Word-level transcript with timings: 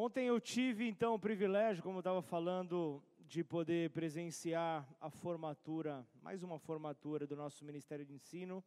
Ontem 0.00 0.28
eu 0.28 0.40
tive 0.40 0.88
então 0.88 1.14
o 1.14 1.18
privilégio, 1.18 1.82
como 1.82 1.96
eu 1.96 2.02
estava 2.02 2.22
falando, 2.22 3.02
de 3.26 3.42
poder 3.42 3.90
presenciar 3.90 4.88
a 5.00 5.10
formatura, 5.10 6.06
mais 6.22 6.44
uma 6.44 6.56
formatura 6.56 7.26
do 7.26 7.34
nosso 7.34 7.64
Ministério 7.64 8.06
de 8.06 8.12
Ensino, 8.12 8.62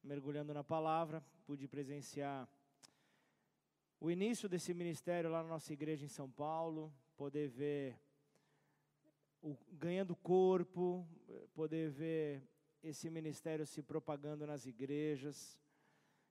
mergulhando 0.00 0.54
na 0.54 0.62
palavra, 0.62 1.24
pude 1.44 1.66
presenciar 1.66 2.48
o 3.98 4.12
início 4.12 4.48
desse 4.48 4.72
ministério 4.72 5.28
lá 5.28 5.42
na 5.42 5.48
nossa 5.48 5.72
igreja 5.72 6.04
em 6.04 6.08
São 6.08 6.30
Paulo, 6.30 6.94
poder 7.16 7.48
ver 7.48 7.98
o, 9.42 9.56
ganhando 9.72 10.14
corpo, 10.14 11.04
poder 11.52 11.90
ver 11.90 12.44
esse 12.80 13.10
ministério 13.10 13.66
se 13.66 13.82
propagando 13.82 14.46
nas 14.46 14.66
igrejas, 14.66 15.58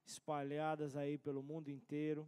espalhadas 0.06 0.96
aí 0.96 1.18
pelo 1.18 1.42
mundo 1.42 1.68
inteiro. 1.68 2.26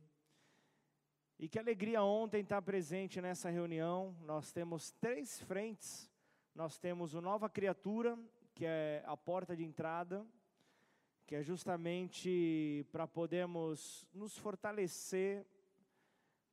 E 1.43 1.48
que 1.48 1.59
alegria 1.59 2.00
ontem 2.04 2.43
estar 2.43 2.62
presente 2.62 3.20
nessa 3.20 3.50
reunião. 3.50 4.14
Nós 4.24 4.52
temos 4.52 4.92
três 4.92 5.41
frentes. 5.41 6.09
Nós 6.55 6.78
temos 6.78 7.14
o 7.14 7.20
Nova 7.20 7.50
Criatura, 7.50 8.16
que 8.55 8.64
é 8.64 9.02
a 9.05 9.16
porta 9.16 9.56
de 9.56 9.64
entrada, 9.64 10.24
que 11.27 11.34
é 11.34 11.42
justamente 11.42 12.86
para 12.92 13.09
podermos 13.09 14.06
nos 14.14 14.38
fortalecer, 14.38 15.45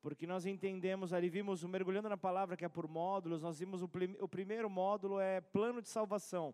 porque 0.02 0.26
nós 0.26 0.48
entendemos 0.48 1.14
ali, 1.14 1.30
vimos, 1.30 1.64
mergulhando 1.64 2.10
na 2.10 2.18
palavra 2.18 2.58
que 2.58 2.66
é 2.66 2.68
por 2.68 2.88
módulos, 2.88 3.44
nós 3.44 3.60
vimos 3.60 3.84
o, 3.84 3.90
o 4.22 4.28
primeiro 4.28 4.72
módulo 4.72 5.20
é 5.20 5.40
plano 5.40 5.84
de 5.84 5.88
salvação. 5.88 6.52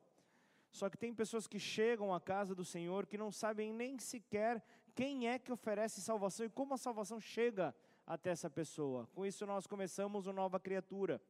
Só 0.74 0.90
que 0.90 0.98
tem 0.98 1.14
pessoas 1.14 1.48
que 1.48 1.58
chegam 1.58 2.14
à 2.14 2.20
casa 2.20 2.54
do 2.54 2.66
Senhor 2.66 3.06
que 3.06 3.18
não 3.18 3.32
sabem 3.32 3.72
nem 3.72 3.98
sequer 3.98 4.62
quem 4.94 5.30
é 5.30 5.40
que 5.40 5.54
oferece 5.54 6.02
salvação 6.02 6.46
e 6.46 6.50
como 6.50 6.74
a 6.74 6.78
salvação 6.78 7.18
chega 7.18 7.74
até 8.06 8.30
essa 8.30 8.50
pessoa. 8.50 9.08
Com 9.14 9.26
isso, 9.26 9.46
nós 9.46 9.66
começamos 9.66 10.28
uma 10.28 10.34
nova 10.34 10.60
criatura. 10.60 11.22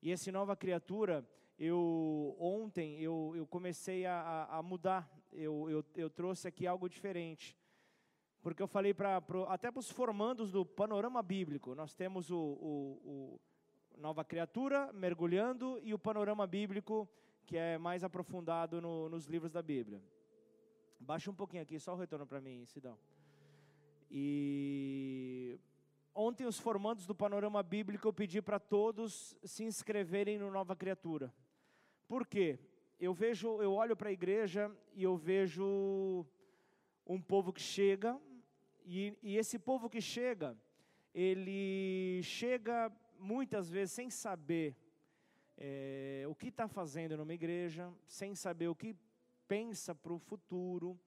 E 0.00 0.10
esse 0.10 0.30
nova 0.32 0.56
criatura, 0.56 1.28
eu 1.58 2.36
ontem 2.38 3.00
eu, 3.00 3.32
eu 3.36 3.46
comecei 3.46 4.06
a, 4.06 4.46
a 4.50 4.62
mudar, 4.62 5.10
eu, 5.32 5.68
eu, 5.68 5.84
eu, 5.96 6.08
trouxe 6.08 6.48
aqui 6.48 6.66
algo 6.66 6.88
diferente. 6.88 7.56
Porque 8.40 8.62
eu 8.62 8.68
falei 8.68 8.94
para 8.94 9.20
até 9.48 9.70
para 9.70 9.80
os 9.80 9.90
formandos 9.90 10.52
do 10.52 10.64
panorama 10.64 11.22
bíblico, 11.22 11.74
nós 11.74 11.92
temos 11.92 12.30
o, 12.30 12.38
o, 12.38 13.00
o 13.04 13.40
Nova 13.98 14.24
Criatura 14.24 14.92
mergulhando 14.92 15.80
e 15.82 15.92
o 15.92 15.98
panorama 15.98 16.46
bíblico 16.46 17.08
que 17.44 17.56
é 17.56 17.76
mais 17.78 18.04
aprofundado 18.04 18.80
no, 18.80 19.08
nos 19.08 19.26
livros 19.26 19.50
da 19.50 19.62
Bíblia. 19.62 20.00
Baixa 21.00 21.30
um 21.30 21.34
pouquinho 21.34 21.62
aqui, 21.62 21.78
só 21.80 21.94
o 21.94 21.96
retorno 21.96 22.26
para 22.26 22.40
mim, 22.40 22.64
Sidão. 22.66 22.98
E 24.10 25.58
Ontem, 26.14 26.46
os 26.46 26.58
formandos 26.58 27.06
do 27.06 27.14
panorama 27.14 27.62
bíblico, 27.62 28.08
eu 28.08 28.12
pedi 28.12 28.42
para 28.42 28.58
todos 28.58 29.36
se 29.44 29.64
inscreverem 29.64 30.38
no 30.38 30.50
Nova 30.50 30.74
Criatura. 30.74 31.32
Por 32.06 32.26
quê? 32.26 32.58
Eu 32.98 33.14
vejo, 33.14 33.62
eu 33.62 33.72
olho 33.74 33.96
para 33.96 34.08
a 34.08 34.12
igreja 34.12 34.74
e 34.94 35.04
eu 35.04 35.16
vejo 35.16 36.26
um 37.06 37.20
povo 37.20 37.52
que 37.52 37.60
chega, 37.60 38.20
e, 38.84 39.16
e 39.22 39.36
esse 39.36 39.58
povo 39.58 39.88
que 39.88 40.00
chega, 40.00 40.56
ele 41.14 42.20
chega 42.22 42.90
muitas 43.18 43.68
vezes 43.70 43.92
sem 43.92 44.10
saber 44.10 44.76
é, 45.56 46.24
o 46.28 46.34
que 46.34 46.48
está 46.48 46.68
fazendo 46.68 47.16
numa 47.16 47.34
igreja, 47.34 47.92
sem 48.06 48.34
saber 48.34 48.68
o 48.68 48.74
que 48.74 48.96
pensa 49.46 49.94
para 49.94 50.12
o 50.12 50.18
futuro, 50.18 50.98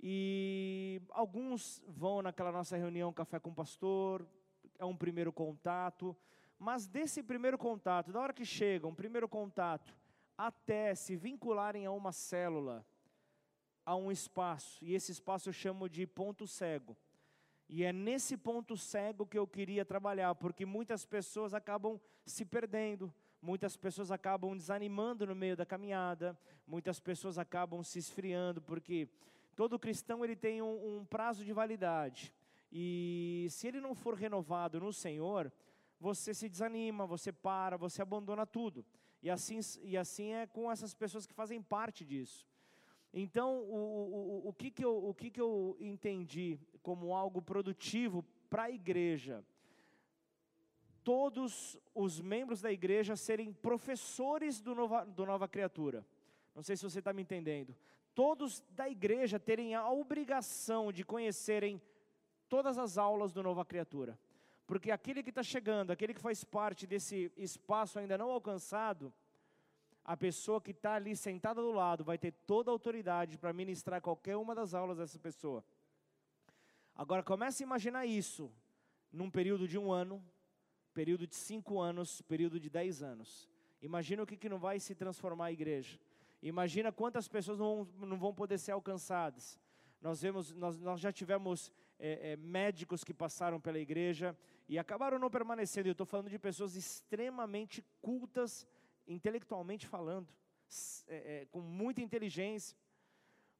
e 0.00 1.00
alguns 1.10 1.82
vão 1.86 2.22
naquela 2.22 2.52
nossa 2.52 2.76
reunião 2.76 3.12
café 3.12 3.38
com 3.38 3.50
o 3.50 3.54
pastor, 3.54 4.26
é 4.78 4.84
um 4.84 4.96
primeiro 4.96 5.32
contato, 5.32 6.16
mas 6.58 6.86
desse 6.86 7.22
primeiro 7.22 7.58
contato, 7.58 8.12
da 8.12 8.20
hora 8.20 8.32
que 8.32 8.44
chegam, 8.44 8.90
um 8.90 8.94
primeiro 8.94 9.28
contato, 9.28 9.96
até 10.36 10.94
se 10.94 11.16
vincularem 11.16 11.86
a 11.86 11.90
uma 11.90 12.12
célula, 12.12 12.84
a 13.84 13.94
um 13.94 14.10
espaço, 14.10 14.84
e 14.84 14.94
esse 14.94 15.12
espaço 15.12 15.48
eu 15.48 15.52
chamo 15.52 15.88
de 15.88 16.06
ponto 16.06 16.46
cego. 16.46 16.96
E 17.68 17.82
é 17.82 17.92
nesse 17.92 18.36
ponto 18.36 18.76
cego 18.76 19.26
que 19.26 19.38
eu 19.38 19.46
queria 19.46 19.84
trabalhar, 19.84 20.34
porque 20.34 20.64
muitas 20.64 21.04
pessoas 21.04 21.52
acabam 21.52 22.00
se 22.24 22.44
perdendo, 22.44 23.12
muitas 23.40 23.76
pessoas 23.76 24.10
acabam 24.10 24.56
desanimando 24.56 25.26
no 25.26 25.34
meio 25.34 25.56
da 25.56 25.66
caminhada, 25.66 26.38
muitas 26.66 27.00
pessoas 27.00 27.38
acabam 27.38 27.82
se 27.82 27.98
esfriando, 27.98 28.60
porque 28.62 29.08
Todo 29.56 29.78
cristão 29.78 30.22
ele 30.22 30.36
tem 30.36 30.60
um, 30.60 30.98
um 30.98 31.04
prazo 31.04 31.44
de 31.44 31.52
validade. 31.52 32.32
E 32.70 33.46
se 33.50 33.66
ele 33.66 33.80
não 33.80 33.94
for 33.94 34.14
renovado 34.14 34.78
no 34.78 34.92
Senhor, 34.92 35.50
você 35.98 36.34
se 36.34 36.48
desanima, 36.48 37.06
você 37.06 37.32
para, 37.32 37.78
você 37.78 38.02
abandona 38.02 38.46
tudo. 38.46 38.84
E 39.22 39.30
assim, 39.30 39.58
e 39.82 39.96
assim 39.96 40.34
é 40.34 40.46
com 40.46 40.70
essas 40.70 40.94
pessoas 40.94 41.26
que 41.26 41.32
fazem 41.32 41.62
parte 41.62 42.04
disso. 42.04 42.46
Então, 43.14 43.62
o, 43.62 44.42
o, 44.44 44.48
o, 44.48 44.52
que, 44.52 44.70
que, 44.70 44.84
eu, 44.84 45.08
o 45.08 45.14
que, 45.14 45.30
que 45.30 45.40
eu 45.40 45.74
entendi 45.80 46.60
como 46.82 47.14
algo 47.14 47.40
produtivo 47.40 48.22
para 48.50 48.64
a 48.64 48.70
igreja? 48.70 49.42
Todos 51.02 51.78
os 51.94 52.20
membros 52.20 52.60
da 52.60 52.70
igreja 52.70 53.16
serem 53.16 53.54
professores 53.54 54.60
do 54.60 54.74
Nova, 54.74 55.06
do 55.06 55.24
Nova 55.24 55.48
Criatura. 55.48 56.04
Não 56.54 56.62
sei 56.62 56.76
se 56.76 56.82
você 56.82 56.98
está 56.98 57.12
me 57.12 57.22
entendendo. 57.22 57.74
Todos 58.16 58.64
da 58.70 58.88
igreja 58.88 59.38
terem 59.38 59.74
a 59.74 59.90
obrigação 59.90 60.90
de 60.90 61.04
conhecerem 61.04 61.82
todas 62.48 62.78
as 62.78 62.96
aulas 62.96 63.30
do 63.30 63.42
Nova 63.42 63.62
Criatura. 63.62 64.18
Porque 64.66 64.90
aquele 64.90 65.22
que 65.22 65.28
está 65.28 65.42
chegando, 65.42 65.90
aquele 65.90 66.14
que 66.14 66.20
faz 66.20 66.42
parte 66.42 66.86
desse 66.86 67.30
espaço 67.36 67.98
ainda 67.98 68.16
não 68.16 68.30
alcançado, 68.30 69.12
a 70.02 70.16
pessoa 70.16 70.62
que 70.62 70.70
está 70.70 70.94
ali 70.94 71.14
sentada 71.14 71.60
do 71.60 71.70
lado 71.70 72.04
vai 72.04 72.16
ter 72.16 72.32
toda 72.32 72.70
a 72.70 72.72
autoridade 72.72 73.36
para 73.36 73.52
ministrar 73.52 74.00
qualquer 74.00 74.38
uma 74.38 74.54
das 74.54 74.72
aulas 74.72 74.96
dessa 74.96 75.18
pessoa. 75.18 75.62
Agora 76.94 77.22
comece 77.22 77.62
a 77.62 77.66
imaginar 77.66 78.06
isso 78.06 78.50
num 79.12 79.30
período 79.30 79.68
de 79.68 79.76
um 79.76 79.92
ano, 79.92 80.24
período 80.94 81.26
de 81.26 81.36
cinco 81.36 81.78
anos, 81.78 82.22
período 82.22 82.58
de 82.58 82.70
dez 82.70 83.02
anos. 83.02 83.46
Imagina 83.82 84.22
o 84.22 84.26
que, 84.26 84.38
que 84.38 84.48
não 84.48 84.58
vai 84.58 84.80
se 84.80 84.94
transformar 84.94 85.46
a 85.46 85.52
igreja. 85.52 86.00
Imagina 86.42 86.92
quantas 86.92 87.28
pessoas 87.28 87.58
não, 87.58 87.84
não 87.98 88.16
vão 88.16 88.34
poder 88.34 88.58
ser 88.58 88.72
alcançadas. 88.72 89.58
Nós, 90.00 90.20
vemos, 90.20 90.52
nós, 90.52 90.78
nós 90.78 91.00
já 91.00 91.12
tivemos 91.12 91.72
é, 91.98 92.32
é, 92.32 92.36
médicos 92.36 93.02
que 93.02 93.14
passaram 93.14 93.60
pela 93.60 93.78
igreja 93.78 94.36
e 94.68 94.78
acabaram 94.78 95.18
não 95.18 95.30
permanecendo. 95.30 95.88
Eu 95.88 95.92
estou 95.92 96.06
falando 96.06 96.30
de 96.30 96.38
pessoas 96.38 96.76
extremamente 96.76 97.84
cultas, 98.00 98.66
intelectualmente 99.06 99.86
falando, 99.86 100.28
é, 101.06 101.42
é, 101.42 101.46
com 101.46 101.60
muita 101.60 102.02
inteligência, 102.02 102.76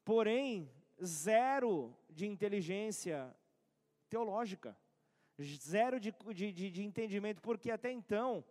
porém, 0.04 0.70
zero 1.03 1.97
de 2.10 2.26
inteligência 2.26 3.34
teológica, 4.08 4.76
zero 5.43 5.98
de, 5.98 6.14
de, 6.34 6.53
de, 6.53 6.70
de 6.70 6.84
entendimento, 6.84 7.41
porque 7.41 7.70
até 7.70 7.91
então, 7.91 8.44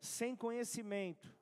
sem 0.00 0.34
conhecimento, 0.34 1.34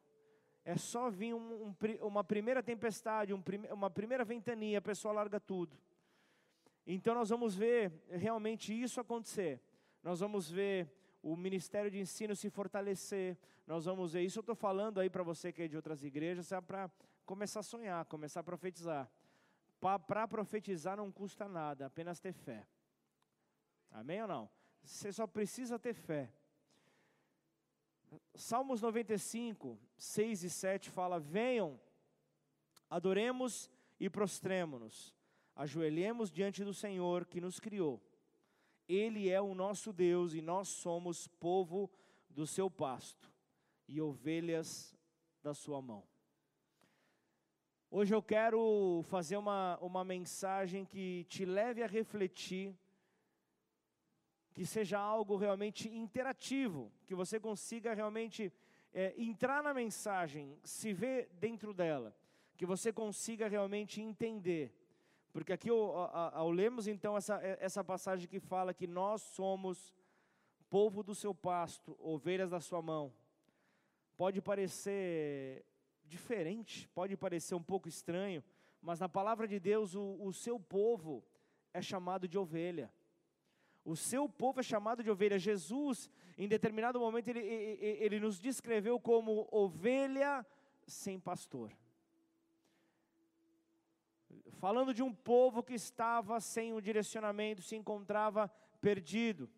é 0.65 0.76
só 0.76 1.10
vir 1.10 1.34
um, 1.34 1.66
um, 1.66 1.75
uma 2.06 2.22
primeira 2.22 2.62
tempestade, 2.62 3.32
um, 3.32 3.43
uma 3.72 3.91
primeira 3.91 4.25
ventania, 4.25 4.78
a 4.78 4.82
pessoa 4.82 5.15
larga 5.15 5.41
tudo. 5.41 5.76
Então 6.87 7.15
nós 7.15 7.28
vamos 7.28 7.54
ver 7.54 7.93
realmente 8.09 8.72
isso 8.72 9.00
acontecer. 9.00 9.60
Nós 10.03 10.21
vamos 10.21 10.50
ver 10.50 10.91
o 11.22 11.37
ministério 11.37 11.91
de 11.91 11.98
ensino 11.98 12.34
se 12.34 12.50
fortalecer. 12.50 13.37
Nós 13.66 13.84
vamos 13.84 14.12
ver 14.12 14.22
isso. 14.22 14.38
Eu 14.38 14.43
estou 14.43 14.54
falando 14.54 15.00
aí 15.00 15.09
para 15.09 15.22
você 15.22 15.53
que 15.53 15.62
é 15.62 15.69
de 15.69 15.76
outras 15.76 16.03
igrejas, 16.03 16.50
é 16.53 16.60
para 16.60 16.91
começar 17.25 17.60
a 17.60 17.62
sonhar, 17.62 18.04
começar 18.06 18.41
a 18.41 18.44
profetizar. 18.44 19.10
Para 20.06 20.28
profetizar 20.28 20.97
não 20.97 21.10
custa 21.10 21.48
nada, 21.48 21.87
apenas 21.87 22.21
ter 22.21 22.32
fé. 22.32 22.66
Amém 23.91 24.21
ou 24.22 24.28
não? 24.28 24.50
Você 24.83 25.12
só 25.12 25.27
precisa 25.27 25.78
ter 25.78 25.95
fé. 25.95 26.30
Salmos 28.34 28.80
95, 28.80 29.78
6 29.97 30.45
e 30.45 30.51
7 30.51 30.91
fala: 30.91 31.21
Venham, 31.21 31.80
adoremos 32.89 33.71
e 33.98 34.09
prostremo-nos, 34.09 35.15
ajoelhemos 35.54 36.30
diante 36.30 36.65
do 36.65 36.74
Senhor 36.74 37.27
que 37.27 37.41
nos 37.41 37.60
criou. 37.60 38.03
Ele 38.89 39.28
é 39.28 39.41
o 39.41 39.54
nosso 39.54 39.92
Deus 39.92 40.34
e 40.34 40.41
nós 40.42 40.68
somos 40.68 41.28
povo 41.28 41.91
do 42.28 42.47
seu 42.47 42.68
pasto 42.68 43.33
e 43.86 44.01
ovelhas 44.01 44.97
da 45.42 45.54
sua 45.54 45.80
mão. 45.80 46.03
Hoje 47.92 48.15
eu 48.15 48.22
quero 48.22 49.03
fazer 49.09 49.36
uma, 49.36 49.77
uma 49.80 50.04
mensagem 50.04 50.84
que 50.84 51.24
te 51.24 51.45
leve 51.45 51.83
a 51.83 51.86
refletir 51.86 52.77
que 54.60 54.66
seja 54.66 54.98
algo 54.98 55.36
realmente 55.36 55.89
interativo, 55.89 56.92
que 57.07 57.15
você 57.15 57.41
consiga 57.41 57.95
realmente 57.95 58.53
é, 58.92 59.15
entrar 59.16 59.62
na 59.62 59.72
mensagem, 59.72 60.54
se 60.62 60.92
ver 60.92 61.30
dentro 61.41 61.72
dela, 61.72 62.15
que 62.59 62.66
você 62.66 62.92
consiga 62.92 63.48
realmente 63.48 64.03
entender. 64.03 64.71
Porque 65.33 65.54
aqui, 65.54 65.71
ao, 65.71 65.95
ao 66.36 66.51
lermos 66.51 66.86
então 66.86 67.16
essa, 67.16 67.41
essa 67.59 67.83
passagem 67.83 68.28
que 68.28 68.39
fala 68.39 68.74
que 68.74 68.86
nós 68.86 69.22
somos 69.22 69.95
povo 70.68 71.03
do 71.03 71.15
seu 71.15 71.34
pasto, 71.34 71.97
ovelhas 71.98 72.51
da 72.51 72.60
sua 72.60 72.83
mão, 72.83 73.10
pode 74.15 74.42
parecer 74.42 75.65
diferente, 76.04 76.86
pode 76.89 77.16
parecer 77.16 77.54
um 77.54 77.62
pouco 77.62 77.89
estranho, 77.89 78.45
mas 78.83 79.01
na 79.01 79.09
palavra 79.09 79.48
de 79.48 79.59
Deus, 79.59 79.95
o, 79.95 80.18
o 80.22 80.34
seu 80.34 80.60
povo 80.60 81.24
é 81.72 81.80
chamado 81.80 82.28
de 82.28 82.36
ovelha. 82.36 82.92
O 83.84 83.97
seu 83.97 84.28
povo 84.28 84.60
é 84.60 84.62
chamado 84.62 85.03
de 85.03 85.10
ovelha. 85.10 85.38
Jesus, 85.38 86.10
em 86.36 86.47
determinado 86.47 87.00
momento, 87.00 87.28
ele, 87.28 87.41
ele, 87.41 88.21
nos 88.21 88.38
descreveu 88.38 89.00
como 89.00 89.48
ovelha 89.50 90.47
sem 90.86 91.18
pastor. 91.18 91.72
Falando 94.59 94.92
de 94.92 95.03
um 95.03 95.12
povo 95.12 95.62
que 95.62 95.74
estava 95.74 96.41
sem 96.41 96.72
um 96.72 96.80
direcionamento, 96.80 97.62
se 97.62 97.77
encontrava 97.77 98.48
perdido. 98.80 99.48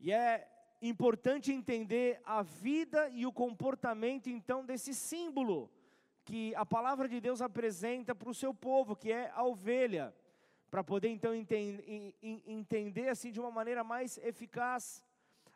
E 0.00 0.12
é 0.12 0.48
importante 0.80 1.52
entender 1.52 2.20
a 2.24 2.42
vida 2.42 3.08
e 3.10 3.26
o 3.26 3.32
comportamento 3.32 4.28
então 4.28 4.64
desse 4.64 4.94
símbolo 4.94 5.70
que 6.24 6.54
a 6.54 6.66
palavra 6.66 7.08
de 7.08 7.20
Deus 7.20 7.40
apresenta 7.40 8.14
para 8.14 8.28
o 8.28 8.34
seu 8.34 8.52
povo, 8.52 8.96
que 8.96 9.12
é 9.12 9.30
a 9.34 9.44
ovelha, 9.44 10.14
para 10.70 10.82
poder 10.84 11.08
então 11.08 11.32
entender, 11.34 13.08
assim 13.08 13.30
de 13.30 13.40
uma 13.40 13.50
maneira 13.50 13.84
mais 13.84 14.18
eficaz, 14.18 15.02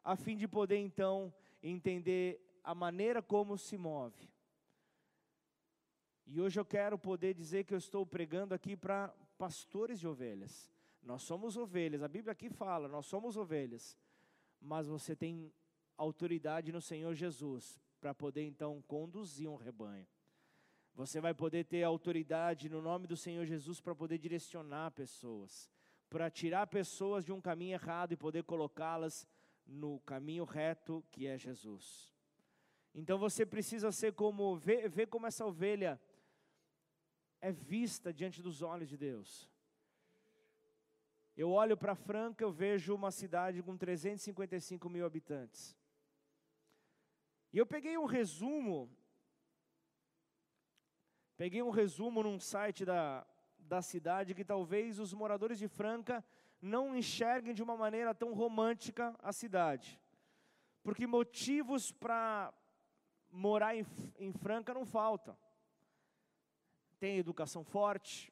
a 0.04 0.16
fim 0.16 0.36
de 0.36 0.46
poder 0.48 0.78
então 0.78 1.32
entender 1.62 2.40
a 2.62 2.74
maneira 2.74 3.20
como 3.20 3.58
se 3.58 3.76
move. 3.76 4.30
E 6.26 6.40
hoje 6.40 6.60
eu 6.60 6.64
quero 6.64 6.98
poder 6.98 7.34
dizer 7.34 7.64
que 7.64 7.74
eu 7.74 7.78
estou 7.78 8.06
pregando 8.06 8.54
aqui 8.54 8.76
para 8.76 9.12
pastores 9.36 9.98
de 9.98 10.06
ovelhas. 10.06 10.70
Nós 11.02 11.22
somos 11.22 11.56
ovelhas, 11.56 12.02
a 12.02 12.08
Bíblia 12.08 12.32
aqui 12.32 12.48
fala, 12.48 12.86
nós 12.86 13.06
somos 13.06 13.36
ovelhas, 13.36 13.98
mas 14.60 14.86
você 14.86 15.16
tem 15.16 15.52
autoridade 15.96 16.70
no 16.70 16.80
Senhor 16.80 17.14
Jesus 17.14 17.80
para 18.00 18.14
poder 18.14 18.44
então 18.44 18.80
conduzir 18.82 19.48
um 19.48 19.56
rebanho. 19.56 20.06
Você 20.94 21.20
vai 21.20 21.32
poder 21.32 21.64
ter 21.64 21.82
autoridade 21.82 22.68
no 22.68 22.82
nome 22.82 23.06
do 23.06 23.16
Senhor 23.16 23.44
Jesus 23.46 23.80
para 23.80 23.94
poder 23.94 24.18
direcionar 24.18 24.90
pessoas, 24.90 25.70
para 26.08 26.30
tirar 26.30 26.66
pessoas 26.66 27.24
de 27.24 27.32
um 27.32 27.40
caminho 27.40 27.74
errado 27.74 28.12
e 28.12 28.16
poder 28.16 28.44
colocá-las 28.44 29.26
no 29.66 30.00
caminho 30.00 30.44
reto 30.44 31.04
que 31.10 31.26
é 31.26 31.38
Jesus. 31.38 32.12
Então 32.94 33.18
você 33.18 33.46
precisa 33.46 33.92
ser 33.92 34.12
como, 34.14 34.56
ver, 34.56 34.88
ver 34.88 35.06
como 35.06 35.26
essa 35.26 35.46
ovelha 35.46 36.00
é 37.40 37.52
vista 37.52 38.12
diante 38.12 38.42
dos 38.42 38.62
olhos 38.62 38.88
de 38.88 38.96
Deus. 38.96 39.48
Eu 41.36 41.50
olho 41.52 41.76
para 41.76 41.94
Franca, 41.94 42.44
eu 42.44 42.50
vejo 42.50 42.94
uma 42.94 43.10
cidade 43.10 43.62
com 43.62 43.76
355 43.76 44.90
mil 44.90 45.06
habitantes. 45.06 45.76
E 47.52 47.58
eu 47.58 47.64
peguei 47.64 47.96
um 47.96 48.04
resumo 48.04 48.90
Peguei 51.40 51.62
um 51.62 51.70
resumo 51.70 52.22
num 52.22 52.38
site 52.38 52.84
da, 52.84 53.26
da 53.60 53.80
cidade 53.80 54.34
que 54.34 54.44
talvez 54.44 54.98
os 54.98 55.14
moradores 55.14 55.58
de 55.58 55.68
Franca 55.68 56.22
não 56.60 56.94
enxerguem 56.94 57.54
de 57.54 57.62
uma 57.62 57.78
maneira 57.78 58.14
tão 58.14 58.34
romântica 58.34 59.16
a 59.22 59.32
cidade. 59.32 59.98
Porque 60.82 61.06
motivos 61.06 61.90
para 61.90 62.52
morar 63.30 63.74
em, 63.74 63.86
em 64.18 64.34
Franca 64.34 64.74
não 64.74 64.84
faltam. 64.84 65.34
Tem 66.98 67.16
educação 67.16 67.64
forte, 67.64 68.30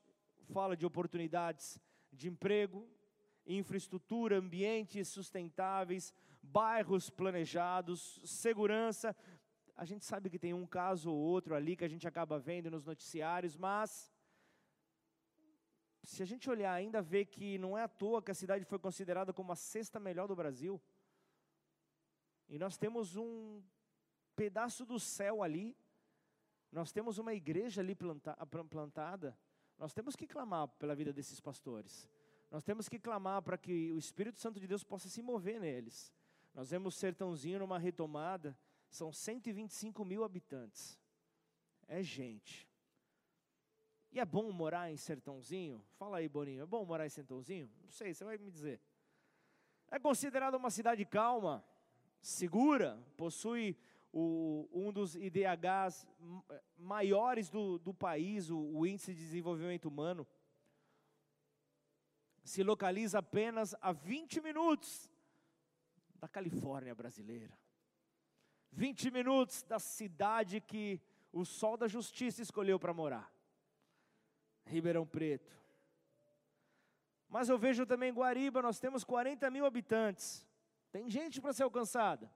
fala 0.53 0.77
de 0.77 0.85
oportunidades 0.85 1.81
de 2.13 2.29
emprego, 2.29 2.87
infraestrutura, 3.47 4.37
ambientes 4.37 5.09
sustentáveis, 5.09 6.13
bairros 6.43 7.09
planejados, 7.09 8.21
segurança, 8.23 9.17
a 9.79 9.85
gente 9.85 10.05
sabe 10.05 10.29
que 10.29 10.41
tem 10.41 10.53
um 10.53 10.67
caso 10.67 11.09
ou 11.09 11.17
outro 11.17 11.55
ali 11.55 11.77
que 11.77 11.85
a 11.85 11.89
gente 11.89 12.07
acaba 12.07 12.37
vendo 12.37 12.69
nos 12.69 12.85
noticiários, 12.85 13.57
mas 13.57 14.13
se 16.03 16.21
a 16.21 16.27
gente 16.27 16.51
olhar 16.51 16.73
ainda 16.73 17.01
vê 17.01 17.25
que 17.25 17.57
não 17.59 17.79
é 17.79 17.85
à 17.85 17.89
toa 17.89 18.21
que 18.21 18.33
a 18.33 18.35
cidade 18.35 18.65
foi 18.65 18.81
considerada 18.81 19.33
como 19.33 19.53
a 19.53 19.57
sexta 19.57 20.01
melhor 20.01 20.27
do 20.27 20.35
Brasil. 20.35 20.83
E 22.49 22.59
nós 22.59 22.77
temos 22.77 23.15
um 23.15 23.63
pedaço 24.35 24.85
do 24.85 24.99
céu 24.99 25.45
ali. 25.45 25.77
Nós 26.73 26.91
temos 26.91 27.19
uma 27.19 27.33
igreja 27.33 27.81
ali 27.81 27.95
planta, 27.95 28.35
plantada. 28.69 29.39
Nós 29.79 29.95
temos 29.95 30.17
que 30.17 30.27
clamar 30.27 30.67
pela 30.81 30.97
vida 30.97 31.13
desses 31.13 31.39
pastores. 31.39 32.09
Nós 32.51 32.65
temos 32.65 32.89
que 32.89 32.99
clamar 32.99 33.43
para 33.43 33.57
que 33.57 33.93
o 33.93 33.99
Espírito 33.99 34.41
Santo 34.41 34.59
de 34.59 34.67
Deus 34.67 34.83
possa 34.83 35.09
se 35.09 35.23
mover 35.23 35.61
neles. 35.61 36.13
Nós 36.53 36.71
vemos 36.71 36.97
Sertãozinho 36.97 37.61
numa 37.61 37.79
retomada 37.79 38.59
são 38.89 39.13
125 39.13 40.05
mil 40.05 40.25
habitantes. 40.25 40.99
É 41.87 42.03
gente. 42.03 42.69
E 44.11 44.19
é 44.19 44.25
bom 44.25 44.51
morar 44.51 44.91
em 44.91 44.97
Sertãozinho? 44.97 45.85
Fala 45.99 46.19
aí, 46.19 46.29
Boninho. 46.29 46.63
É 46.63 46.67
bom 46.67 46.85
morar 46.85 47.07
em 47.07 47.11
Sertãozinho? 47.11 47.71
Não 47.83 47.91
sei, 47.91 48.15
você 48.15 48.25
vai 48.25 48.39
me 48.39 48.51
dizer. 48.51 48.81
É 49.91 49.99
considerada 49.99 50.57
uma 50.57 50.71
cidade 50.71 51.05
calma, 51.05 51.65
segura, 52.21 53.03
possui 53.17 53.77
o, 54.13 54.69
um 54.73 54.93
dos 54.93 55.15
IDHs 55.15 56.07
maiores 56.77 57.49
do, 57.49 57.79
do 57.79 57.95
país, 57.95 58.51
o, 58.51 58.59
o 58.59 58.87
Índice 58.87 59.15
de 59.15 59.21
Desenvolvimento 59.21 59.87
Humano. 59.87 60.27
Se 62.43 62.63
localiza 62.63 63.19
apenas 63.19 63.75
a 63.81 63.93
20 63.93 64.41
minutos 64.41 65.11
da 66.15 66.29
Califórnia 66.29 66.95
brasileira. 66.95 67.57
20 68.73 69.11
minutos 69.11 69.63
da 69.63 69.79
cidade 69.79 70.61
que 70.61 71.01
o 71.33 71.45
sol 71.45 71.77
da 71.77 71.89
justiça 71.89 72.43
escolheu 72.43 72.79
para 72.79 72.95
morar. 72.95 73.33
Ribeirão 74.65 75.07
Preto. 75.07 75.57
Mas 77.29 77.49
eu 77.49 77.59
vejo 77.59 77.85
também 77.85 78.13
Guariba, 78.13 78.63
nós 78.63 78.79
temos 78.79 79.05
40 79.05 79.51
mil 79.51 79.67
habitantes. 79.67 80.47
Tem 80.91 81.11
gente 81.11 81.41
para 81.41 81.53
ser 81.53 81.65
alcançada. 81.65 82.31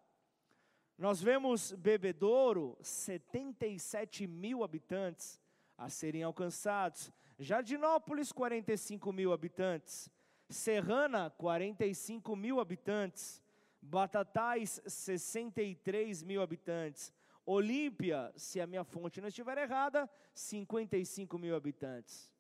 Nós 0.99 1.21
vemos 1.21 1.73
Bebedouro, 1.73 2.77
77 2.83 4.27
mil 4.27 4.63
habitantes 4.63 5.41
a 5.77 5.89
serem 5.89 6.23
alcançados. 6.23 7.11
Jardinópolis, 7.39 8.31
45 8.31 9.13
mil 9.13 9.33
habitantes. 9.33 10.11
Serrana, 10.49 11.31
45 11.31 12.37
mil 12.37 12.61
habitantes. 12.61 13.42
Batatais, 13.83 14.81
63 14.87 16.23
mil 16.23 16.41
habitantes. 16.41 17.13
Olímpia, 17.45 18.33
se 18.37 18.61
a 18.61 18.67
minha 18.67 18.85
fonte 18.85 19.21
não 19.21 19.27
estiver 19.27 19.59
errada, 19.59 20.09
55 20.33 21.37
mil 21.37 21.57
habitantes. 21.57 22.31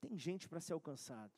Tem 0.00 0.16
gente 0.16 0.48
para 0.48 0.60
ser 0.60 0.72
alcançado. 0.72 1.32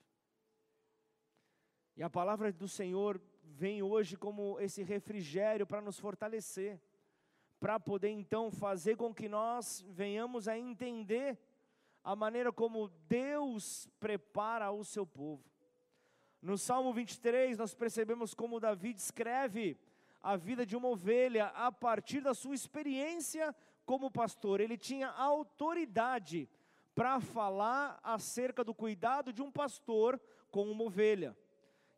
E 1.97 2.03
a 2.03 2.11
palavra 2.11 2.53
do 2.53 2.69
Senhor 2.69 3.21
vem 3.43 3.83
hoje 3.83 4.17
como 4.17 4.61
esse 4.61 4.83
refrigério 4.83 5.67
para 5.67 5.81
nos 5.81 5.99
fortalecer, 5.99 6.81
para 7.59 7.81
poder 7.81 8.11
então 8.11 8.51
fazer 8.51 8.97
com 8.97 9.15
que 9.15 9.29
nós 9.29 9.85
venhamos 9.89 10.49
a 10.49 10.59
entender 10.59 11.39
a 12.05 12.17
maneira 12.17 12.53
como 12.53 12.89
Deus 13.09 13.89
prepara 14.01 14.71
o 14.71 14.85
seu 14.85 15.07
povo. 15.07 15.52
No 16.43 16.59
Salmo 16.59 16.93
23, 16.93 17.57
nós 17.57 17.73
percebemos 17.73 18.35
como 18.35 18.59
Davi 18.59 18.93
descreve 18.93 19.79
a 20.21 20.37
vida 20.37 20.67
de 20.67 20.77
uma 20.77 20.89
ovelha 20.89 21.47
a 21.55 21.71
partir 21.71 22.21
da 22.21 22.35
sua 22.35 22.53
experiência 22.53 23.55
como 23.87 24.11
pastor. 24.11 24.61
Ele 24.61 24.77
tinha 24.77 25.09
autoridade 25.09 26.49
para 26.97 27.21
falar 27.21 28.01
acerca 28.03 28.65
do 28.65 28.75
cuidado 28.75 29.33
de 29.33 29.41
um 29.41 29.53
pastor 29.53 30.21
com 30.51 30.69
uma 30.69 30.83
ovelha. 30.83 31.37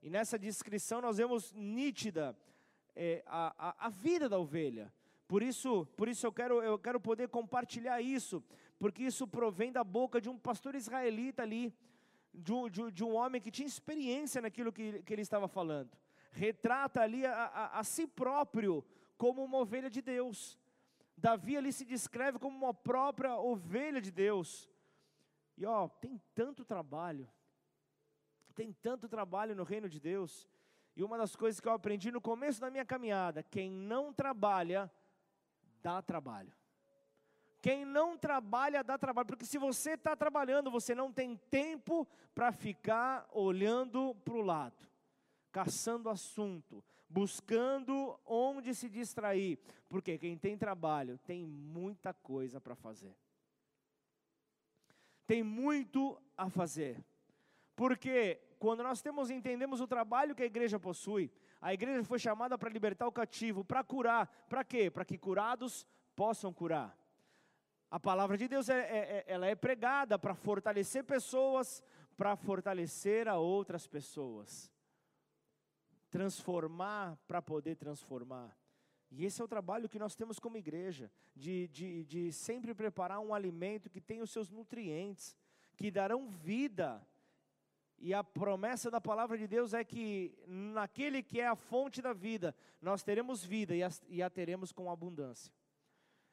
E 0.03 0.11
nessa 0.11 0.39
descrição 0.39 1.01
nós 1.01 1.17
vemos 1.17 1.51
nítida 1.55 2.37
é, 2.95 3.23
a, 3.27 3.71
a, 3.71 3.87
a, 3.87 3.89
vida 3.89 4.29
da 4.29 4.39
ovelha. 4.39 4.93
Por 5.27 5.43
isso, 5.43 5.87
por 5.97 6.07
isso 6.07 6.27
eu, 6.27 6.33
quero, 6.33 6.63
eu 6.63 6.79
quero 6.79 7.01
poder 7.01 7.29
compartilhar 7.29 8.03
isso, 8.03 8.45
porque 8.79 9.05
isso 9.05 9.27
provém 9.27 9.73
da 9.73 9.83
boca 9.83 10.21
de 10.21 10.29
um 10.29 10.39
pastor 10.39 10.75
israelita 10.75 11.43
ali, 11.43 11.75
de 12.35 12.53
um, 12.53 12.69
de, 12.69 12.91
de 12.91 13.05
um 13.05 13.15
homem 13.15 13.41
que 13.41 13.51
tinha 13.51 13.67
experiência 13.67 14.43
naquilo 14.43 14.73
que, 14.73 15.03
que 15.03 15.13
ele 15.13 15.23
estava 15.23 15.47
falando. 15.47 15.97
Retrata 16.33 17.01
ali 17.01 17.25
a, 17.25 17.33
a, 17.33 17.79
a 17.79 17.85
si 17.85 18.07
próprio 18.07 18.85
como 19.17 19.45
uma 19.45 19.59
ovelha 19.59 19.89
de 19.89 20.03
Deus. 20.03 20.59
Davi 21.17 21.57
ali 21.57 21.73
se 21.73 21.85
descreve 21.85 22.39
como 22.39 22.57
uma 22.57 22.75
própria 22.75 23.37
ovelha 23.37 24.01
de 24.01 24.11
Deus. 24.11 24.69
E 25.57 25.65
ó, 25.65 25.89
tem 25.89 26.21
tanto 26.35 26.65
trabalho, 26.65 27.29
tem 28.55 28.73
tanto 28.73 29.09
trabalho 29.09 29.55
no 29.55 29.63
reino 29.63 29.89
de 29.89 30.01
Deus. 30.01 30.49
E 30.97 31.03
uma 31.03 31.17
das 31.17 31.35
coisas 31.37 31.61
que 31.61 31.69
eu 31.69 31.73
aprendi 31.73 32.11
no 32.11 32.21
começo 32.21 32.61
da 32.61 32.71
minha 32.71 32.85
caminhada: 32.85 33.43
quem 33.43 33.71
não 33.71 34.13
trabalha, 34.13 34.91
dá 35.81 36.03
trabalho. 36.03 36.53
Quem 37.65 37.87
não 37.87 38.15
trabalha, 38.15 38.85
dá 38.85 38.99
trabalho. 38.99 39.27
Porque 39.27 39.47
se 39.47 39.57
você 39.57 39.93
está 39.93 40.15
trabalhando, 40.15 40.71
você 40.71 40.95
não 40.95 41.11
tem 41.11 41.35
tempo 41.49 42.07
para 42.35 42.53
ficar 42.53 43.27
olhando 43.33 44.15
para 44.17 44.35
o 44.35 44.43
lado, 44.43 44.87
caçando 45.51 46.11
assunto, 46.11 46.85
buscando 47.09 48.21
onde 48.27 48.75
se 48.75 48.87
distrair. 48.87 49.59
Porque 49.89 50.19
quem 50.19 50.37
tem 50.37 50.59
trabalho 50.59 51.17
tem 51.27 51.47
muita 51.47 52.13
coisa 52.13 52.61
para 52.61 52.75
fazer. 52.75 53.17
Tem 55.27 55.43
muito 55.43 56.21
a 56.37 56.51
fazer. 56.51 57.03
Porque 57.75 58.43
quando 58.59 58.83
nós 58.83 59.01
temos 59.01 59.31
entendemos 59.31 59.81
o 59.81 59.87
trabalho 59.87 60.35
que 60.35 60.43
a 60.43 60.53
igreja 60.55 60.79
possui, 60.79 61.33
a 61.63 61.73
igreja 61.73 62.05
foi 62.05 62.19
chamada 62.19 62.59
para 62.59 62.69
libertar 62.69 63.07
o 63.07 63.13
cativo, 63.13 63.65
para 63.65 63.83
curar. 63.83 64.27
Para 64.51 64.63
quê? 64.63 64.91
Para 64.91 65.07
que 65.07 65.17
curados 65.17 65.87
possam 66.15 66.53
curar. 66.53 66.95
A 67.95 68.01
palavra 68.01 68.37
de 68.37 68.49
Deus 68.49 68.69
é, 68.69 68.81
é, 68.81 68.99
é 68.99 69.25
ela 69.29 69.47
é 69.47 69.55
pregada 69.55 70.19
para 70.19 70.35
fortalecer 70.35 71.05
pessoas, 71.05 71.81
para 72.17 72.35
fortalecer 72.35 73.29
a 73.29 73.39
outras 73.39 73.87
pessoas. 73.87 74.69
Transformar 76.11 77.17
para 77.29 77.41
poder 77.41 77.77
transformar. 77.77 78.53
E 79.13 79.25
esse 79.25 79.41
é 79.41 79.45
o 79.45 79.47
trabalho 79.47 79.89
que 79.89 80.01
nós 80.01 80.17
temos 80.17 80.41
como 80.41 80.57
igreja, 80.57 81.09
de, 81.37 81.69
de, 81.69 82.05
de 82.05 82.33
sempre 82.33 82.75
preparar 82.75 83.21
um 83.21 83.33
alimento 83.33 83.89
que 83.89 84.01
tem 84.01 84.21
os 84.23 84.33
seus 84.33 84.51
nutrientes, 84.51 85.37
que 85.77 85.89
darão 85.89 86.29
vida 86.29 87.01
e 87.97 88.13
a 88.13 88.25
promessa 88.25 88.91
da 88.91 89.01
palavra 89.01 89.39
de 89.39 89.47
Deus 89.47 89.73
é 89.73 89.85
que 89.85 90.37
naquele 90.49 91.23
que 91.23 91.41
é 91.41 91.47
a 91.47 91.55
fonte 91.55 92.03
da 92.03 92.13
vida, 92.13 92.57
nós 92.83 93.05
teremos 93.05 93.45
vida 93.45 93.73
e 93.73 93.85
a, 93.85 93.91
e 94.09 94.21
a 94.21 94.29
teremos 94.29 94.73
com 94.73 94.91
abundância. 94.91 95.53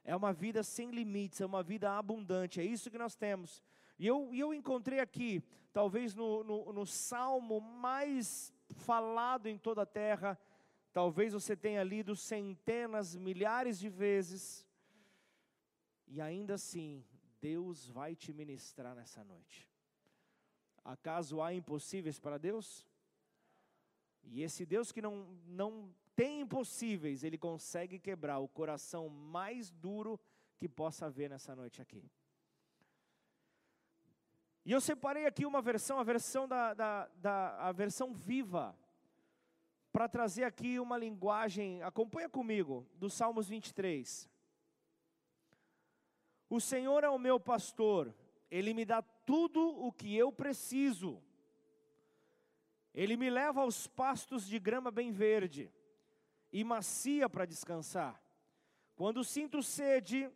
É 0.04 0.16
uma 0.16 0.34
vida 0.34 0.64
sem 0.64 0.92
limites, 0.92 1.42
é 1.42 1.46
uma 1.46 1.62
vida 1.62 1.98
abundante, 1.98 2.60
é 2.60 2.64
isso 2.64 2.90
que 2.90 2.98
nós 2.98 3.16
temos. 3.16 3.64
E 4.00 4.08
eu, 4.08 4.34
eu 4.34 4.54
encontrei 4.54 5.00
aqui, 5.00 5.44
talvez 5.72 6.16
no, 6.16 6.44
no, 6.44 6.74
no 6.74 6.86
salmo 6.86 7.62
mais 7.62 8.54
falado 8.70 9.48
em 9.48 9.58
toda 9.58 9.84
a 9.84 9.86
terra, 9.86 10.40
talvez 10.92 11.34
você 11.34 11.56
tenha 11.56 11.84
lido 11.84 12.16
centenas, 12.16 13.16
milhares 13.16 13.80
de 13.80 13.90
vezes, 13.90 14.66
e 16.08 16.20
ainda 16.20 16.56
assim, 16.56 17.06
Deus 17.40 17.88
vai 17.88 18.16
te 18.16 18.34
ministrar 18.34 18.96
nessa 18.96 19.24
noite. 19.24 19.70
Acaso 20.84 21.42
há 21.42 21.54
impossíveis 21.54 22.20
para 22.20 22.38
Deus? 22.38 22.86
E 24.24 24.42
esse 24.42 24.66
Deus 24.66 24.92
que 24.92 25.02
não, 25.02 25.28
não 25.46 25.94
tem 26.22 26.42
impossíveis, 26.42 27.24
ele 27.24 27.36
consegue 27.36 27.98
quebrar 27.98 28.38
o 28.38 28.48
coração 28.48 29.10
mais 29.10 29.72
duro 29.72 30.20
que 30.56 30.70
possa 30.70 31.08
haver 31.08 31.28
nessa 31.28 31.56
noite 31.56 31.82
aqui. 31.82 32.08
E 34.64 34.72
eu 34.72 34.80
separei 34.80 35.26
aqui 35.26 35.48
uma 35.48 35.64
versão, 35.64 35.98
a 35.98 36.04
versão 36.04 36.48
da, 36.48 36.76
da, 36.76 37.08
da 37.16 37.68
a 37.68 37.72
versão 37.72 38.14
viva, 38.14 38.78
para 39.92 40.08
trazer 40.08 40.44
aqui 40.44 40.80
uma 40.80 40.96
linguagem, 40.96 41.82
acompanha 41.82 42.30
comigo, 42.30 42.88
do 42.94 43.10
Salmos 43.10 43.50
23. 43.50 44.30
O 46.48 46.62
Senhor 46.62 47.04
é 47.04 47.10
o 47.10 47.18
meu 47.18 47.40
pastor, 47.40 48.14
Ele 48.52 48.76
me 48.76 48.86
dá 48.86 49.02
tudo 49.02 49.60
o 49.60 49.92
que 49.92 50.16
eu 50.16 50.32
preciso. 50.32 51.20
Ele 52.94 53.18
me 53.18 53.28
leva 53.28 53.62
aos 53.62 53.88
pastos 53.88 54.46
de 54.46 54.60
grama 54.60 54.92
bem 54.92 55.12
verde 55.12 55.74
e 56.52 56.64
macia 56.64 57.30
para 57.30 57.46
descansar. 57.46 58.22
Quando 58.96 59.24
sinto 59.24 59.64
sede, 59.64 60.30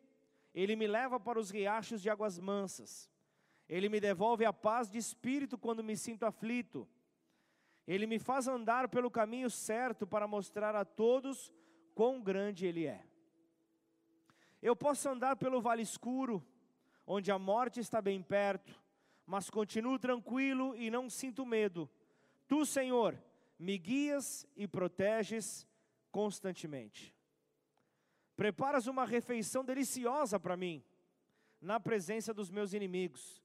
ele 0.53 0.75
me 0.75 0.87
leva 0.87 1.19
para 1.19 1.39
os 1.39 1.49
riachos 1.51 2.01
de 2.01 2.09
águas 2.09 2.39
mansas. 2.39 3.09
Ele 3.67 3.89
me 3.89 3.99
devolve 3.99 4.45
a 4.45 4.53
paz 4.53 4.89
de 4.89 4.97
espírito 4.97 5.57
quando 5.57 5.83
me 5.83 5.97
sinto 5.97 6.25
aflito. 6.25 6.87
Ele 7.87 8.07
me 8.07 8.17
faz 8.17 8.47
andar 8.47 8.87
pelo 8.87 9.11
caminho 9.11 9.49
certo 9.49 10.07
para 10.07 10.27
mostrar 10.27 10.75
a 10.75 10.85
todos 10.85 11.51
quão 11.93 12.21
grande 12.21 12.65
Ele 12.65 12.87
é. 12.87 13.05
Eu 14.61 14.75
posso 14.75 15.07
andar 15.07 15.35
pelo 15.35 15.61
vale 15.61 15.83
escuro, 15.83 16.43
onde 17.05 17.31
a 17.31 17.37
morte 17.37 17.79
está 17.79 18.01
bem 18.01 18.21
perto, 18.21 18.81
mas 19.25 19.49
continuo 19.49 19.99
tranquilo 19.99 20.75
e 20.75 20.89
não 20.89 21.09
sinto 21.09 21.45
medo. 21.45 21.89
Tu, 22.47 22.65
Senhor, 22.65 23.15
me 23.59 23.77
guias 23.77 24.47
e 24.55 24.67
proteges 24.67 25.67
constantemente. 26.15 27.13
Preparas 28.37 28.87
uma 28.87 29.03
refeição 29.03 29.65
deliciosa 29.65 30.39
para 30.39 30.55
mim, 30.55 30.81
na 31.59 31.77
presença 31.77 32.33
dos 32.33 32.49
meus 32.49 32.71
inimigos. 32.71 33.43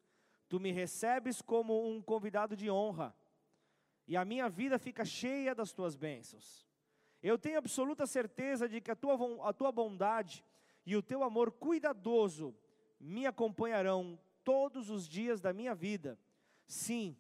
Tu 0.49 0.61
me 0.61 0.71
recebes 0.71 1.43
como 1.43 1.85
um 1.91 2.01
convidado 2.01 2.57
de 2.57 2.71
honra, 2.71 3.13
e 4.07 4.17
a 4.17 4.25
minha 4.25 4.49
vida 4.49 4.79
fica 4.79 5.05
cheia 5.05 5.53
das 5.53 5.73
tuas 5.73 5.97
bênçãos. 5.97 6.65
Eu 7.21 7.37
tenho 7.37 7.59
absoluta 7.59 8.07
certeza 8.07 8.69
de 8.69 8.81
que 8.81 8.93
a 8.93 8.95
tua, 8.95 9.17
a 9.49 9.53
tua 9.53 9.73
bondade 9.73 10.45
e 10.87 10.95
o 10.95 11.03
teu 11.03 11.25
amor 11.25 11.51
cuidadoso 11.51 12.55
me 13.01 13.27
acompanharão 13.27 14.17
todos 14.45 14.91
os 14.91 15.09
dias 15.09 15.41
da 15.41 15.53
minha 15.53 15.75
vida. 15.75 16.17
Sim, 16.69 17.17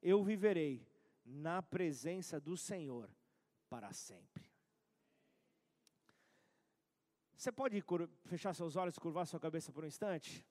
eu 0.00 0.24
viverei 0.24 0.88
na 1.22 1.60
presença 1.60 2.40
do 2.40 2.56
Senhor 2.56 3.10
para 3.68 3.92
sempre. 3.92 4.55
Você 7.46 7.52
pode 7.52 7.80
fechar 8.24 8.52
seus 8.52 8.74
olhos 8.74 8.98
curvar 8.98 9.24
sua 9.24 9.38
cabeça 9.38 9.70
por 9.70 9.84
um 9.84 9.86
instante? 9.86 10.44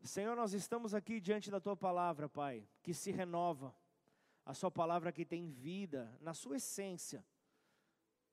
Senhor, 0.00 0.34
nós 0.34 0.52
estamos 0.52 0.94
aqui 0.94 1.20
diante 1.20 1.48
da 1.48 1.60
tua 1.60 1.76
palavra, 1.76 2.28
Pai, 2.28 2.68
que 2.82 2.92
se 2.92 3.12
renova. 3.12 3.72
A 4.44 4.52
sua 4.52 4.68
palavra 4.68 5.12
que 5.12 5.24
tem 5.24 5.48
vida 5.48 6.12
na 6.20 6.34
sua 6.34 6.56
essência. 6.56 7.24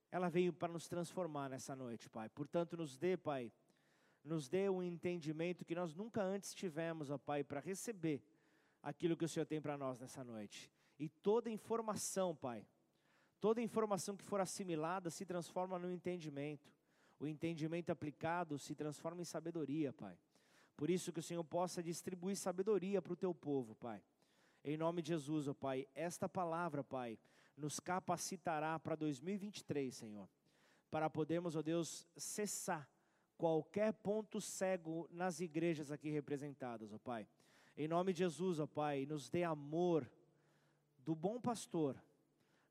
Ela 0.10 0.30
veio 0.30 0.52
para 0.52 0.74
nos 0.74 0.88
transformar 0.88 1.48
nessa 1.48 1.76
noite, 1.76 2.10
Pai. 2.10 2.28
Portanto, 2.30 2.76
nos 2.76 2.98
dê, 2.98 3.16
Pai, 3.16 3.54
nos 4.24 4.50
dê 4.50 4.68
um 4.68 4.82
entendimento 4.82 5.64
que 5.64 5.76
nós 5.76 5.94
nunca 5.94 6.24
antes 6.24 6.56
tivemos, 6.56 7.12
ó 7.12 7.20
Pai, 7.20 7.44
para 7.44 7.60
receber 7.60 8.24
aquilo 8.82 9.16
que 9.16 9.26
o 9.26 9.30
Senhor 9.30 9.46
tem 9.46 9.62
para 9.62 9.78
nós 9.78 10.00
nessa 10.00 10.24
noite. 10.24 10.72
E 10.98 11.08
toda 11.08 11.52
informação, 11.52 12.36
Pai, 12.36 12.66
toda 13.40 13.62
informação 13.62 14.18
que 14.18 14.26
for 14.26 14.42
assimilada 14.42 15.12
se 15.12 15.24
transforma 15.24 15.78
no 15.78 15.92
entendimento. 15.92 16.79
O 17.20 17.28
entendimento 17.28 17.92
aplicado 17.92 18.58
se 18.58 18.74
transforma 18.74 19.22
em 19.22 19.26
sabedoria, 19.26 19.92
Pai. 19.92 20.18
Por 20.78 20.90
isso 20.90 21.12
que 21.12 21.20
o 21.20 21.24
Senhor 21.24 21.44
possa 21.44 21.84
distribuir 21.84 22.38
sabedoria 22.38 23.02
para 23.02 23.12
o 23.12 23.18
teu 23.18 23.34
povo, 23.34 23.76
Pai. 23.76 24.02
Em 24.64 24.78
nome 24.78 25.02
de 25.02 25.10
Jesus, 25.10 25.48
ó 25.48 25.54
Pai, 25.54 25.88
esta 25.94 26.30
palavra, 26.30 26.84
Pai, 26.84 27.20
nos 27.58 27.80
capacitará 27.80 28.80
para 28.80 28.96
2023, 28.96 29.94
Senhor, 29.94 30.30
para 30.90 31.10
podermos, 31.10 31.56
ó 31.56 31.62
Deus, 31.62 32.08
cessar 32.16 32.90
qualquer 33.38 33.94
ponto 33.94 34.40
cego 34.40 35.08
nas 35.12 35.40
igrejas 35.40 35.92
aqui 35.92 36.10
representadas, 36.10 36.94
ó 36.94 36.98
Pai. 36.98 37.28
Em 37.76 37.88
nome 37.88 38.14
de 38.14 38.20
Jesus, 38.20 38.60
ó 38.60 38.68
Pai, 38.68 39.06
nos 39.06 39.30
dê 39.30 39.44
amor 39.44 40.10
do 41.06 41.16
bom 41.16 41.40
pastor, 41.40 42.02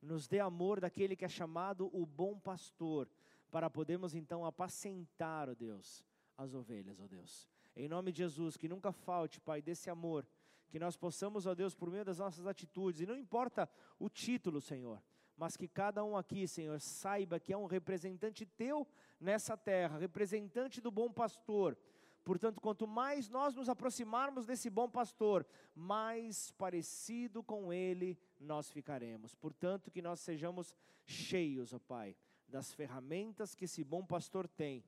nos 0.01 0.29
dê 0.29 0.41
amor 0.41 0.81
daquele 0.81 1.17
que 1.17 1.25
é 1.25 1.29
chamado 1.29 1.91
o 1.93 2.07
bom 2.07 2.39
pastor, 2.39 3.09
para 3.51 3.71
podermos 3.71 4.15
então 4.15 4.45
apacentar, 4.45 5.49
ó 5.49 5.55
Deus, 5.55 6.05
as 6.37 6.55
ovelhas, 6.55 7.01
ó 7.01 7.07
Deus. 7.07 7.49
Em 7.75 7.89
nome 7.89 8.13
de 8.13 8.19
Jesus, 8.19 8.57
que 8.57 8.69
nunca 8.69 8.93
falte, 8.93 9.41
Pai, 9.41 9.63
desse 9.63 9.89
amor, 9.89 10.27
que 10.69 10.79
nós 10.79 10.97
possamos, 10.97 11.47
ó 11.47 11.55
Deus, 11.55 11.75
por 11.75 11.91
meio 11.91 12.05
das 12.05 12.19
nossas 12.19 12.47
atitudes, 12.47 13.01
e 13.01 13.07
não 13.07 13.17
importa 13.17 13.69
o 13.99 14.09
título, 14.09 14.61
Senhor, 14.61 15.03
mas 15.37 15.57
que 15.57 15.69
cada 15.69 16.05
um 16.05 16.17
aqui, 16.17 16.47
Senhor, 16.47 16.81
saiba 16.81 17.41
que 17.41 17.53
é 17.53 17.57
um 17.57 17.67
representante 17.67 18.45
teu 18.45 18.87
nessa 19.21 19.57
terra, 19.57 19.99
representante 19.99 20.81
do 20.81 20.91
bom 20.91 21.11
pastor. 21.11 21.79
Portanto, 22.25 22.61
quanto 22.61 22.87
mais 22.87 23.29
nós 23.31 23.55
nos 23.55 23.71
aproximarmos 23.71 24.45
desse 24.45 24.69
bom 24.69 24.91
pastor, 24.91 25.47
mais 25.75 26.51
parecido 26.51 27.43
com 27.43 27.73
ele 27.73 28.19
nós 28.39 28.71
ficaremos. 28.71 29.35
Portanto, 29.35 29.91
que 29.91 30.03
nós 30.03 30.21
sejamos 30.21 30.75
cheios, 31.07 31.73
ó 31.73 31.79
Pai, 31.79 32.15
das 32.49 32.73
ferramentas 32.73 33.55
que 33.55 33.67
esse 33.67 33.85
bom 33.85 34.05
pastor 34.05 34.49
tem, 34.49 34.85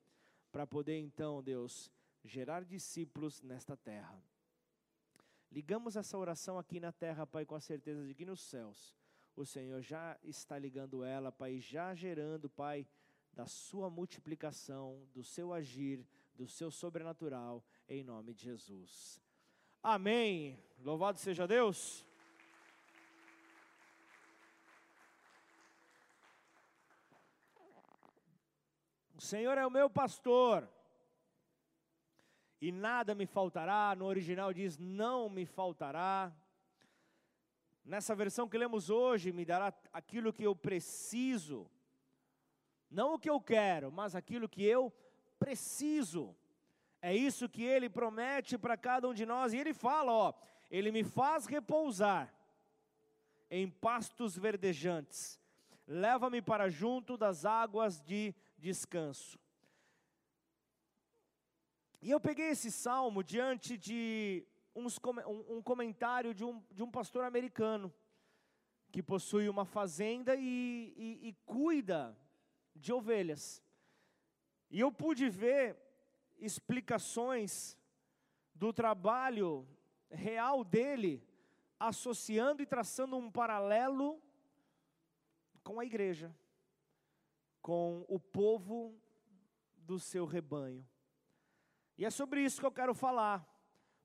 para 0.51 0.67
poder 0.67 0.99
então, 0.99 1.43
Deus, 1.43 1.91
gerar 2.25 2.65
discípulos 2.65 3.43
nesta 3.43 3.77
terra. 3.77 4.21
Ligamos 5.53 5.97
essa 5.97 6.17
oração 6.17 6.59
aqui 6.59 6.81
na 6.81 6.93
terra, 6.93 7.27
Pai, 7.27 7.45
com 7.45 7.55
a 7.55 7.61
certeza 7.61 8.07
de 8.07 8.15
que 8.15 8.25
nos 8.25 8.41
céus 8.41 8.97
o 9.37 9.47
Senhor 9.47 9.81
já 9.81 10.19
está 10.23 10.59
ligando 10.59 11.03
ela, 11.03 11.33
Pai, 11.33 11.59
já 11.59 11.95
gerando, 11.95 12.49
Pai, 12.49 12.87
da 13.33 13.47
sua 13.47 13.89
multiplicação, 13.89 15.07
do 15.15 15.23
seu 15.23 15.53
agir, 15.53 16.07
do 16.35 16.47
seu 16.47 16.71
sobrenatural, 16.71 17.65
em 17.89 18.03
nome 18.03 18.35
de 18.35 18.43
Jesus. 18.43 19.21
Amém. 19.83 20.59
Louvado 20.79 21.19
seja 21.19 21.47
Deus. 21.47 22.07
O 29.21 29.23
Senhor 29.23 29.59
é 29.59 29.67
o 29.67 29.71
meu 29.71 29.91
pastor, 29.91 30.67
e 32.59 32.73
nada 32.73 33.15
me 33.15 33.27
faltará. 33.27 33.95
No 33.95 34.07
original 34.07 34.51
diz: 34.51 34.79
não 34.79 35.29
me 35.29 35.45
faltará. 35.45 36.33
Nessa 37.85 38.15
versão 38.15 38.49
que 38.49 38.57
lemos 38.57 38.89
hoje, 38.89 39.31
me 39.31 39.45
dará 39.45 39.75
aquilo 39.93 40.33
que 40.33 40.43
eu 40.43 40.57
preciso. 40.57 41.71
Não 42.91 43.13
o 43.13 43.19
que 43.19 43.29
eu 43.29 43.39
quero, 43.39 43.93
mas 43.93 44.17
aquilo 44.17 44.49
que 44.49 44.65
eu 44.65 44.91
preciso. 45.39 46.35
É 47.03 47.15
isso 47.15 47.47
que 47.47 47.63
ele 47.63 47.91
promete 47.91 48.57
para 48.57 48.75
cada 48.75 49.07
um 49.07 49.13
de 49.13 49.27
nós. 49.27 49.53
E 49.53 49.59
ele 49.59 49.75
fala: 49.75 50.13
ó, 50.13 50.33
ele 50.71 50.91
me 50.91 51.05
faz 51.05 51.45
repousar 51.45 52.35
em 53.51 53.69
pastos 53.69 54.35
verdejantes, 54.39 55.39
leva-me 55.87 56.41
para 56.41 56.71
junto 56.71 57.19
das 57.19 57.45
águas 57.45 58.01
de 58.01 58.35
descanso. 58.61 59.39
E 62.03 62.11
eu 62.11 62.21
peguei 62.21 62.49
esse 62.49 62.71
salmo 62.71 63.23
diante 63.23 63.77
de 63.77 64.47
uns, 64.75 64.99
um 65.49 65.61
comentário 65.63 66.33
de 66.33 66.45
um, 66.45 66.63
de 66.71 66.83
um 66.83 66.91
pastor 66.91 67.25
americano, 67.25 67.93
que 68.91 69.03
possui 69.03 69.49
uma 69.49 69.65
fazenda 69.65 70.35
e, 70.37 70.95
e, 70.97 71.29
e 71.29 71.33
cuida 71.45 72.17
de 72.75 72.93
ovelhas. 72.93 73.63
E 74.71 74.81
eu 74.81 74.91
pude 74.91 75.29
ver 75.29 75.77
explicações 76.39 77.77
do 78.55 78.73
trabalho 78.73 79.67
real 80.11 80.65
dele, 80.65 81.23
associando 81.79 82.63
e 82.63 82.67
traçando 82.67 83.17
um 83.17 83.31
paralelo 83.31 84.21
com 85.63 85.79
a 85.79 85.85
igreja, 85.85 86.35
com 87.61 88.05
o 88.09 88.19
povo 88.19 88.95
do 89.77 89.99
seu 89.99 90.25
rebanho. 90.25 90.87
E 91.97 92.05
é 92.05 92.11
sobre 92.11 92.43
isso 92.43 92.61
que 92.61 92.67
eu 92.67 92.73
quero 92.73 92.95
falar, 92.95 93.47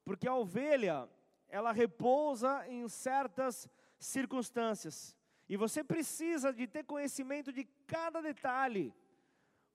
porque 0.04 0.28
a 0.28 0.36
ovelha, 0.36 1.10
ela 1.48 1.72
repousa 1.72 2.68
em 2.68 2.88
certas 2.88 3.70
circunstâncias, 3.98 5.16
e 5.48 5.56
você 5.56 5.84
precisa 5.84 6.52
de 6.52 6.68
ter 6.68 6.84
conhecimento 6.84 7.54
de 7.54 7.66
cada 7.88 8.22
detalhe, 8.22 8.94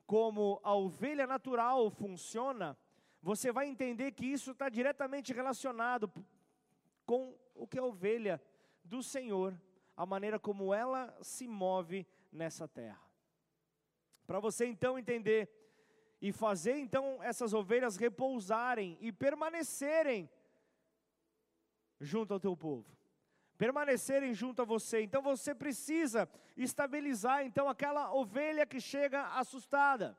como 0.06 0.60
a 0.64 0.74
ovelha 0.74 1.26
natural 1.26 1.88
funciona, 1.90 2.76
você 3.22 3.52
vai 3.52 3.68
entender 3.68 4.12
que 4.12 4.26
isso 4.26 4.50
está 4.50 4.68
diretamente 4.68 5.32
relacionado 5.32 6.12
com 7.06 7.36
o 7.54 7.66
que 7.66 7.78
é 7.78 7.80
a 7.80 7.84
ovelha 7.84 8.42
do 8.84 9.02
Senhor, 9.02 9.60
a 9.96 10.04
maneira 10.04 10.38
como 10.38 10.74
ela 10.74 11.16
se 11.22 11.46
move 11.46 12.06
nessa 12.32 12.66
terra. 12.66 13.09
Para 14.30 14.38
você 14.38 14.64
então 14.64 14.96
entender 14.96 15.50
e 16.22 16.30
fazer 16.30 16.76
então 16.78 17.20
essas 17.20 17.52
ovelhas 17.52 17.96
repousarem 17.96 18.96
e 19.00 19.10
permanecerem 19.10 20.30
junto 22.00 22.32
ao 22.34 22.38
teu 22.38 22.56
povo 22.56 22.86
permanecerem 23.58 24.32
junto 24.32 24.62
a 24.62 24.64
você. 24.64 25.02
Então 25.02 25.20
você 25.20 25.52
precisa 25.52 26.28
estabilizar 26.56 27.44
então 27.44 27.68
aquela 27.68 28.14
ovelha 28.14 28.64
que 28.64 28.80
chega 28.80 29.26
assustada. 29.34 30.16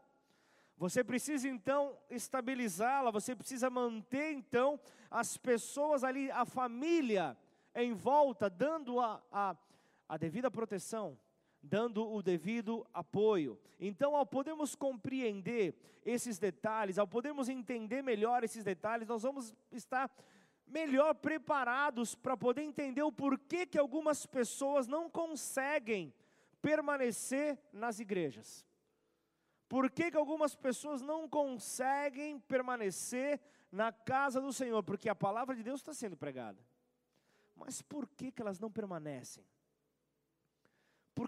Você 0.77 1.03
precisa 1.03 1.47
então 1.47 1.97
estabilizá-la, 2.09 3.11
você 3.11 3.33
precisa 3.33 3.69
manter 3.69 4.33
então 4.33 4.77
as 5.09 5.37
pessoas 5.37 6.03
ali, 6.03 6.29
a 6.29 6.45
família 6.45 7.37
em 7.73 7.93
volta, 7.93 8.49
dando 8.49 8.99
a, 8.99 9.23
a, 9.31 9.55
a 10.07 10.17
devida 10.17 10.51
proteção, 10.51 11.17
dando 11.61 12.09
o 12.11 12.21
devido 12.21 12.85
apoio. 12.93 13.59
Então, 13.79 14.15
ao 14.15 14.25
podermos 14.25 14.75
compreender 14.75 15.75
esses 16.05 16.39
detalhes, 16.39 16.97
ao 16.97 17.07
podermos 17.07 17.49
entender 17.49 18.01
melhor 18.01 18.43
esses 18.43 18.63
detalhes, 18.63 19.07
nós 19.07 19.23
vamos 19.23 19.53
estar 19.71 20.09
melhor 20.65 21.13
preparados 21.15 22.15
para 22.15 22.35
poder 22.35 22.63
entender 22.63 23.03
o 23.03 23.11
porquê 23.11 23.65
que 23.65 23.77
algumas 23.77 24.25
pessoas 24.25 24.87
não 24.87 25.09
conseguem 25.09 26.13
permanecer 26.61 27.59
nas 27.71 27.99
igrejas. 27.99 28.65
Por 29.67 29.89
que, 29.89 30.11
que 30.11 30.17
algumas 30.17 30.55
pessoas 30.55 31.01
não 31.01 31.29
conseguem 31.29 32.39
permanecer 32.39 33.39
na 33.71 33.91
casa 33.91 34.41
do 34.41 34.51
Senhor? 34.51 34.83
Porque 34.83 35.07
a 35.07 35.15
palavra 35.15 35.55
de 35.55 35.63
Deus 35.63 35.79
está 35.79 35.93
sendo 35.93 36.17
pregada. 36.17 36.59
Mas 37.55 37.81
por 37.81 38.07
que, 38.07 38.31
que 38.31 38.41
elas 38.41 38.59
não 38.59 38.71
permanecem? 38.71 39.45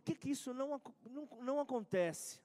Que, 0.04 0.16
que 0.16 0.32
isso 0.32 0.54
não, 0.54 0.82
não, 1.10 1.28
não 1.42 1.60
acontece? 1.60 2.42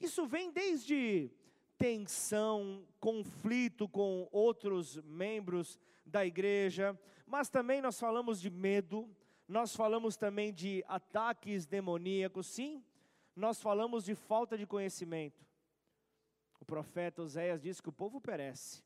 Isso 0.00 0.26
vem 0.26 0.50
desde 0.50 1.30
tensão, 1.76 2.86
conflito 2.98 3.88
com 3.88 4.28
outros 4.30 4.96
membros 5.02 5.78
da 6.04 6.24
igreja, 6.26 6.98
mas 7.26 7.48
também 7.48 7.80
nós 7.80 7.98
falamos 7.98 8.40
de 8.40 8.50
medo, 8.50 9.08
nós 9.48 9.74
falamos 9.74 10.16
também 10.16 10.52
de 10.52 10.84
ataques 10.86 11.66
demoníacos, 11.66 12.46
sim, 12.46 12.84
nós 13.34 13.60
falamos 13.60 14.04
de 14.04 14.14
falta 14.14 14.56
de 14.58 14.66
conhecimento. 14.66 15.46
O 16.60 16.64
profeta 16.64 17.22
Oséias 17.22 17.60
diz 17.60 17.80
que 17.80 17.88
o 17.88 17.92
povo 17.92 18.20
perece, 18.20 18.84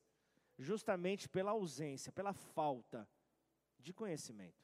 justamente 0.58 1.28
pela 1.28 1.50
ausência, 1.50 2.12
pela 2.12 2.32
falta 2.32 3.08
de 3.80 3.92
conhecimento. 3.92 4.63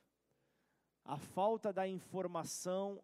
A 1.10 1.18
falta 1.18 1.72
da 1.72 1.88
informação 1.88 3.02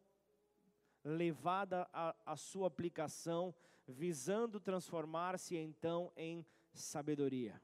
levada 1.03 1.89
à 2.25 2.37
sua 2.37 2.69
aplicação 2.69 3.53
visando 3.85 4.61
transformar-se 4.61 5.57
então 5.57 6.13
em 6.17 6.47
sabedoria. 6.73 7.61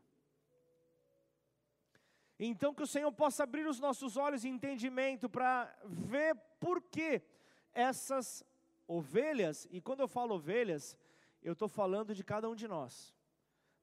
Então 2.41 2.75
que 2.75 2.83
o 2.83 2.89
Senhor 2.89 3.13
possa 3.13 3.45
abrir 3.45 3.69
os 3.69 3.79
nossos 3.79 4.17
olhos 4.17 4.45
e 4.45 4.49
entendimento 4.49 5.31
para 5.31 5.73
ver 5.85 6.35
por 6.59 6.83
que 6.83 7.23
essas 7.73 8.45
ovelhas, 8.89 9.69
e 9.71 9.81
quando 9.81 10.01
eu 10.01 10.09
falo 10.09 10.35
ovelhas, 10.35 10.99
eu 11.41 11.53
estou 11.53 11.69
falando 11.69 12.17
de 12.17 12.25
cada 12.25 12.51
um 12.51 12.57
de 12.57 12.67
nós. 12.67 13.15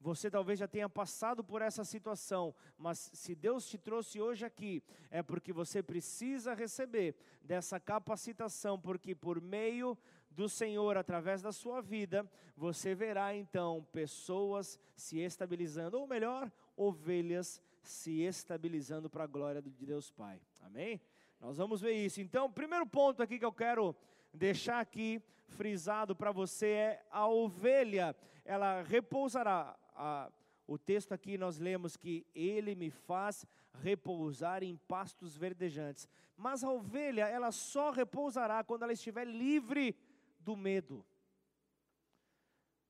Você 0.01 0.31
talvez 0.31 0.57
já 0.57 0.67
tenha 0.67 0.87
passado 0.87 1.43
por 1.43 1.61
essa 1.61 1.83
situação, 1.83 2.55
mas 2.77 3.11
se 3.13 3.35
Deus 3.35 3.67
te 3.67 3.77
trouxe 3.77 4.21
hoje 4.21 4.45
aqui, 4.45 4.81
é 5.11 5.21
porque 5.21 5.51
você 5.51 5.83
precisa 5.83 6.53
receber 6.53 7.15
dessa 7.41 7.79
capacitação, 7.79 8.79
porque 8.79 9.13
por 9.13 9.41
meio 9.41 9.97
do 10.31 10.47
Senhor 10.47 10.95
através 10.95 11.41
da 11.41 11.51
sua 11.51 11.81
vida, 11.81 12.29
você 12.55 12.95
verá 12.95 13.35
então 13.35 13.85
pessoas 13.91 14.79
se 14.95 15.19
estabilizando, 15.19 15.99
ou 15.99 16.07
melhor, 16.07 16.49
ovelhas 16.77 17.61
se 17.81 18.21
estabilizando 18.21 19.09
para 19.09 19.23
a 19.23 19.27
glória 19.27 19.61
de 19.61 19.69
Deus 19.85 20.11
Pai. 20.11 20.39
Amém? 20.61 21.01
Nós 21.39 21.57
vamos 21.57 21.81
ver 21.81 21.93
isso. 21.93 22.21
Então, 22.21 22.45
o 22.45 22.51
primeiro 22.51 22.85
ponto 22.85 23.23
aqui 23.23 23.39
que 23.39 23.45
eu 23.45 23.51
quero 23.51 23.95
deixar 24.33 24.79
aqui 24.79 25.21
frisado 25.47 26.15
para 26.15 26.31
você 26.31 26.67
é 26.67 27.05
a 27.09 27.27
ovelha, 27.27 28.15
ela 28.43 28.81
repousará. 28.81 29.78
A, 30.01 30.31
o 30.65 30.77
texto 30.77 31.11
aqui 31.11 31.37
nós 31.37 31.59
lemos 31.59 31.97
que 31.97 32.25
ele 32.33 32.73
me 32.73 32.89
faz 32.89 33.45
repousar 33.73 34.63
em 34.63 34.77
pastos 34.87 35.35
verdejantes. 35.35 36.07
Mas 36.37 36.63
a 36.63 36.71
ovelha, 36.71 37.27
ela 37.27 37.51
só 37.51 37.91
repousará 37.91 38.63
quando 38.63 38.83
ela 38.83 38.93
estiver 38.93 39.27
livre 39.27 39.93
do 40.39 40.55
medo. 40.55 41.05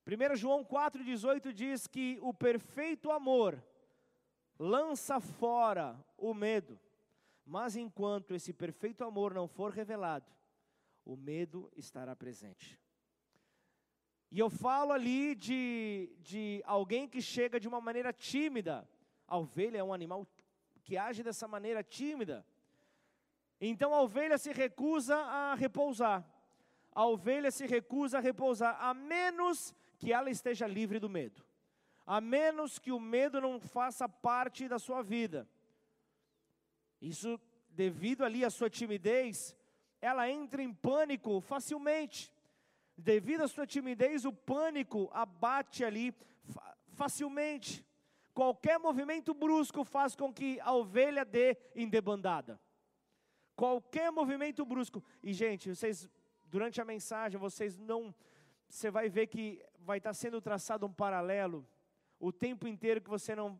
1 0.05 0.35
João 0.35 0.63
4,18 0.63 1.51
diz 1.51 1.87
que 1.87 2.19
o 2.21 2.31
perfeito 2.31 3.11
amor 3.11 3.63
lança 4.59 5.19
fora 5.19 5.97
o 6.15 6.33
medo, 6.33 6.79
mas 7.45 7.75
enquanto 7.75 8.35
esse 8.35 8.53
perfeito 8.53 9.03
amor 9.03 9.33
não 9.33 9.47
for 9.47 9.71
revelado, 9.71 10.31
o 11.03 11.15
medo 11.15 11.71
estará 11.75 12.15
presente. 12.15 12.79
E 14.31 14.39
eu 14.39 14.49
falo 14.49 14.91
ali 14.91 15.35
de, 15.35 16.11
de 16.19 16.61
alguém 16.65 17.07
que 17.07 17.21
chega 17.21 17.59
de 17.59 17.67
uma 17.67 17.81
maneira 17.81 18.13
tímida. 18.13 18.87
A 19.27 19.37
ovelha 19.37 19.79
é 19.79 19.83
um 19.83 19.93
animal 19.93 20.27
que 20.83 20.97
age 20.97 21.23
dessa 21.23 21.47
maneira 21.47 21.83
tímida. 21.83 22.45
Então 23.59 23.93
a 23.93 24.01
ovelha 24.01 24.37
se 24.37 24.51
recusa 24.51 25.15
a 25.15 25.55
repousar 25.55 26.25
a 26.99 27.05
ovelha 27.05 27.51
se 27.51 27.65
recusa 27.65 28.17
a 28.17 28.21
repousar, 28.21 28.77
a 28.79 28.93
menos 28.93 29.73
que 29.97 30.11
ela 30.11 30.29
esteja 30.29 30.67
livre 30.67 30.99
do 30.99 31.09
medo, 31.09 31.45
a 32.05 32.19
menos 32.19 32.79
que 32.79 32.91
o 32.91 32.99
medo 32.99 33.39
não 33.39 33.59
faça 33.59 34.09
parte 34.09 34.67
da 34.67 34.79
sua 34.79 35.01
vida. 35.01 35.47
Isso, 37.01 37.39
devido 37.69 38.25
ali 38.25 38.43
à 38.43 38.49
sua 38.49 38.69
timidez, 38.69 39.55
ela 40.01 40.29
entra 40.29 40.61
em 40.61 40.73
pânico 40.73 41.39
facilmente. 41.39 42.31
Devido 42.99 43.43
à 43.43 43.47
sua 43.47 43.65
timidez, 43.65 44.25
o 44.25 44.33
pânico 44.33 45.09
abate 45.13 45.83
ali 45.83 46.13
facilmente. 46.93 47.85
Qualquer 48.33 48.77
movimento 48.77 49.33
brusco 49.33 49.83
faz 49.83 50.15
com 50.15 50.33
que 50.33 50.59
a 50.59 50.73
ovelha 50.73 51.23
dê 51.23 51.57
em 51.75 51.87
debandada. 51.87 52.59
Qualquer 53.55 54.11
movimento 54.11 54.65
brusco. 54.65 55.03
E, 55.23 55.33
gente, 55.33 55.73
vocês 55.73 56.09
durante 56.49 56.81
a 56.81 56.85
mensagem 56.85 57.39
vocês 57.39 57.77
não, 57.77 58.13
você 58.67 58.89
vai 58.89 59.07
ver 59.07 59.27
que 59.27 59.63
vai 59.79 59.97
estar 59.99 60.13
sendo 60.13 60.41
traçado 60.41 60.85
um 60.85 60.93
paralelo, 60.93 61.65
o 62.19 62.31
tempo 62.31 62.67
inteiro 62.67 63.01
que 63.01 63.09
você 63.09 63.35
não, 63.35 63.59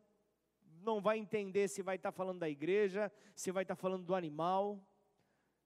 não 0.81 0.99
vai 0.99 1.17
entender 1.17 1.67
se 1.67 1.81
vai 1.81 1.95
estar 1.95 2.11
falando 2.11 2.39
da 2.39 2.49
igreja, 2.49 3.11
se 3.35 3.51
vai 3.51 3.63
estar 3.63 3.75
falando 3.75 4.05
do 4.05 4.15
animal, 4.15 4.83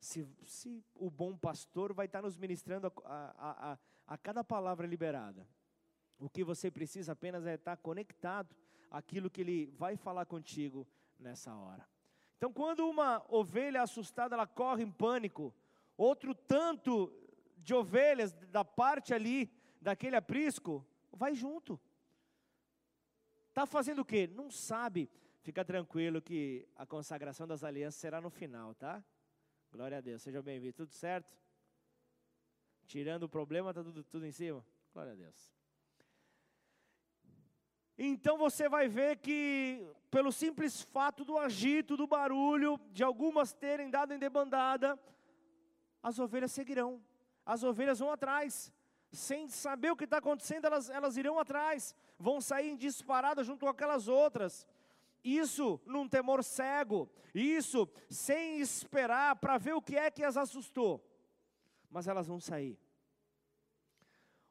se, 0.03 0.27
se 0.45 0.83
o 0.95 1.09
bom 1.09 1.35
pastor 1.37 1.93
vai 1.93 2.05
estar 2.05 2.21
nos 2.21 2.37
ministrando 2.37 2.87
a, 2.87 2.91
a, 3.05 3.71
a, 3.71 3.77
a 4.07 4.17
cada 4.17 4.43
palavra 4.43 4.85
liberada. 4.85 5.47
O 6.19 6.29
que 6.29 6.43
você 6.43 6.69
precisa 6.69 7.13
apenas 7.13 7.45
é 7.45 7.55
estar 7.55 7.77
conectado 7.77 8.55
àquilo 8.91 9.29
que 9.29 9.41
ele 9.41 9.67
vai 9.77 9.95
falar 9.95 10.25
contigo 10.25 10.87
nessa 11.17 11.55
hora. 11.55 11.87
Então, 12.37 12.51
quando 12.51 12.87
uma 12.87 13.25
ovelha 13.29 13.81
assustada 13.81 14.35
ela 14.35 14.45
corre 14.45 14.83
em 14.83 14.91
pânico, 14.91 15.53
outro 15.97 16.35
tanto 16.35 17.11
de 17.57 17.73
ovelhas 17.73 18.33
da 18.51 18.65
parte 18.65 19.13
ali 19.13 19.49
daquele 19.81 20.15
aprisco 20.15 20.85
vai 21.11 21.33
junto. 21.33 21.79
Está 23.49 23.65
fazendo 23.65 23.99
o 23.99 24.05
quê? 24.05 24.27
Não 24.27 24.51
sabe. 24.51 25.09
Fica 25.41 25.63
tranquilo 25.63 26.21
que 26.21 26.67
a 26.75 26.85
consagração 26.85 27.47
das 27.47 27.63
alianças 27.63 27.99
será 27.99 28.19
no 28.19 28.29
final, 28.29 28.73
tá? 28.75 29.03
Glória 29.73 29.97
a 29.97 30.01
Deus. 30.01 30.21
Seja 30.21 30.39
bem-vindo. 30.39 30.73
Tudo 30.73 30.93
certo? 30.93 31.36
Tirando 32.86 33.23
o 33.23 33.29
problema, 33.29 33.71
está 33.71 33.83
tudo, 33.83 34.03
tudo 34.03 34.23
em 34.23 34.31
cima? 34.31 34.63
Glória 34.93 35.13
a 35.13 35.15
Deus. 35.15 35.51
Então 37.97 38.38
você 38.38 38.69
vai 38.69 38.88
ver 38.88 39.17
que, 39.17 39.83
pelo 40.12 40.31
simples 40.31 40.83
fato 40.83 41.25
do 41.25 41.39
agito, 41.39 41.97
do 41.97 42.05
barulho, 42.05 42.79
de 42.91 43.03
algumas 43.03 43.51
terem 43.51 43.89
dado 43.89 44.13
em 44.13 44.19
debandada, 44.19 44.99
as 46.03 46.19
ovelhas 46.19 46.51
seguirão, 46.51 47.03
as 47.43 47.63
ovelhas 47.63 47.97
vão 47.97 48.12
atrás, 48.12 48.71
sem 49.12 49.47
saber 49.47 49.89
o 49.91 49.95
que 49.95 50.03
está 50.03 50.17
acontecendo, 50.17 50.65
elas, 50.65 50.88
elas 50.88 51.17
irão 51.17 51.39
atrás, 51.39 51.95
vão 52.19 52.39
sair 52.39 52.77
disparadas 52.77 53.47
junto 53.47 53.62
com 53.62 53.69
aquelas 53.69 54.07
outras. 54.07 54.67
Isso 55.23 55.79
num 55.86 56.07
temor 56.07 56.43
cego, 56.43 57.09
isso 57.33 57.88
sem 58.09 58.59
esperar 58.59 59.38
para 59.38 59.57
ver 59.57 59.73
o 59.73 59.81
que 59.81 59.95
é 59.95 60.12
que 60.12 60.23
as 60.23 60.36
assustou, 60.36 61.01
mas 61.89 62.07
elas 62.07 62.27
vão 62.27 62.39
sair. 62.39 62.77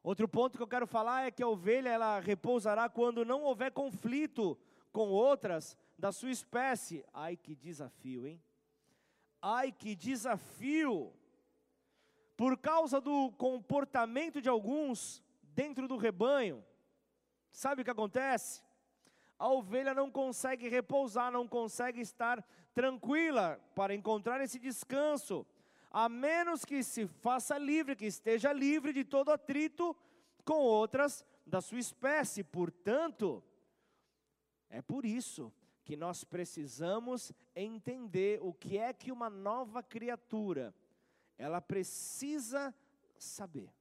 Outro 0.02 0.26
ponto 0.26 0.56
que 0.56 0.62
eu 0.62 0.68
quero 0.68 0.86
falar 0.86 1.26
é 1.26 1.30
que 1.30 1.42
a 1.42 1.48
ovelha 1.48 1.90
ela 1.90 2.18
repousará 2.18 2.88
quando 2.88 3.24
não 3.24 3.42
houver 3.42 3.70
conflito 3.70 4.58
com 4.90 5.10
outras 5.10 5.76
da 5.96 6.10
sua 6.10 6.30
espécie. 6.30 7.04
Ai 7.12 7.36
que 7.36 7.54
desafio, 7.54 8.26
hein? 8.26 8.42
Ai 9.40 9.70
que 9.70 9.94
desafio! 9.94 11.12
Por 12.36 12.56
causa 12.58 13.00
do 13.00 13.30
comportamento 13.32 14.40
de 14.40 14.48
alguns 14.48 15.22
dentro 15.42 15.86
do 15.86 15.96
rebanho, 15.96 16.64
sabe 17.52 17.82
o 17.82 17.84
que 17.84 17.90
acontece? 17.90 18.62
A 19.42 19.48
ovelha 19.48 19.92
não 19.92 20.08
consegue 20.08 20.68
repousar, 20.68 21.32
não 21.32 21.48
consegue 21.48 22.00
estar 22.00 22.46
tranquila 22.72 23.60
para 23.74 23.92
encontrar 23.92 24.40
esse 24.40 24.56
descanso 24.56 25.44
a 25.90 26.08
menos 26.08 26.64
que 26.64 26.80
se 26.84 27.08
faça 27.08 27.58
livre, 27.58 27.96
que 27.96 28.06
esteja 28.06 28.52
livre 28.52 28.92
de 28.92 29.02
todo 29.02 29.32
atrito 29.32 29.96
com 30.44 30.60
outras 30.60 31.24
da 31.44 31.60
sua 31.60 31.80
espécie. 31.80 32.44
Portanto, 32.44 33.42
é 34.70 34.80
por 34.80 35.04
isso 35.04 35.52
que 35.82 35.96
nós 35.96 36.22
precisamos 36.22 37.32
entender 37.52 38.38
o 38.40 38.54
que 38.54 38.78
é 38.78 38.92
que 38.92 39.10
uma 39.10 39.28
nova 39.28 39.82
criatura, 39.82 40.72
ela 41.36 41.60
precisa 41.60 42.72
saber. 43.18 43.74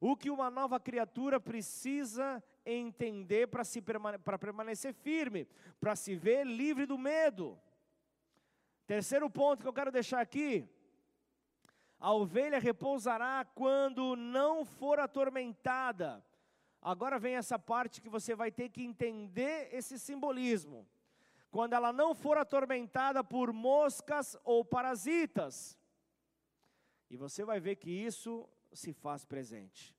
O 0.00 0.16
que 0.16 0.28
uma 0.28 0.50
nova 0.50 0.80
criatura 0.80 1.38
precisa 1.38 2.42
entender 2.64 3.48
para 3.48 3.64
para 4.24 4.38
permanecer 4.38 4.94
firme, 4.94 5.46
para 5.80 5.96
se 5.96 6.14
ver 6.14 6.44
livre 6.46 6.86
do 6.86 6.98
medo. 6.98 7.58
Terceiro 8.86 9.28
ponto 9.30 9.62
que 9.62 9.68
eu 9.68 9.72
quero 9.72 9.90
deixar 9.90 10.20
aqui, 10.20 10.68
a 11.98 12.12
ovelha 12.12 12.58
repousará 12.58 13.44
quando 13.54 14.16
não 14.16 14.64
for 14.64 14.98
atormentada. 14.98 16.24
Agora 16.80 17.16
vem 17.16 17.36
essa 17.36 17.56
parte 17.58 18.00
que 18.00 18.08
você 18.08 18.34
vai 18.34 18.50
ter 18.50 18.70
que 18.70 18.82
entender 18.82 19.68
esse 19.72 19.96
simbolismo. 20.00 20.84
Quando 21.48 21.74
ela 21.74 21.92
não 21.92 22.12
for 22.12 22.36
atormentada 22.36 23.22
por 23.22 23.52
moscas 23.52 24.36
ou 24.42 24.64
parasitas. 24.64 25.78
E 27.08 27.16
você 27.16 27.44
vai 27.44 27.60
ver 27.60 27.76
que 27.76 27.90
isso 27.90 28.48
se 28.72 28.92
faz 28.92 29.24
presente. 29.24 29.94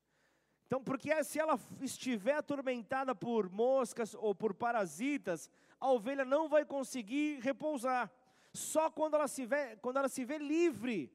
Então, 0.73 0.83
porque 0.83 1.23
se 1.23 1.37
ela 1.39 1.59
estiver 1.81 2.33
atormentada 2.33 3.13
por 3.13 3.47
moscas 3.47 4.15
ou 4.15 4.33
por 4.33 4.55
parasitas, 4.55 5.47
a 5.79 5.91
ovelha 5.91 6.25
não 6.25 6.49
vai 6.49 6.65
conseguir 6.65 7.39
repousar. 7.41 8.11
Só 8.51 8.89
quando 8.89 9.13
ela 9.13 9.27
se 9.27 9.45
vê, 9.45 9.75
quando 9.75 9.97
ela 9.97 10.09
se 10.09 10.25
vê 10.25 10.39
livre 10.39 11.13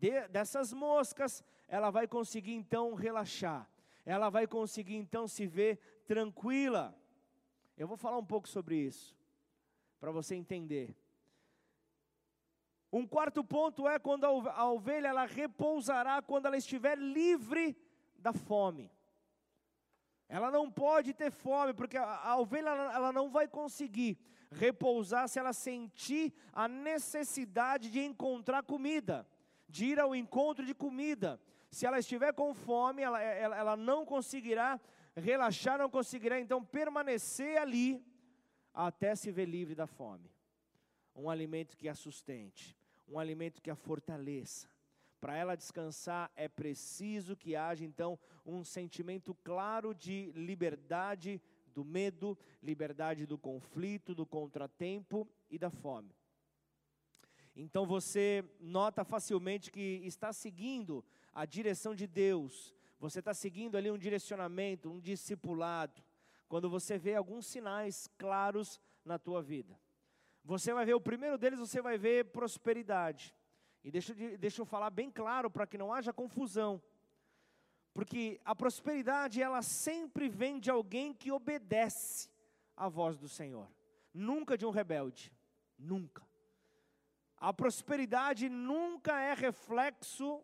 de, 0.00 0.26
dessas 0.28 0.72
moscas, 0.72 1.44
ela 1.68 1.90
vai 1.90 2.08
conseguir 2.08 2.54
então 2.54 2.94
relaxar, 2.94 3.70
ela 4.06 4.30
vai 4.30 4.46
conseguir 4.46 4.96
então 4.96 5.28
se 5.28 5.46
ver 5.46 5.76
tranquila. 6.06 6.98
Eu 7.76 7.86
vou 7.86 7.98
falar 7.98 8.16
um 8.16 8.24
pouco 8.24 8.48
sobre 8.48 8.76
isso, 8.76 9.14
para 10.00 10.10
você 10.10 10.34
entender. 10.34 10.96
Um 12.90 13.06
quarto 13.06 13.44
ponto 13.44 13.86
é 13.86 13.98
quando 13.98 14.24
a 14.24 14.70
ovelha 14.72 15.08
ela 15.08 15.26
repousará 15.26 16.22
quando 16.22 16.46
ela 16.46 16.56
estiver 16.56 16.96
livre 16.96 17.76
da 18.18 18.32
fome. 18.32 18.90
Ela 20.28 20.50
não 20.50 20.70
pode 20.70 21.14
ter 21.14 21.30
fome, 21.30 21.72
porque 21.72 21.96
a, 21.96 22.04
a 22.04 22.38
ovelha 22.38 22.68
ela, 22.68 23.12
não 23.12 23.30
vai 23.30 23.48
conseguir 23.48 24.18
repousar 24.50 25.28
se 25.28 25.38
ela 25.38 25.52
sentir 25.52 26.32
a 26.52 26.68
necessidade 26.68 27.90
de 27.90 28.00
encontrar 28.00 28.62
comida 28.62 29.26
de 29.68 29.86
ir 29.86 30.00
ao 30.00 30.14
encontro 30.14 30.64
de 30.64 30.74
comida. 30.74 31.40
Se 31.70 31.84
ela 31.84 31.98
estiver 31.98 32.32
com 32.32 32.54
fome, 32.54 33.02
ela, 33.02 33.20
ela, 33.20 33.56
ela 33.56 33.76
não 33.76 34.06
conseguirá 34.06 34.80
relaxar, 35.14 35.78
não 35.78 35.90
conseguirá 35.90 36.40
então 36.40 36.64
permanecer 36.64 37.58
ali 37.60 38.02
até 38.72 39.14
se 39.14 39.30
ver 39.30 39.46
livre 39.46 39.74
da 39.74 39.86
fome. 39.86 40.30
Um 41.14 41.28
alimento 41.28 41.76
que 41.76 41.88
a 41.88 41.94
sustente, 41.94 42.76
um 43.06 43.18
alimento 43.18 43.60
que 43.60 43.70
a 43.70 43.76
fortaleça. 43.76 44.68
Para 45.20 45.36
ela 45.36 45.56
descansar, 45.56 46.30
é 46.36 46.48
preciso 46.48 47.36
que 47.36 47.56
haja 47.56 47.84
então 47.84 48.18
um 48.46 48.64
sentimento 48.64 49.34
claro 49.42 49.94
de 49.94 50.32
liberdade 50.34 51.42
do 51.74 51.84
medo, 51.84 52.38
liberdade 52.62 53.26
do 53.26 53.36
conflito, 53.36 54.14
do 54.14 54.26
contratempo 54.26 55.28
e 55.50 55.58
da 55.58 55.70
fome. 55.70 56.14
Então 57.54 57.84
você 57.84 58.44
nota 58.60 59.04
facilmente 59.04 59.70
que 59.70 60.00
está 60.04 60.32
seguindo 60.32 61.04
a 61.32 61.44
direção 61.44 61.94
de 61.94 62.06
Deus, 62.06 62.74
você 63.00 63.18
está 63.18 63.34
seguindo 63.34 63.76
ali 63.76 63.90
um 63.90 63.98
direcionamento, 63.98 64.90
um 64.90 65.00
discipulado, 65.00 66.02
quando 66.48 66.70
você 66.70 66.96
vê 66.96 67.14
alguns 67.14 67.46
sinais 67.46 68.08
claros 68.16 68.80
na 69.04 69.18
tua 69.18 69.42
vida. 69.42 69.78
Você 70.44 70.72
vai 70.72 70.86
ver, 70.86 70.94
o 70.94 71.00
primeiro 71.00 71.36
deles, 71.36 71.58
você 71.58 71.82
vai 71.82 71.98
ver 71.98 72.26
prosperidade. 72.26 73.34
E 73.82 73.90
deixa, 73.90 74.14
deixa 74.14 74.60
eu 74.60 74.66
falar 74.66 74.90
bem 74.90 75.10
claro 75.10 75.50
para 75.50 75.66
que 75.66 75.78
não 75.78 75.92
haja 75.92 76.12
confusão. 76.12 76.82
Porque 77.94 78.40
a 78.44 78.54
prosperidade, 78.54 79.42
ela 79.42 79.62
sempre 79.62 80.28
vem 80.28 80.60
de 80.60 80.70
alguém 80.70 81.12
que 81.12 81.32
obedece 81.32 82.30
à 82.76 82.88
voz 82.88 83.18
do 83.18 83.28
Senhor. 83.28 83.68
Nunca 84.12 84.56
de 84.56 84.64
um 84.66 84.70
rebelde. 84.70 85.32
Nunca. 85.78 86.26
A 87.36 87.52
prosperidade 87.52 88.48
nunca 88.48 89.20
é 89.20 89.32
reflexo 89.32 90.42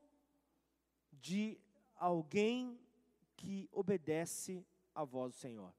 de 1.12 1.58
alguém 1.96 2.78
que 3.36 3.68
obedece 3.72 4.64
à 4.94 5.04
voz 5.04 5.34
do 5.34 5.38
Senhor. 5.38 5.72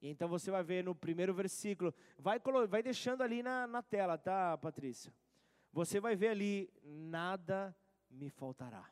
E 0.00 0.08
então 0.08 0.28
você 0.28 0.50
vai 0.50 0.62
ver 0.62 0.84
no 0.84 0.94
primeiro 0.94 1.34
versículo, 1.34 1.94
vai, 2.18 2.38
vai 2.68 2.82
deixando 2.82 3.22
ali 3.22 3.42
na, 3.42 3.66
na 3.66 3.82
tela, 3.82 4.16
tá, 4.16 4.56
Patrícia? 4.58 5.12
Você 5.72 6.00
vai 6.00 6.16
ver 6.16 6.28
ali, 6.28 6.72
nada 6.82 7.76
me 8.10 8.30
faltará. 8.30 8.90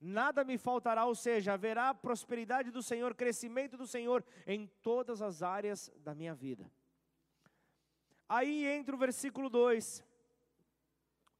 Nada 0.00 0.44
me 0.44 0.56
faltará, 0.56 1.04
ou 1.04 1.14
seja, 1.14 1.52
haverá 1.52 1.92
prosperidade 1.92 2.70
do 2.70 2.82
Senhor, 2.82 3.14
crescimento 3.14 3.76
do 3.76 3.86
Senhor 3.86 4.24
em 4.46 4.66
todas 4.82 5.20
as 5.20 5.42
áreas 5.42 5.92
da 5.96 6.14
minha 6.14 6.34
vida. 6.34 6.70
Aí 8.28 8.66
entra 8.66 8.94
o 8.94 8.98
versículo 8.98 9.50
2. 9.50 10.02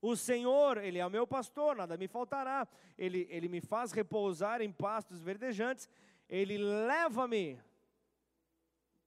O 0.02 0.16
Senhor, 0.16 0.78
Ele 0.78 0.98
é 0.98 1.06
o 1.06 1.10
meu 1.10 1.26
pastor, 1.26 1.76
nada 1.76 1.96
me 1.96 2.08
faltará. 2.08 2.66
Ele, 2.98 3.26
ele 3.30 3.48
me 3.48 3.60
faz 3.60 3.92
repousar 3.92 4.60
em 4.60 4.72
pastos 4.72 5.22
verdejantes. 5.22 5.88
Ele 6.28 6.58
leva-me 6.58 7.58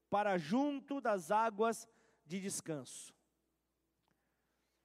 para 0.10 0.38
junto 0.38 1.02
das 1.02 1.32
águas 1.32 1.88
de 2.26 2.40
descanso. 2.40 3.14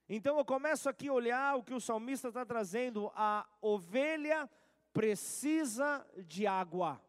Então 0.09 0.39
eu 0.39 0.45
começo 0.45 0.89
aqui 0.89 1.09
a 1.09 1.13
olhar 1.13 1.57
o 1.57 1.63
que 1.63 1.75
o 1.75 1.81
salmista 1.81 2.29
está 2.29 2.45
trazendo. 2.45 3.13
A 3.15 3.47
ovelha 3.61 4.49
precisa 4.93 6.07
de 6.27 6.47
água. 6.47 7.01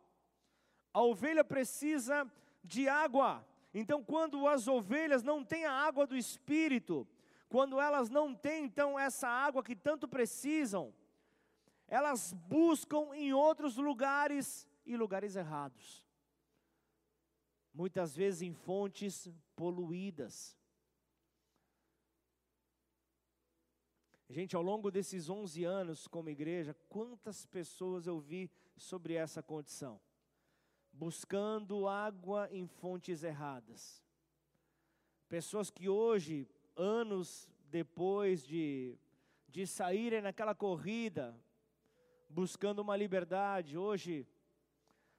A 0.94 1.02
ovelha 1.02 1.44
precisa 1.44 2.30
de 2.64 2.90
água. 2.90 3.46
Então, 3.74 4.04
quando 4.04 4.48
as 4.48 4.68
ovelhas 4.68 5.24
não 5.24 5.46
têm 5.46 5.66
a 5.66 5.72
água 5.72 6.06
do 6.06 6.18
espírito, 6.18 7.08
quando 7.48 7.80
elas 7.80 8.10
não 8.10 8.36
têm 8.36 8.66
então 8.66 9.00
essa 9.00 9.28
água 9.28 9.64
que 9.64 9.76
tanto 9.76 10.08
precisam, 10.08 10.94
elas 11.88 12.34
buscam 12.34 13.16
em 13.16 13.32
outros 13.34 13.78
lugares 13.78 14.68
e 14.86 14.98
lugares 14.98 15.36
errados. 15.36 16.06
Muitas 17.74 18.16
vezes 18.16 18.42
em 18.42 18.54
fontes 18.54 19.30
poluídas. 19.56 20.59
Gente, 24.32 24.56
ao 24.56 24.62
longo 24.62 24.92
desses 24.92 25.28
11 25.28 25.64
anos 25.64 26.08
como 26.08 26.30
igreja, 26.30 26.76
quantas 26.88 27.48
pessoas 27.48 28.06
eu 28.06 28.20
vi 28.20 28.48
sobre 28.78 29.16
essa 29.16 29.42
condição? 29.42 30.00
Buscando 30.94 31.88
água 31.88 32.48
em 32.52 32.68
fontes 32.68 33.24
erradas. 33.24 34.04
Pessoas 35.28 35.72
que 35.72 35.90
hoje, 35.90 36.48
anos 36.76 37.50
depois 37.72 38.46
de, 38.46 39.00
de 39.48 39.66
saírem 39.66 40.22
naquela 40.22 40.54
corrida, 40.54 41.36
buscando 42.30 42.84
uma 42.84 42.96
liberdade, 42.96 43.80
hoje 43.80 44.28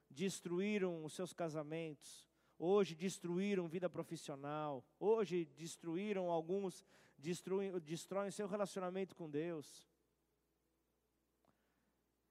destruíram 0.09 1.03
os 1.03 1.11
seus 1.11 1.33
casamentos, 1.33 2.29
hoje 2.57 2.95
destruíram 2.95 3.67
vida 3.67 3.89
profissional, 3.89 4.85
hoje 4.97 5.43
destruíram 5.57 6.31
alguns 6.31 6.85
destroem, 7.21 7.79
destroem 7.79 8.31
seu 8.31 8.47
relacionamento 8.47 9.15
com 9.15 9.29
Deus. 9.29 9.87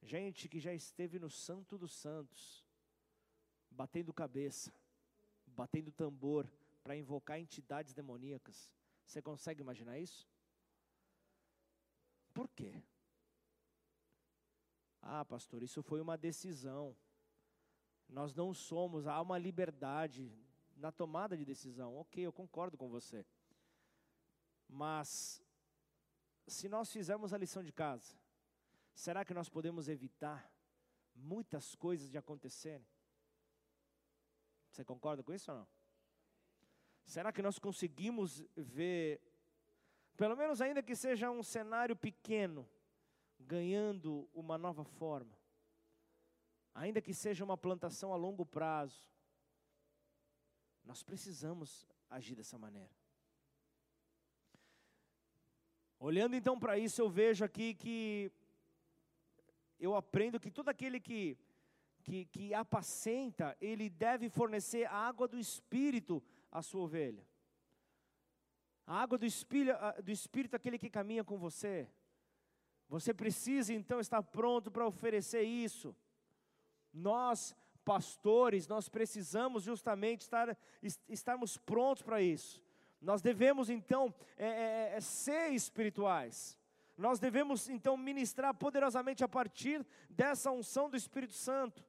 Gente 0.03 0.49
que 0.49 0.59
já 0.59 0.75
esteve 0.75 1.19
no 1.19 1.31
Santo 1.31 1.79
dos 1.79 1.93
Santos, 1.93 2.65
batendo 3.71 4.13
cabeça, 4.13 4.73
batendo 5.47 5.93
tambor 5.93 6.51
para 6.83 6.97
invocar 6.97 7.39
entidades 7.39 7.93
demoníacas. 7.95 8.73
Você 9.07 9.23
consegue 9.23 9.61
imaginar 9.61 9.99
isso? 9.99 10.29
Por 12.33 12.49
quê? 12.49 12.83
Ah, 15.03 15.25
pastor, 15.25 15.63
isso 15.63 15.83
foi 15.83 16.01
uma 16.01 16.17
decisão. 16.17 16.97
Nós 18.09 18.35
não 18.35 18.53
somos, 18.53 19.07
há 19.07 19.21
uma 19.21 19.39
liberdade 19.39 20.33
na 20.77 20.91
tomada 20.91 21.37
de 21.37 21.45
decisão. 21.45 21.97
Ok, 21.97 22.25
eu 22.25 22.33
concordo 22.33 22.77
com 22.77 22.89
você. 22.89 23.25
Mas, 24.73 25.43
se 26.47 26.69
nós 26.69 26.93
fizermos 26.93 27.35
a 27.35 27.39
lição 27.39 27.63
de 27.63 27.73
casa, 27.73 28.17
será 28.95 29.25
que 29.25 29.35
nós 29.35 29.49
podemos 29.49 29.89
evitar 29.89 30.49
muitas 31.15 31.75
coisas 31.75 32.09
de 32.09 32.17
acontecerem? 32.17 32.87
Você 34.71 34.85
concorda 34.85 35.25
com 35.25 35.35
isso 35.35 35.51
ou 35.51 35.59
não? 35.59 35.69
Será 37.05 37.33
que 37.33 37.43
nós 37.43 37.59
conseguimos 37.59 38.45
ver, 38.57 39.21
pelo 40.17 40.37
menos 40.37 40.61
ainda 40.61 40.81
que 40.81 40.95
seja 40.95 41.29
um 41.31 41.43
cenário 41.43 41.97
pequeno, 41.97 42.69
ganhando 43.41 44.31
uma 44.33 44.57
nova 44.57 44.85
forma? 44.85 45.37
Ainda 46.73 47.03
que 47.03 47.13
seja 47.13 47.43
uma 47.45 47.59
plantação 47.59 48.13
a 48.13 48.17
longo 48.17 48.47
prazo, 48.47 49.11
nós 50.85 51.03
precisamos 51.03 51.85
agir 52.09 52.37
dessa 52.37 52.57
maneira. 52.57 53.00
Olhando 56.03 56.35
então 56.35 56.59
para 56.59 56.79
isso, 56.79 57.03
eu 57.03 57.11
vejo 57.11 57.45
aqui 57.45 57.75
que 57.75 58.33
eu 59.79 59.95
aprendo 59.95 60.41
que 60.41 60.51
todo 60.51 60.71
aquele 60.71 60.99
que, 60.99 61.37
que, 62.03 62.25
que 62.25 62.55
apacenta, 62.55 63.55
ele 63.61 63.91
deve 63.91 64.31
fornecer 64.31 64.87
a 64.87 64.95
água 64.95 65.29
do 65.29 65.39
Espírito 65.39 66.23
à 66.51 66.63
sua 66.63 66.81
ovelha. 66.81 67.23
A 68.87 69.03
água 69.03 69.19
do 69.19 69.27
Espírito, 69.27 69.77
do 70.03 70.11
Espírito 70.11 70.57
aquele 70.57 70.79
que 70.79 70.89
caminha 70.89 71.23
com 71.23 71.37
você. 71.37 71.87
Você 72.89 73.13
precisa 73.13 73.75
então 73.75 74.01
estar 74.01 74.23
pronto 74.23 74.71
para 74.71 74.87
oferecer 74.87 75.43
isso. 75.43 75.95
Nós, 76.95 77.55
pastores, 77.85 78.67
nós 78.67 78.89
precisamos 78.89 79.65
justamente 79.65 80.23
estar, 80.23 80.57
estarmos 81.11 81.59
prontos 81.59 82.03
para 82.03 82.23
isso. 82.23 82.65
Nós 83.01 83.23
devemos 83.23 83.71
então 83.71 84.15
é, 84.37 84.47
é, 84.47 84.97
é, 84.97 85.01
ser 85.01 85.49
espirituais. 85.53 86.59
Nós 86.97 87.19
devemos 87.19 87.69
então 87.69 87.97
ministrar 87.97 88.55
poderosamente 88.55 89.25
a 89.25 89.29
partir 89.29 89.87
dessa 90.11 90.51
unção 90.51 90.91
do 90.91 90.97
Espírito 90.97 91.33
Santo. 91.33 91.83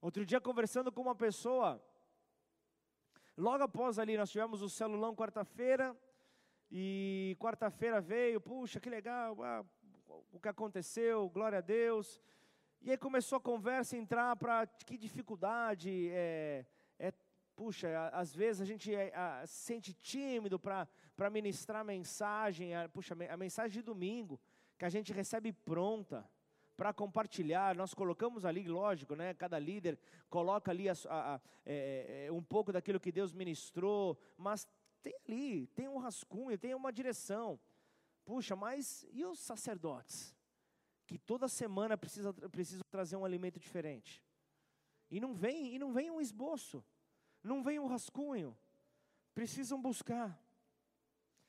Outro 0.00 0.26
dia 0.26 0.40
conversando 0.40 0.90
com 0.90 1.02
uma 1.02 1.14
pessoa, 1.14 1.80
logo 3.36 3.62
após 3.62 3.98
ali 3.98 4.16
nós 4.16 4.30
tivemos 4.30 4.60
o 4.60 4.68
celulão 4.68 5.14
quarta-feira 5.14 5.96
e 6.70 7.36
quarta-feira 7.38 8.00
veio, 8.00 8.40
puxa, 8.40 8.80
que 8.80 8.90
legal, 8.90 9.40
ah, 9.42 9.64
o 10.32 10.40
que 10.40 10.48
aconteceu, 10.48 11.28
glória 11.28 11.58
a 11.58 11.60
Deus. 11.60 12.20
E 12.82 12.90
aí 12.90 12.96
começou 12.96 13.36
a 13.36 13.40
conversa 13.40 13.96
entrar 13.96 14.34
para 14.36 14.66
que 14.66 14.96
dificuldade 14.96 16.08
é, 16.10 16.64
é 16.98 17.12
puxa, 17.60 18.08
às 18.14 18.34
vezes 18.34 18.62
a 18.62 18.64
gente 18.64 18.94
é, 18.94 19.14
a, 19.14 19.46
sente 19.46 19.92
tímido 19.92 20.58
para 20.58 21.30
ministrar 21.30 21.84
mensagem, 21.84 22.74
a, 22.74 22.88
puxa, 22.88 23.14
a 23.28 23.36
mensagem 23.36 23.70
de 23.70 23.82
domingo, 23.82 24.40
que 24.78 24.84
a 24.86 24.88
gente 24.88 25.12
recebe 25.12 25.52
pronta 25.52 26.26
para 26.74 26.90
compartilhar, 26.94 27.76
nós 27.76 27.92
colocamos 27.92 28.46
ali, 28.46 28.66
lógico, 28.66 29.14
né? 29.14 29.34
Cada 29.34 29.58
líder 29.58 29.98
coloca 30.30 30.70
ali 30.70 30.88
a, 30.88 30.94
a, 31.10 31.34
a, 31.34 31.40
é, 31.66 32.28
é, 32.28 32.32
um 32.32 32.42
pouco 32.42 32.72
daquilo 32.72 32.98
que 32.98 33.12
Deus 33.12 33.34
ministrou, 33.34 34.18
mas 34.38 34.66
tem 35.02 35.14
ali, 35.28 35.66
tem 35.66 35.86
um 35.86 35.98
rascunho, 35.98 36.56
tem 36.56 36.74
uma 36.74 36.90
direção. 36.90 37.60
Puxa, 38.24 38.56
mas 38.56 39.06
e 39.12 39.22
os 39.22 39.38
sacerdotes? 39.38 40.34
Que 41.06 41.18
toda 41.18 41.46
semana 41.46 41.98
precisa, 41.98 42.32
precisam 42.32 42.86
trazer 42.90 43.16
um 43.16 43.24
alimento 43.26 43.60
diferente. 43.60 44.24
E 45.10 45.20
não 45.20 45.34
vem, 45.34 45.74
e 45.74 45.78
não 45.78 45.92
vem 45.92 46.10
um 46.10 46.22
esboço 46.22 46.82
não 47.42 47.62
vem 47.62 47.78
um 47.78 47.86
rascunho, 47.86 48.56
precisam 49.34 49.80
buscar. 49.80 50.38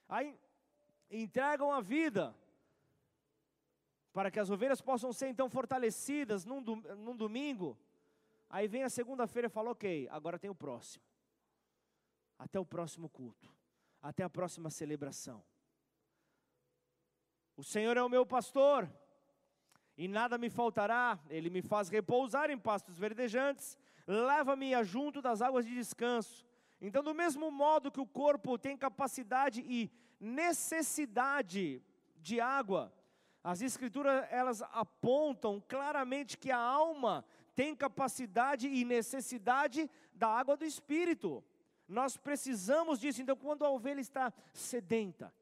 Aí 0.07 0.37
entregam 1.09 1.71
a 1.71 1.81
vida 1.81 2.35
para 4.13 4.29
que 4.29 4.39
as 4.39 4.49
ovelhas 4.49 4.81
possam 4.81 5.11
ser 5.13 5.29
então 5.29 5.49
fortalecidas 5.49 6.45
num, 6.45 6.61
num 6.61 7.15
domingo. 7.15 7.77
Aí 8.49 8.67
vem 8.67 8.83
a 8.83 8.89
segunda-feira 8.89 9.47
e 9.47 9.49
fala: 9.49 9.71
Ok, 9.71 10.07
agora 10.11 10.37
tem 10.37 10.49
o 10.49 10.55
próximo. 10.55 11.03
Até 12.37 12.59
o 12.59 12.65
próximo 12.65 13.07
culto, 13.07 13.53
até 14.01 14.23
a 14.23 14.29
próxima 14.29 14.69
celebração. 14.69 15.43
O 17.55 17.63
Senhor 17.63 17.95
é 17.95 18.01
o 18.01 18.09
meu 18.09 18.25
pastor, 18.25 18.91
e 19.95 20.07
nada 20.07 20.37
me 20.37 20.49
faltará, 20.49 21.19
Ele 21.29 21.49
me 21.49 21.61
faz 21.61 21.89
repousar 21.89 22.49
em 22.49 22.57
pastos 22.57 22.97
verdejantes, 22.97 23.77
leva-me 24.11 24.75
a 24.75 24.83
junto 24.83 25.21
das 25.21 25.41
águas 25.41 25.65
de 25.65 25.73
descanso. 25.73 26.45
Então, 26.81 27.01
do 27.01 27.13
mesmo 27.13 27.49
modo 27.49 27.91
que 27.91 28.01
o 28.01 28.05
corpo 28.05 28.57
tem 28.57 28.75
capacidade 28.75 29.61
e 29.61 29.89
necessidade 30.19 31.81
de 32.17 32.41
água, 32.41 32.93
as 33.43 33.61
escrituras 33.61 34.27
elas 34.29 34.61
apontam 34.63 35.63
claramente 35.65 36.37
que 36.37 36.51
a 36.51 36.57
alma 36.57 37.23
tem 37.55 37.75
capacidade 37.75 38.67
e 38.67 38.83
necessidade 38.83 39.89
da 40.13 40.27
água 40.27 40.57
do 40.57 40.65
espírito. 40.65 41.43
Nós 41.87 42.17
precisamos 42.17 42.99
disso. 42.99 43.21
Então, 43.21 43.35
quando 43.35 43.63
a 43.63 43.69
ovelha 43.69 44.01
está 44.01 44.33
sedenta, 44.53 45.33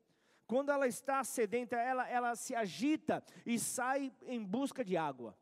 quando 0.46 0.72
ela 0.72 0.88
está 0.88 1.24
sedenta, 1.24 1.76
ela, 1.76 2.08
ela 2.08 2.36
se 2.36 2.56
agita 2.56 3.24
e 3.46 3.58
sai 3.58 4.12
em 4.28 4.44
busca 4.44 4.84
de 4.84 4.96
água. 4.96 5.36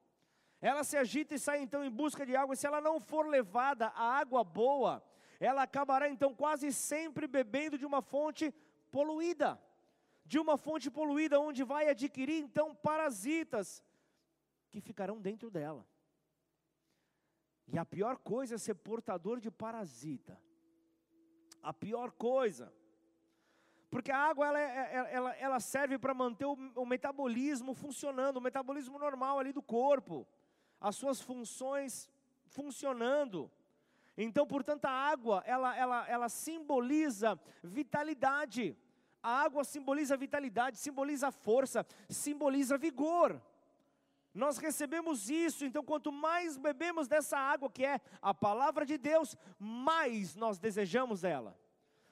Ela 0.60 0.84
se 0.84 0.98
agita 0.98 1.36
e 1.36 1.40
sai 1.40 1.62
então 1.62 1.84
em 1.84 1.90
busca 1.90 2.26
de 2.26 2.36
água, 2.36 2.54
e 2.54 2.58
se 2.58 2.66
ela 2.66 2.82
não 2.82 3.00
for 3.00 3.28
levada 3.28 3.88
a 3.88 4.18
água 4.18 4.44
boa, 4.44 5.04
ela 5.40 5.64
acabará 5.64 6.10
então 6.10 6.34
quase 6.34 6.72
sempre 6.74 7.28
bebendo 7.28 7.78
de 7.78 7.86
uma 7.86 8.02
fonte 8.02 8.52
poluída. 8.92 9.62
De 10.26 10.40
uma 10.40 10.58
fonte 10.58 10.90
poluída, 10.90 11.40
onde 11.40 11.64
vai 11.64 11.88
adquirir 11.90 12.42
então 12.42 12.76
parasitas 12.76 13.84
que 14.72 14.82
ficarão 14.82 15.22
dentro 15.22 15.50
dela. 15.50 15.88
E 17.68 17.78
a 17.78 17.86
pior 17.86 18.18
coisa 18.18 18.56
é 18.56 18.58
ser 18.58 18.76
portador 18.76 19.40
de 19.40 19.52
parasita. 19.52 20.38
A 21.62 21.72
pior 21.74 22.12
coisa. 22.12 22.74
Porque 23.90 24.12
a 24.12 24.18
água 24.18 24.48
ela, 24.48 24.60
é, 24.60 24.66
é, 24.66 25.14
ela, 25.14 25.36
ela 25.36 25.60
serve 25.60 25.98
para 25.98 26.14
manter 26.14 26.46
o, 26.46 26.54
o 26.76 26.86
metabolismo 26.86 27.74
funcionando, 27.74 28.38
o 28.38 28.42
metabolismo 28.42 28.98
normal 29.00 29.40
ali 29.40 29.54
do 29.54 29.62
corpo 29.62 30.28
as 30.80 30.96
suas 30.96 31.22
funções 31.22 32.10
funcionando. 32.48 33.52
Então, 34.18 34.48
portanto, 34.48 34.86
a 34.86 34.92
água, 34.92 35.44
ela, 35.46 35.76
ela, 35.76 36.08
ela 36.08 36.30
simboliza 36.30 37.40
vitalidade. 37.64 38.76
A 39.22 39.42
água 39.44 39.64
simboliza 39.64 40.18
vitalidade, 40.18 40.78
simboliza 40.78 41.32
força, 41.32 41.86
simboliza 42.10 42.78
vigor. 42.78 43.42
Nós 44.34 44.58
recebemos 44.58 45.30
isso, 45.30 45.66
então 45.66 45.84
quanto 45.84 46.12
mais 46.12 46.58
bebemos 46.58 47.08
dessa 47.08 47.38
água 47.38 47.72
que 47.72 47.84
é 47.84 48.00
a 48.22 48.34
palavra 48.34 48.86
de 48.86 48.98
Deus, 48.98 49.36
mais 49.58 50.36
nós 50.36 50.60
desejamos 50.60 51.24
ela. 51.24 51.58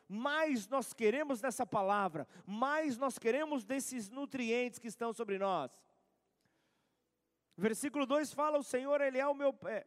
Mais 0.08 0.68
nós 0.68 0.94
queremos 0.94 1.42
dessa 1.42 1.66
palavra, 1.66 2.28
mais 2.46 2.98
nós 2.98 3.18
queremos 3.18 3.64
desses 3.64 4.10
nutrientes 4.10 4.80
que 4.80 4.88
estão 4.88 5.14
sobre 5.14 5.38
nós. 5.38 5.72
Versículo 7.58 8.06
2 8.06 8.34
fala: 8.34 8.58
O 8.58 8.64
Senhor, 8.64 9.02
Ele 9.02 9.18
é 9.18 9.28
o 9.28 9.34
meu. 9.34 9.56
É, 9.64 9.86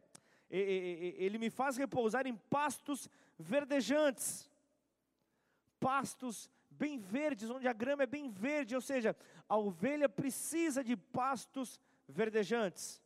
ele 0.51 1.37
me 1.37 1.49
faz 1.49 1.77
repousar 1.77 2.25
em 2.25 2.35
pastos 2.35 3.07
verdejantes, 3.37 4.49
pastos 5.79 6.49
bem 6.71 6.97
verdes, 6.97 7.49
onde 7.49 7.67
a 7.67 7.73
grama 7.73 8.03
é 8.03 8.07
bem 8.07 8.29
verde, 8.29 8.73
ou 8.73 8.81
seja, 8.81 9.15
a 9.47 9.57
ovelha 9.57 10.09
precisa 10.09 10.83
de 10.83 10.95
pastos 10.97 11.79
verdejantes, 12.07 13.01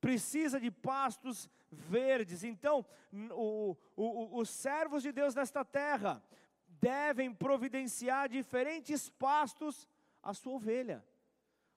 precisa 0.00 0.58
de 0.58 0.70
pastos 0.70 1.48
verdes. 1.70 2.42
Então, 2.42 2.84
o, 3.32 3.76
o, 3.94 4.38
os 4.38 4.50
servos 4.50 5.02
de 5.02 5.12
Deus 5.12 5.34
nesta 5.34 5.64
terra 5.64 6.22
devem 6.66 7.32
providenciar 7.32 8.28
diferentes 8.28 9.08
pastos 9.10 9.86
à 10.22 10.34
sua 10.34 10.54
ovelha. 10.54 11.04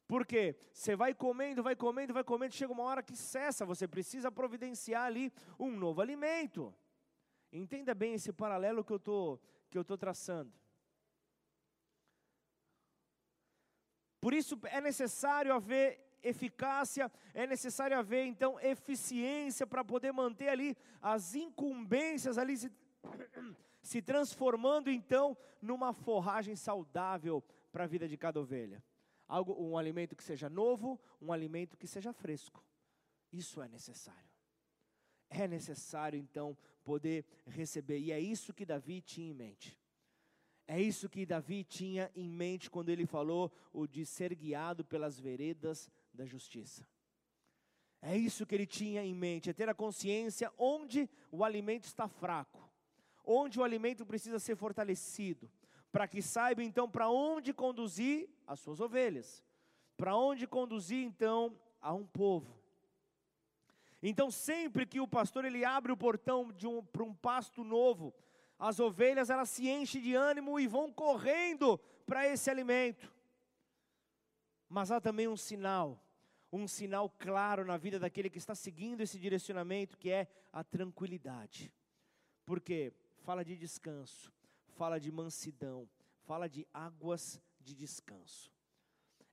Porque 0.08 0.56
você 0.74 0.96
vai 0.96 1.14
comendo, 1.14 1.64
vai 1.64 1.76
comendo, 1.76 2.14
vai 2.14 2.24
comendo, 2.24 2.54
chega 2.54 2.74
uma 2.74 2.84
hora 2.84 3.02
que 3.02 3.16
cessa, 3.16 3.66
você 3.66 3.88
precisa 3.88 4.32
providenciar 4.32 5.06
ali 5.06 5.32
um 5.58 5.72
novo 5.72 6.02
alimento. 6.02 6.74
Entenda 7.52 7.94
bem 7.94 8.16
esse 8.16 8.34
paralelo 8.34 8.84
que 8.84 8.92
eu 8.92 9.00
tô, 9.00 9.40
que 9.70 9.78
estou 9.82 9.98
traçando. 9.98 10.52
Por 14.20 14.34
isso 14.34 14.60
é 14.66 14.80
necessário 14.80 15.54
haver 15.54 16.00
eficácia, 16.22 17.12
é 17.34 17.46
necessário 17.46 17.98
haver 17.98 18.26
então 18.26 18.60
eficiência 18.60 19.68
para 19.68 19.84
poder 19.84 20.12
manter 20.14 20.48
ali 20.48 20.78
as 21.02 21.36
incumbências 21.36 22.38
ali 22.38 22.56
se, 22.56 22.72
se 23.82 24.02
transformando 24.02 24.90
então 24.90 25.38
numa 25.62 25.94
forragem 25.94 26.56
saudável 26.56 27.44
para 27.72 27.84
a 27.84 27.88
vida 27.88 28.08
de 28.08 28.18
cada 28.18 28.40
ovelha. 28.40 28.82
Algo, 29.28 29.54
um 29.62 29.78
alimento 29.78 30.16
que 30.16 30.24
seja 30.24 30.50
novo, 30.50 31.00
um 31.22 31.32
alimento 31.32 31.78
que 31.78 31.88
seja 31.88 32.14
fresco. 32.14 32.64
Isso 33.32 33.62
é 33.62 33.68
necessário. 33.68 34.30
É 35.30 35.48
necessário 35.48 36.20
então 36.20 36.58
poder 36.84 37.26
receber, 37.48 37.98
e 38.00 38.12
é 38.12 38.20
isso 38.20 38.54
que 38.54 38.66
Davi 38.66 39.02
tinha 39.02 39.32
em 39.32 39.34
mente. 39.34 39.80
É 40.68 40.82
isso 40.82 41.10
que 41.10 41.26
Davi 41.26 41.64
tinha 41.64 42.12
em 42.16 42.30
mente 42.30 42.70
quando 42.70 42.90
ele 42.90 43.06
falou 43.06 43.52
o 43.74 43.88
de 43.88 44.06
ser 44.06 44.34
guiado 44.36 44.86
pelas 44.86 45.20
veredas 45.20 45.90
da 46.14 46.26
justiça. 46.26 46.88
É 48.02 48.18
isso 48.18 48.46
que 48.46 48.54
ele 48.54 48.68
tinha 48.68 49.04
em 49.04 49.14
mente, 49.14 49.50
é 49.50 49.54
ter 49.54 49.70
a 49.70 49.74
consciência 49.74 50.52
onde 50.58 51.10
o 51.32 51.44
alimento 51.44 51.86
está 51.86 52.08
fraco, 52.08 52.70
onde 53.26 53.60
o 53.60 53.64
alimento 53.64 54.06
precisa 54.06 54.40
ser 54.40 54.56
fortalecido, 54.56 55.50
para 55.94 56.08
que 56.08 56.24
saiba 56.24 56.64
então 56.64 56.90
para 56.90 57.08
onde 57.08 57.54
conduzir 57.54 58.28
as 58.48 58.60
suas 58.60 58.82
ovelhas, 58.82 59.46
para 59.96 60.16
onde 60.16 60.48
conduzir 60.48 61.06
então 61.06 61.56
a 61.80 61.94
um 61.94 62.04
povo. 62.04 62.60
Então 64.02 64.32
sempre 64.32 64.88
que 64.88 65.00
o 65.00 65.08
pastor 65.08 65.46
ele 65.46 65.64
abre 65.64 65.92
o 65.92 65.98
portão 65.98 66.52
um, 66.64 66.84
para 66.84 67.04
um 67.04 67.14
pasto 67.14 67.64
novo, 67.64 68.12
as 68.58 68.80
ovelhas 68.80 69.30
elas 69.30 69.50
se 69.50 69.70
enchem 69.70 70.02
de 70.02 70.16
ânimo 70.16 70.60
e 70.60 70.66
vão 70.66 70.92
correndo 70.92 71.78
para 72.08 72.28
esse 72.28 72.50
alimento. 72.50 73.14
Mas 74.68 74.90
há 74.90 75.00
também 75.00 75.28
um 75.28 75.38
sinal, 75.38 76.04
um 76.52 76.68
sinal 76.68 77.08
claro 77.08 77.64
na 77.64 77.78
vida 77.78 78.00
daquele 78.00 78.32
que 78.32 78.40
está 78.40 78.56
seguindo 78.56 79.02
esse 79.02 79.20
direcionamento, 79.20 79.96
que 79.96 80.10
é 80.10 80.28
a 80.52 80.64
tranquilidade. 80.64 81.72
Porque 82.46 82.92
fala 83.20 83.46
de 83.46 83.56
descanso, 83.56 84.33
fala 84.74 85.00
de 85.00 85.12
mansidão, 85.12 85.90
fala 86.24 86.48
de 86.48 86.68
águas 86.74 87.42
de 87.60 87.74
descanso. 87.74 88.52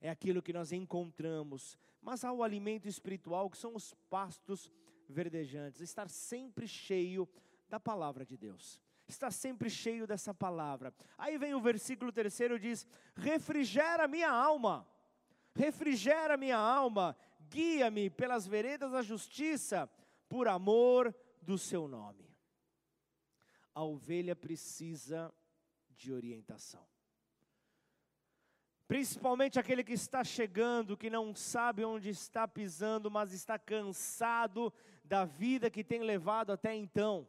É 0.01 0.09
aquilo 0.09 0.43
que 0.43 0.53
nós 0.53 0.73
encontramos, 0.73 1.77
mas 2.01 2.25
há 2.25 2.33
o 2.33 2.43
alimento 2.43 2.89
espiritual, 2.89 3.51
que 3.51 3.59
são 3.59 3.75
os 3.75 3.95
pastos 4.09 4.73
verdejantes, 5.09 5.81
estar 5.81 6.09
sempre 6.09 6.67
cheio 6.67 7.29
da 7.69 7.79
palavra 7.79 8.25
de 8.25 8.37
Deus 8.37 8.81
está 9.11 9.31
sempre 9.31 9.69
cheio 9.69 10.07
dessa 10.07 10.33
palavra. 10.33 10.95
Aí 11.19 11.37
vem 11.37 11.53
o 11.53 11.61
versículo 11.61 12.13
terceiro, 12.13 12.59
diz: 12.59 12.87
refrigera 13.15 14.09
minha 14.09 14.31
alma, 14.31 14.87
refrigera 15.55 16.37
minha 16.37 16.57
alma, 16.57 17.17
guia-me 17.49 18.09
pelas 18.09 18.47
veredas 18.47 18.93
da 18.93 19.03
justiça, 19.03 19.91
por 20.29 20.49
amor 20.49 21.15
do 21.43 21.59
seu 21.59 21.89
nome. 21.89 22.30
A 23.81 23.83
ovelha 23.83 24.37
precisa 24.37 25.33
de 25.97 26.13
orientação. 26.13 26.87
Principalmente 28.87 29.59
aquele 29.59 29.83
que 29.83 29.95
está 29.95 30.23
chegando, 30.23 30.99
que 30.99 31.09
não 31.09 31.35
sabe 31.35 31.83
onde 31.83 32.11
está 32.11 32.47
pisando, 32.47 33.11
mas 33.11 33.33
está 33.33 33.59
cansado 33.59 34.71
da 35.03 35.25
vida 35.25 35.71
que 35.71 35.83
tem 35.83 36.03
levado 36.03 36.53
até 36.53 36.75
então 36.75 37.27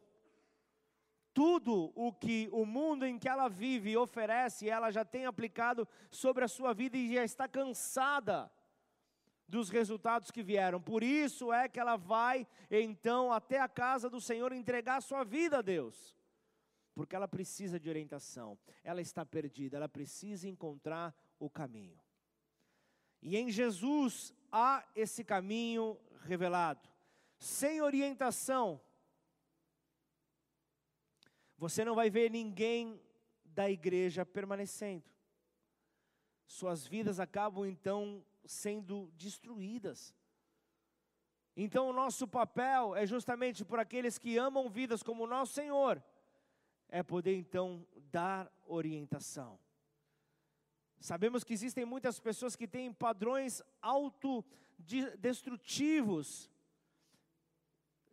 tudo 1.32 1.90
o 1.94 2.12
que 2.12 2.50
o 2.52 2.66
mundo 2.66 3.06
em 3.06 3.18
que 3.18 3.30
ela 3.30 3.48
vive 3.48 3.96
oferece, 3.96 4.68
ela 4.68 4.90
já 4.90 5.06
tem 5.06 5.24
aplicado 5.24 5.88
sobre 6.10 6.44
a 6.44 6.48
sua 6.48 6.74
vida 6.74 6.98
e 6.98 7.14
já 7.14 7.24
está 7.24 7.48
cansada 7.48 8.52
dos 9.48 9.70
resultados 9.70 10.30
que 10.30 10.42
vieram. 10.42 10.82
Por 10.82 11.02
isso 11.02 11.50
é 11.50 11.66
que 11.66 11.80
ela 11.80 11.96
vai 11.96 12.46
então 12.70 13.32
até 13.32 13.58
a 13.58 13.68
casa 13.68 14.10
do 14.10 14.20
Senhor 14.20 14.52
entregar 14.52 14.96
a 14.96 15.00
sua 15.00 15.24
vida 15.24 15.60
a 15.60 15.62
Deus. 15.62 16.20
Porque 16.94 17.16
ela 17.16 17.28
precisa 17.28 17.80
de 17.80 17.88
orientação. 17.88 18.58
Ela 18.84 19.00
está 19.00 19.24
perdida, 19.24 19.76
ela 19.76 19.88
precisa 19.88 20.48
encontrar 20.48 21.14
o 21.38 21.48
caminho. 21.48 21.98
E 23.20 23.36
em 23.36 23.50
Jesus 23.50 24.34
há 24.50 24.86
esse 24.94 25.24
caminho 25.24 25.98
revelado. 26.24 26.88
Sem 27.38 27.80
orientação, 27.80 28.80
você 31.56 31.84
não 31.84 31.94
vai 31.94 32.10
ver 32.10 32.30
ninguém 32.30 33.00
da 33.44 33.70
igreja 33.70 34.26
permanecendo. 34.26 35.04
Suas 36.46 36.86
vidas 36.86 37.18
acabam 37.18 37.66
então 37.66 38.24
sendo 38.44 39.10
destruídas. 39.16 40.14
Então, 41.56 41.88
o 41.88 41.92
nosso 41.92 42.26
papel 42.26 42.96
é 42.96 43.06
justamente 43.06 43.64
por 43.64 43.78
aqueles 43.78 44.18
que 44.18 44.38
amam 44.38 44.70
vidas 44.70 45.02
como 45.02 45.24
o 45.24 45.26
nosso 45.26 45.52
Senhor, 45.52 46.02
é 46.92 47.02
poder 47.02 47.36
então 47.36 47.84
dar 48.12 48.48
orientação. 48.64 49.58
Sabemos 51.00 51.42
que 51.42 51.52
existem 51.52 51.84
muitas 51.84 52.20
pessoas 52.20 52.54
que 52.54 52.68
têm 52.68 52.92
padrões 52.92 53.60
autodestrutivos, 53.80 56.48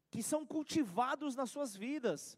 que 0.10 0.24
são 0.24 0.44
cultivados 0.44 1.36
nas 1.36 1.52
suas 1.52 1.76
vidas 1.76 2.36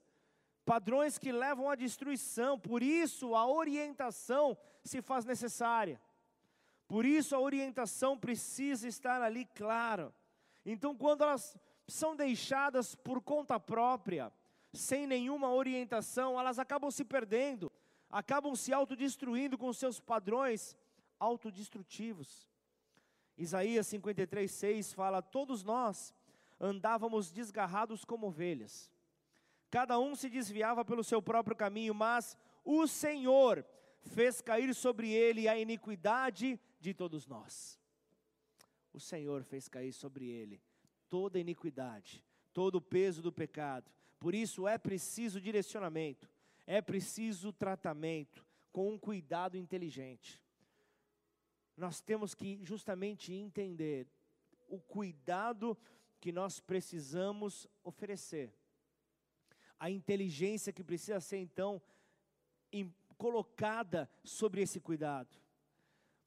padrões 0.65 1.17
que 1.17 1.31
levam 1.31 1.69
à 1.69 1.75
destruição, 1.75 2.57
por 2.57 2.83
isso 2.83 3.35
a 3.35 3.47
orientação 3.47 4.57
se 4.83 5.01
faz 5.01 5.25
necessária. 5.25 6.01
Por 6.87 7.05
isso 7.05 7.35
a 7.35 7.39
orientação 7.39 8.17
precisa 8.17 8.87
estar 8.87 9.21
ali 9.21 9.45
clara. 9.45 10.13
Então, 10.65 10.95
quando 10.95 11.23
elas 11.23 11.57
são 11.87 12.15
deixadas 12.15 12.95
por 12.95 13.21
conta 13.21 13.59
própria, 13.59 14.31
sem 14.73 15.05
nenhuma 15.05 15.51
orientação, 15.51 16.39
elas 16.39 16.59
acabam 16.59 16.89
se 16.91 17.03
perdendo, 17.03 17.71
acabam 18.09 18.55
se 18.55 18.71
autodestruindo 18.73 19.57
com 19.57 19.71
seus 19.73 19.99
padrões 19.99 20.77
autodestrutivos. 21.19 22.49
Isaías 23.37 23.87
53, 23.87 24.49
6 24.49 24.93
fala: 24.93 25.21
Todos 25.21 25.63
nós 25.63 26.13
andávamos 26.59 27.31
desgarrados 27.31 28.05
como 28.05 28.27
ovelhas 28.27 28.91
Cada 29.71 29.97
um 29.97 30.13
se 30.15 30.29
desviava 30.29 30.83
pelo 30.83 31.01
seu 31.01 31.21
próprio 31.21 31.55
caminho, 31.55 31.95
mas 31.95 32.37
o 32.63 32.85
Senhor 32.85 33.65
fez 34.01 34.41
cair 34.41 34.75
sobre 34.75 35.09
ele 35.09 35.47
a 35.47 35.57
iniquidade 35.57 36.59
de 36.77 36.93
todos 36.93 37.25
nós. 37.25 37.79
O 38.91 38.99
Senhor 38.99 39.43
fez 39.43 39.69
cair 39.69 39.93
sobre 39.93 40.29
ele 40.29 40.61
toda 41.07 41.37
a 41.37 41.41
iniquidade, 41.41 42.21
todo 42.51 42.75
o 42.75 42.81
peso 42.81 43.21
do 43.21 43.31
pecado. 43.31 43.89
Por 44.21 44.35
isso 44.35 44.67
é 44.67 44.77
preciso 44.77 45.41
direcionamento, 45.41 46.29
é 46.67 46.79
preciso 46.79 47.51
tratamento 47.51 48.45
com 48.71 48.93
um 48.93 48.97
cuidado 48.97 49.57
inteligente. 49.57 50.39
Nós 51.75 51.99
temos 51.99 52.35
que 52.35 52.63
justamente 52.63 53.33
entender 53.33 54.07
o 54.69 54.79
cuidado 54.79 55.75
que 56.19 56.31
nós 56.31 56.59
precisamos 56.59 57.67
oferecer 57.83 58.53
a 59.79 59.89
inteligência 59.89 60.71
que 60.71 60.83
precisa 60.83 61.19
ser 61.19 61.37
então 61.37 61.81
colocada 63.17 64.07
sobre 64.23 64.61
esse 64.61 64.79
cuidado. 64.79 65.35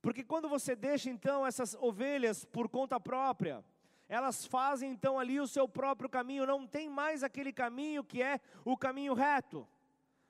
Porque 0.03 0.25
quando 0.25 0.49
você 0.49 0.75
deixa 0.75 1.09
então 1.09 1.47
essas 1.47 1.75
ovelhas 1.75 2.45
por 2.45 2.69
conta 2.69 2.99
própria, 2.99 3.65
elas 4.09 4.45
fazem 4.45 4.91
então 4.91 5.19
ali 5.19 5.41
o 5.41 5.47
seu 5.47 5.69
próprio 5.69 6.09
caminho, 6.09 6.47
não 6.47 6.67
tem 6.67 6.89
mais 6.89 7.23
aquele 7.23 7.53
caminho 7.53 8.05
que 8.05 8.23
é 8.23 8.41
o 8.65 8.77
caminho 8.77 9.15
reto. 9.15 9.67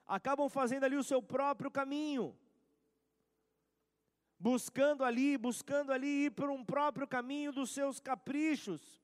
Acabam 0.06 0.48
fazendo 0.48 0.84
ali 0.84 0.96
o 0.96 1.04
seu 1.04 1.22
próprio 1.22 1.70
caminho. 1.70 2.36
Buscando 4.38 5.04
ali, 5.04 5.38
buscando 5.38 5.92
ali 5.92 6.26
ir 6.26 6.30
por 6.30 6.50
um 6.50 6.64
próprio 6.64 7.06
caminho 7.06 7.52
dos 7.52 7.70
seus 7.70 7.98
caprichos. 7.98 9.03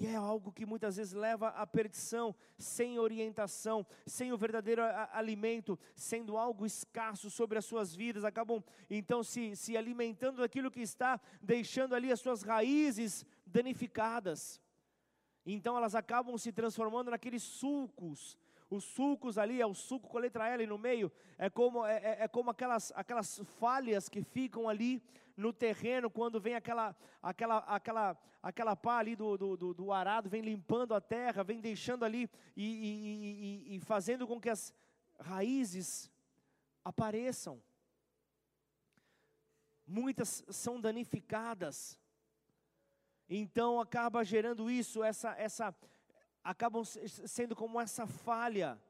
E 0.00 0.06
é 0.06 0.16
algo 0.16 0.50
que 0.50 0.64
muitas 0.64 0.96
vezes 0.96 1.12
leva 1.12 1.48
à 1.48 1.66
perdição, 1.66 2.34
sem 2.56 2.98
orientação, 2.98 3.86
sem 4.06 4.32
o 4.32 4.38
verdadeiro 4.38 4.82
alimento, 5.12 5.78
sendo 5.94 6.38
algo 6.38 6.64
escasso 6.64 7.30
sobre 7.30 7.58
as 7.58 7.66
suas 7.66 7.94
vidas, 7.94 8.24
acabam 8.24 8.64
então 8.88 9.22
se, 9.22 9.54
se 9.54 9.76
alimentando 9.76 10.38
daquilo 10.38 10.70
que 10.70 10.80
está, 10.80 11.20
deixando 11.42 11.94
ali 11.94 12.10
as 12.10 12.18
suas 12.18 12.40
raízes 12.40 13.26
danificadas. 13.44 14.58
Então 15.44 15.76
elas 15.76 15.94
acabam 15.94 16.38
se 16.38 16.50
transformando 16.50 17.10
naqueles 17.10 17.42
sulcos 17.42 18.38
os 18.70 18.84
sulcos 18.84 19.36
ali, 19.36 19.60
é 19.60 19.66
o 19.66 19.74
sulco 19.74 20.08
com 20.08 20.16
a 20.16 20.20
letra 20.20 20.48
L 20.48 20.64
no 20.64 20.78
meio, 20.78 21.10
é 21.36 21.50
como, 21.50 21.84
é, 21.84 21.96
é, 21.96 22.16
é 22.20 22.28
como 22.28 22.50
aquelas, 22.50 22.92
aquelas 22.94 23.40
falhas 23.58 24.08
que 24.08 24.22
ficam 24.22 24.68
ali 24.68 25.02
no 25.40 25.52
terreno, 25.52 26.10
quando 26.10 26.40
vem 26.40 26.54
aquela, 26.54 26.94
aquela, 27.22 27.58
aquela, 27.58 28.16
aquela 28.42 28.76
pá 28.76 28.98
ali 28.98 29.16
do, 29.16 29.36
do, 29.36 29.74
do 29.74 29.92
arado, 29.92 30.28
vem 30.28 30.42
limpando 30.42 30.94
a 30.94 31.00
terra, 31.00 31.42
vem 31.42 31.60
deixando 31.60 32.04
ali 32.04 32.30
e, 32.56 32.64
e, 32.64 33.72
e, 33.72 33.76
e 33.76 33.80
fazendo 33.80 34.26
com 34.26 34.40
que 34.40 34.50
as 34.50 34.72
raízes 35.18 36.10
apareçam. 36.84 37.60
Muitas 39.86 40.44
são 40.50 40.80
danificadas. 40.80 41.98
Então 43.28 43.80
acaba 43.80 44.24
gerando 44.24 44.70
isso, 44.70 45.02
essa, 45.02 45.30
essa, 45.38 45.74
acabam 46.42 46.84
sendo 46.84 47.54
como 47.56 47.80
essa 47.80 48.06
falha, 48.06 48.80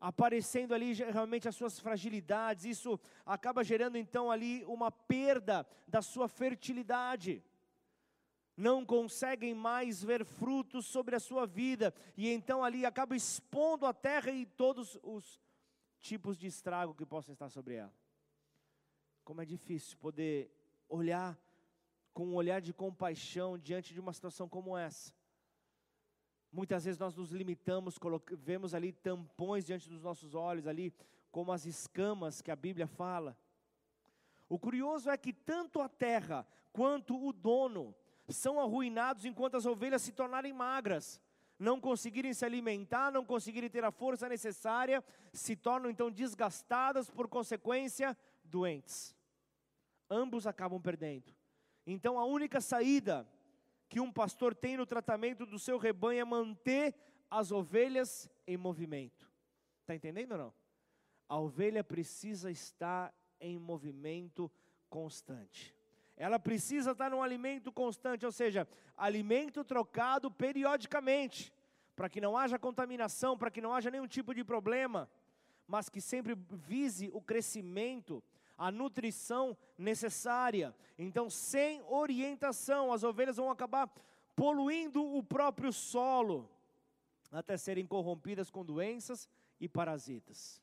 aparecendo 0.00 0.74
ali 0.74 0.92
realmente 0.92 1.48
as 1.48 1.56
suas 1.56 1.78
fragilidades, 1.78 2.64
isso 2.64 3.00
acaba 3.24 3.64
gerando 3.64 3.96
então 3.96 4.30
ali 4.30 4.64
uma 4.66 4.90
perda 4.90 5.66
da 5.86 6.02
sua 6.02 6.28
fertilidade. 6.28 7.42
Não 8.56 8.84
conseguem 8.84 9.54
mais 9.54 10.02
ver 10.02 10.24
frutos 10.24 10.86
sobre 10.86 11.14
a 11.14 11.20
sua 11.20 11.46
vida, 11.46 11.94
e 12.16 12.30
então 12.30 12.64
ali 12.64 12.86
acaba 12.86 13.14
expondo 13.14 13.84
a 13.84 13.92
terra 13.92 14.30
e 14.30 14.46
todos 14.46 14.98
os 15.02 15.40
tipos 16.00 16.36
de 16.36 16.46
estrago 16.46 16.94
que 16.94 17.04
possam 17.04 17.32
estar 17.32 17.50
sobre 17.50 17.74
ela. 17.74 17.92
Como 19.24 19.42
é 19.42 19.44
difícil 19.44 19.98
poder 19.98 20.50
olhar 20.88 21.38
com 22.14 22.28
um 22.28 22.34
olhar 22.34 22.62
de 22.62 22.72
compaixão 22.72 23.58
diante 23.58 23.92
de 23.92 24.00
uma 24.00 24.12
situação 24.12 24.48
como 24.48 24.76
essa. 24.76 25.12
Muitas 26.56 26.86
vezes 26.86 26.98
nós 26.98 27.14
nos 27.14 27.32
limitamos, 27.32 27.98
vemos 28.38 28.74
ali 28.74 28.90
tampões 28.90 29.62
diante 29.62 29.90
dos 29.90 30.02
nossos 30.02 30.34
olhos, 30.34 30.66
ali 30.66 30.90
como 31.30 31.52
as 31.52 31.66
escamas 31.66 32.40
que 32.40 32.50
a 32.50 32.56
Bíblia 32.56 32.86
fala. 32.86 33.36
O 34.48 34.58
curioso 34.58 35.10
é 35.10 35.18
que 35.18 35.34
tanto 35.34 35.82
a 35.82 35.88
terra 35.88 36.46
quanto 36.72 37.14
o 37.14 37.30
dono 37.30 37.94
são 38.30 38.58
arruinados 38.58 39.26
enquanto 39.26 39.58
as 39.58 39.66
ovelhas 39.66 40.00
se 40.00 40.12
tornarem 40.12 40.54
magras, 40.54 41.20
não 41.58 41.78
conseguirem 41.78 42.32
se 42.32 42.46
alimentar, 42.46 43.12
não 43.12 43.22
conseguirem 43.22 43.68
ter 43.68 43.84
a 43.84 43.90
força 43.90 44.26
necessária, 44.26 45.04
se 45.34 45.54
tornam 45.56 45.90
então 45.90 46.10
desgastadas, 46.10 47.10
por 47.10 47.28
consequência, 47.28 48.16
doentes. 48.42 49.14
Ambos 50.08 50.46
acabam 50.46 50.80
perdendo. 50.80 51.34
Então 51.86 52.18
a 52.18 52.24
única 52.24 52.62
saída 52.62 53.28
que 53.88 54.00
um 54.00 54.12
pastor 54.12 54.54
tem 54.54 54.76
no 54.76 54.86
tratamento 54.86 55.46
do 55.46 55.58
seu 55.58 55.78
rebanho 55.78 56.20
é 56.20 56.24
manter 56.24 56.94
as 57.30 57.50
ovelhas 57.52 58.28
em 58.46 58.56
movimento. 58.56 59.30
Está 59.80 59.94
entendendo 59.94 60.32
ou 60.32 60.38
não? 60.38 60.54
A 61.28 61.38
ovelha 61.38 61.82
precisa 61.82 62.50
estar 62.50 63.14
em 63.40 63.58
movimento 63.58 64.50
constante. 64.88 65.74
Ela 66.16 66.38
precisa 66.38 66.92
estar 66.92 67.10
num 67.10 67.22
alimento 67.22 67.70
constante, 67.70 68.24
ou 68.24 68.32
seja, 68.32 68.66
alimento 68.96 69.62
trocado 69.62 70.30
periodicamente, 70.30 71.52
para 71.94 72.08
que 72.08 72.20
não 72.20 72.36
haja 72.36 72.58
contaminação, 72.58 73.36
para 73.36 73.50
que 73.50 73.60
não 73.60 73.74
haja 73.74 73.90
nenhum 73.90 74.06
tipo 74.06 74.34
de 74.34 74.42
problema, 74.42 75.10
mas 75.66 75.88
que 75.88 76.00
sempre 76.00 76.34
vise 76.50 77.10
o 77.12 77.20
crescimento 77.20 78.22
a 78.56 78.70
nutrição 78.70 79.56
necessária. 79.76 80.74
Então, 80.98 81.28
sem 81.28 81.82
orientação, 81.88 82.92
as 82.92 83.02
ovelhas 83.02 83.36
vão 83.36 83.50
acabar 83.50 83.90
poluindo 84.34 85.02
o 85.02 85.22
próprio 85.22 85.72
solo, 85.72 86.48
até 87.30 87.56
serem 87.56 87.86
corrompidas 87.86 88.50
com 88.50 88.64
doenças 88.64 89.28
e 89.60 89.68
parasitas. 89.68 90.60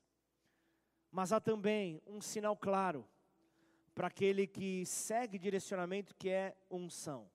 Mas 1.11 1.31
há 1.31 1.39
também 1.39 2.01
um 2.07 2.21
sinal 2.21 2.55
claro 2.55 3.05
para 3.93 4.07
aquele 4.07 4.47
que 4.47 4.85
segue 4.85 5.37
direcionamento 5.37 6.15
que 6.15 6.29
é 6.29 6.55
unção. 6.69 7.29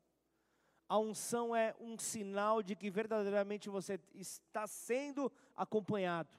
A 0.88 0.98
unção 0.98 1.54
é 1.54 1.74
um 1.78 1.98
sinal 1.98 2.62
de 2.62 2.74
que 2.74 2.90
verdadeiramente 2.90 3.68
você 3.68 4.00
está 4.14 4.66
sendo 4.66 5.30
acompanhado, 5.54 6.30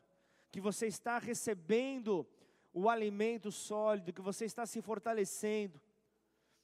que 0.52 0.60
você 0.60 0.88
está 0.88 1.20
recebendo 1.20 2.28
o 2.74 2.90
alimento 2.90 3.52
sólido, 3.52 4.14
que 4.14 4.22
você 4.22 4.46
está 4.46 4.66
se 4.66 4.82
fortalecendo, 4.82 5.82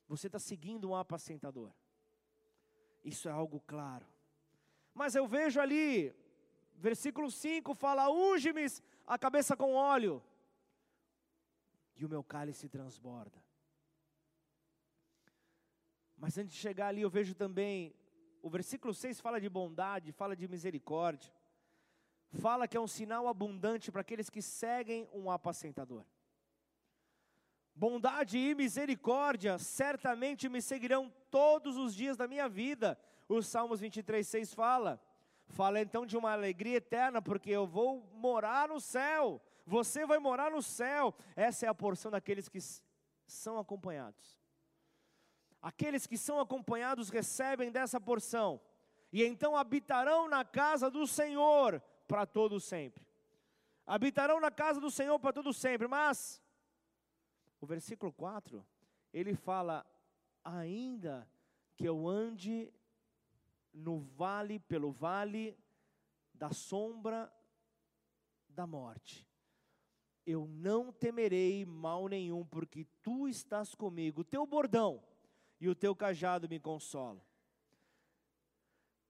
você 0.07 0.27
está 0.27 0.39
seguindo 0.39 0.89
um 0.89 0.95
apacentador. 0.95 1.71
Isso 3.03 3.27
é 3.27 3.31
algo 3.31 3.59
claro. 3.61 4.05
Mas 4.93 5.15
eu 5.15 5.27
vejo 5.27 5.59
ali, 5.59 6.13
versículo 6.75 7.29
5 7.29 7.73
fala: 7.73 8.09
unge-me 8.09 8.65
a 9.05 9.17
cabeça 9.17 9.55
com 9.57 9.73
óleo, 9.73 10.23
e 11.95 12.05
o 12.05 12.09
meu 12.09 12.23
cálice 12.23 12.69
transborda. 12.69 13.43
Mas 16.17 16.37
antes 16.37 16.53
de 16.53 16.59
chegar 16.59 16.87
ali, 16.87 17.01
eu 17.01 17.09
vejo 17.09 17.35
também, 17.35 17.93
o 18.41 18.49
versículo 18.49 18.93
6 18.93 19.19
fala 19.19 19.39
de 19.39 19.49
bondade, 19.49 20.11
fala 20.11 20.35
de 20.35 20.47
misericórdia 20.47 21.31
fala 22.29 22.67
que 22.67 22.77
é 22.77 22.79
um 22.79 22.87
sinal 22.87 23.27
abundante 23.27 23.91
para 23.91 24.01
aqueles 24.01 24.29
que 24.29 24.41
seguem 24.41 25.07
um 25.13 25.31
apacentador. 25.31 26.03
Bondade 27.73 28.37
e 28.37 28.55
misericórdia 28.55 29.57
certamente 29.57 30.47
me 30.47 30.61
seguirão 30.61 31.11
todos 31.29 31.75
os 31.75 31.93
dias 31.93 32.15
da 32.15 32.27
minha 32.27 32.47
vida. 32.47 32.97
O 33.27 33.41
Salmos 33.41 33.81
23, 33.81 34.25
6 34.25 34.53
fala. 34.53 35.01
Fala 35.47 35.81
então 35.81 36.05
de 36.05 36.15
uma 36.15 36.31
alegria 36.31 36.77
eterna, 36.77 37.21
porque 37.21 37.49
eu 37.49 37.67
vou 37.67 38.09
morar 38.13 38.69
no 38.69 38.79
céu. 38.79 39.41
Você 39.65 40.05
vai 40.05 40.19
morar 40.19 40.51
no 40.51 40.61
céu. 40.61 41.13
Essa 41.35 41.65
é 41.65 41.69
a 41.69 41.75
porção 41.75 42.11
daqueles 42.11 42.47
que 42.47 42.59
são 43.27 43.57
acompanhados. 43.57 44.39
Aqueles 45.61 46.05
que 46.05 46.17
são 46.17 46.39
acompanhados 46.39 47.09
recebem 47.09 47.71
dessa 47.71 47.99
porção, 47.99 48.61
e 49.11 49.23
então 49.23 49.57
habitarão 49.57 50.27
na 50.27 50.45
casa 50.45 50.91
do 50.91 51.07
Senhor 51.07 51.81
para 52.07 52.25
todo 52.25 52.59
sempre. 52.59 53.05
Habitarão 53.85 54.39
na 54.39 54.51
casa 54.51 54.79
do 54.79 54.89
Senhor 54.89 55.19
para 55.19 55.33
todo 55.33 55.53
sempre, 55.53 55.87
mas 55.87 56.41
o 57.61 57.65
versículo 57.65 58.11
4, 58.11 58.65
ele 59.13 59.35
fala: 59.35 59.85
ainda 60.43 61.29
que 61.75 61.85
eu 61.87 62.07
ande 62.07 62.73
no 63.73 63.99
vale, 63.99 64.59
pelo 64.59 64.91
vale 64.91 65.57
da 66.33 66.51
sombra 66.51 67.31
da 68.47 68.65
morte, 68.65 69.27
eu 70.25 70.47
não 70.47 70.91
temerei 70.91 71.65
mal 71.65 72.07
nenhum, 72.07 72.45
porque 72.45 72.85
tu 73.01 73.27
estás 73.27 73.75
comigo, 73.75 74.21
o 74.21 74.25
teu 74.25 74.45
bordão 74.45 75.03
e 75.59 75.69
o 75.69 75.75
teu 75.75 75.95
cajado 75.95 76.49
me 76.49 76.59
consolam. 76.59 77.21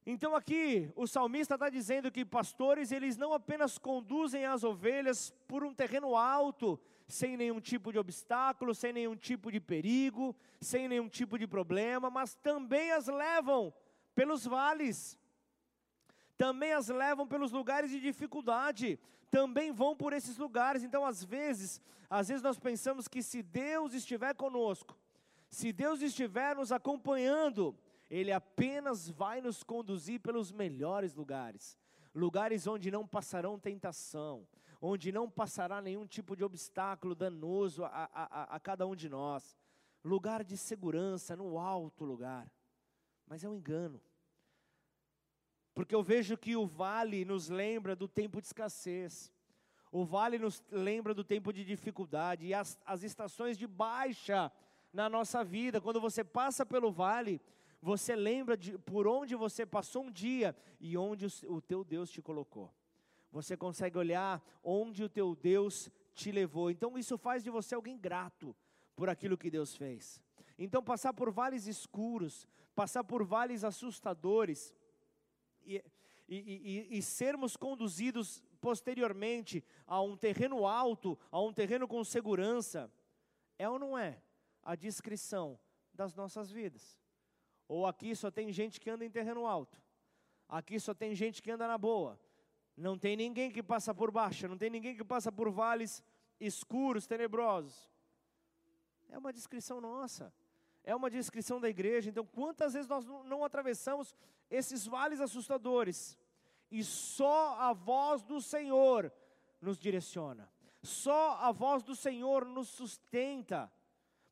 Então 0.05 0.35
aqui 0.35 0.91
o 0.95 1.07
salmista 1.07 1.55
está 1.55 1.67
dizendo 1.67 2.11
que 2.11 2.23
pastores 2.23 2.91
eles 2.91 3.17
não 3.17 3.33
apenas 3.33 3.79
conduzem 3.79 4.45
as 4.45 4.63
ovelhas 4.63 5.33
por 5.47 5.63
um 5.63 5.73
terreno 5.73 6.15
alto, 6.15 6.79
sem 7.07 7.35
nenhum 7.35 7.59
tipo 7.59 7.91
de 7.91 7.97
obstáculo, 7.97 8.75
sem 8.75 8.93
nenhum 8.93 9.15
tipo 9.15 9.51
de 9.51 9.59
perigo, 9.59 10.35
sem 10.61 10.87
nenhum 10.87 11.09
tipo 11.09 11.39
de 11.39 11.47
problema, 11.47 12.09
mas 12.11 12.35
também 12.35 12.91
as 12.91 13.07
levam 13.07 13.73
pelos 14.13 14.45
vales, 14.45 15.17
também 16.37 16.73
as 16.73 16.87
levam 16.87 17.27
pelos 17.27 17.51
lugares 17.51 17.89
de 17.89 17.99
dificuldade, 17.99 18.99
também 19.31 19.71
vão 19.71 19.95
por 19.95 20.13
esses 20.13 20.37
lugares. 20.37 20.83
Então 20.83 21.03
às 21.03 21.23
vezes, 21.23 21.81
às 22.07 22.27
vezes 22.27 22.43
nós 22.43 22.59
pensamos 22.59 23.07
que 23.07 23.23
se 23.23 23.41
Deus 23.41 23.93
estiver 23.93 24.35
conosco, 24.35 24.95
se 25.49 25.73
Deus 25.73 26.01
estiver 26.01 26.55
nos 26.55 26.71
acompanhando, 26.71 27.75
ele 28.09 28.31
apenas 28.31 29.09
vai 29.09 29.41
nos 29.41 29.63
conduzir 29.63 30.19
pelos 30.19 30.51
melhores 30.51 31.13
lugares 31.15 31.77
lugares 32.15 32.65
onde 32.65 32.89
não 32.89 33.05
passarão 33.05 33.59
tentação, 33.59 34.47
onde 34.81 35.11
não 35.11 35.29
passará 35.29 35.81
nenhum 35.81 36.07
tipo 36.07 36.35
de 36.35 36.43
obstáculo 36.43 37.13
danoso 37.13 37.83
a, 37.83 38.09
a, 38.13 38.55
a, 38.55 38.59
cada 38.59 38.87
um 38.87 38.95
de 38.95 39.09
nós. 39.09 39.57
Lugar 40.03 40.43
de 40.43 40.55
segurança, 40.55 41.35
no 41.35 41.59
alto 41.59 42.05
lugar. 42.05 42.49
Mas 43.27 43.43
é 43.43 43.49
um 43.49 43.55
engano. 43.55 44.01
Porque 45.73 45.93
eu 45.93 46.01
vejo 46.01 46.37
que 46.37 46.55
o 46.55 46.65
vale 46.65 47.25
nos 47.25 47.49
lembra 47.49 47.95
do 47.95 48.07
tempo 48.07 48.39
de 48.39 48.47
escassez. 48.47 49.33
O 49.91 50.05
vale 50.05 50.37
nos 50.37 50.63
lembra 50.71 51.13
do 51.13 51.23
tempo 51.23 51.51
de 51.51 51.65
dificuldade 51.65 52.45
e 52.45 52.53
as, 52.53 52.79
as 52.85 53.03
estações 53.03 53.57
de 53.57 53.67
baixa 53.67 54.51
na 54.93 55.09
nossa 55.09 55.43
vida. 55.43 55.81
Quando 55.81 55.99
você 55.99 56.23
passa 56.23 56.65
pelo 56.65 56.91
vale, 56.91 57.41
você 57.85 58.15
lembra 58.15 58.57
de 58.57 58.79
por 58.79 59.05
onde 59.05 59.35
você 59.35 59.63
passou 59.63 60.05
um 60.05 60.11
dia 60.11 60.55
e 60.79 60.97
onde 60.97 61.27
o, 61.27 61.53
o 61.53 61.61
teu 61.61 61.83
Deus 61.83 62.09
te 62.09 62.19
colocou. 62.19 62.73
Você 63.31 63.55
consegue 63.55 63.95
olhar 63.95 64.43
onde 64.63 65.03
o 65.03 65.09
teu 65.09 65.35
Deus 65.35 65.91
te 66.11 66.31
levou. 66.31 66.71
Então 66.71 66.97
isso 66.97 67.15
faz 67.15 67.43
de 67.43 67.51
você 67.51 67.75
alguém 67.75 67.95
grato 67.95 68.55
por 68.95 69.07
aquilo 69.07 69.37
que 69.37 69.51
Deus 69.51 69.75
fez. 69.75 70.19
Então 70.57 70.83
passar 70.83 71.13
por 71.13 71.29
vales 71.29 71.67
escuros, 71.67 72.47
passar 72.73 73.03
por 73.03 73.23
vales 73.23 73.63
assustadores 73.63 74.73
e, 75.63 75.75
e, 76.27 76.87
e, 76.89 76.97
e 76.97 77.01
sermos 77.03 77.55
conduzidos 77.55 78.41
posteriormente 78.59 79.63
a 79.85 80.01
um 80.01 80.17
terreno 80.17 80.65
alto, 80.65 81.19
a 81.29 81.39
um 81.39 81.53
terreno 81.53 81.87
com 81.87 82.03
segurança, 82.03 82.91
é 83.59 83.69
ou 83.69 83.77
não 83.77 83.95
é 83.95 84.19
a 84.63 84.73
descrição 84.73 85.59
das 85.93 86.15
nossas 86.15 86.49
vidas? 86.49 87.04
Ou 87.67 87.85
aqui 87.85 88.15
só 88.15 88.29
tem 88.29 88.51
gente 88.51 88.79
que 88.79 88.89
anda 88.89 89.03
em 89.05 89.09
terreno 89.09 89.45
alto, 89.45 89.81
aqui 90.47 90.79
só 90.79 90.93
tem 90.93 91.15
gente 91.15 91.41
que 91.41 91.51
anda 91.51 91.67
na 91.67 91.77
boa, 91.77 92.19
não 92.77 92.97
tem 92.97 93.15
ninguém 93.15 93.51
que 93.51 93.63
passa 93.63 93.93
por 93.93 94.11
baixo, 94.11 94.47
não 94.47 94.57
tem 94.57 94.69
ninguém 94.69 94.95
que 94.95 95.03
passa 95.03 95.31
por 95.31 95.49
vales 95.49 96.03
escuros, 96.39 97.07
tenebrosos. 97.07 97.89
É 99.09 99.17
uma 99.17 99.31
descrição 99.31 99.79
nossa, 99.79 100.33
é 100.83 100.95
uma 100.95 101.09
descrição 101.09 101.59
da 101.59 101.69
igreja. 101.69 102.09
Então, 102.09 102.25
quantas 102.25 102.73
vezes 102.73 102.87
nós 102.87 103.05
não 103.05 103.43
atravessamos 103.43 104.15
esses 104.49 104.85
vales 104.85 105.19
assustadores 105.19 106.17
e 106.69 106.83
só 106.83 107.55
a 107.59 107.73
voz 107.73 108.21
do 108.23 108.41
Senhor 108.41 109.11
nos 109.61 109.79
direciona, 109.79 110.51
só 110.83 111.37
a 111.37 111.51
voz 111.51 111.81
do 111.81 111.95
Senhor 111.95 112.45
nos 112.45 112.67
sustenta. 112.69 113.71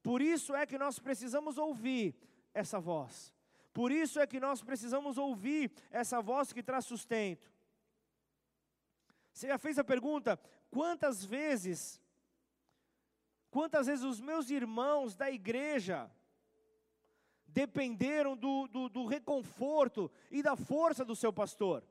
Por 0.02 0.22
isso 0.22 0.54
é 0.54 0.66
que 0.66 0.78
nós 0.78 1.00
precisamos 1.00 1.58
ouvir 1.58 2.16
essa 2.54 2.80
voz. 2.80 3.34
Por 3.74 3.92
isso 3.92 4.20
é 4.20 4.28
que 4.28 4.40
nós 4.40 4.62
precisamos 4.62 5.18
ouvir 5.18 5.72
essa 5.90 6.22
voz 6.22 6.54
que 6.54 6.62
traz 6.62 6.86
sustento. 6.86 7.52
Você 9.34 9.48
já 9.48 9.58
fez 9.58 9.80
a 9.80 9.84
pergunta: 9.84 10.40
quantas 10.70 11.26
vezes, 11.26 12.00
quantas 13.50 13.88
vezes 13.88 14.06
os 14.06 14.22
meus 14.22 14.50
irmãos 14.52 15.16
da 15.16 15.32
igreja 15.32 16.10
dependeram 17.48 18.36
do, 18.38 18.68
do, 18.68 18.90
do 18.90 19.06
reconforto 19.06 20.12
e 20.30 20.44
da 20.44 20.56
força 20.56 21.04
do 21.04 21.16
seu 21.16 21.34
pastor? 21.34 21.84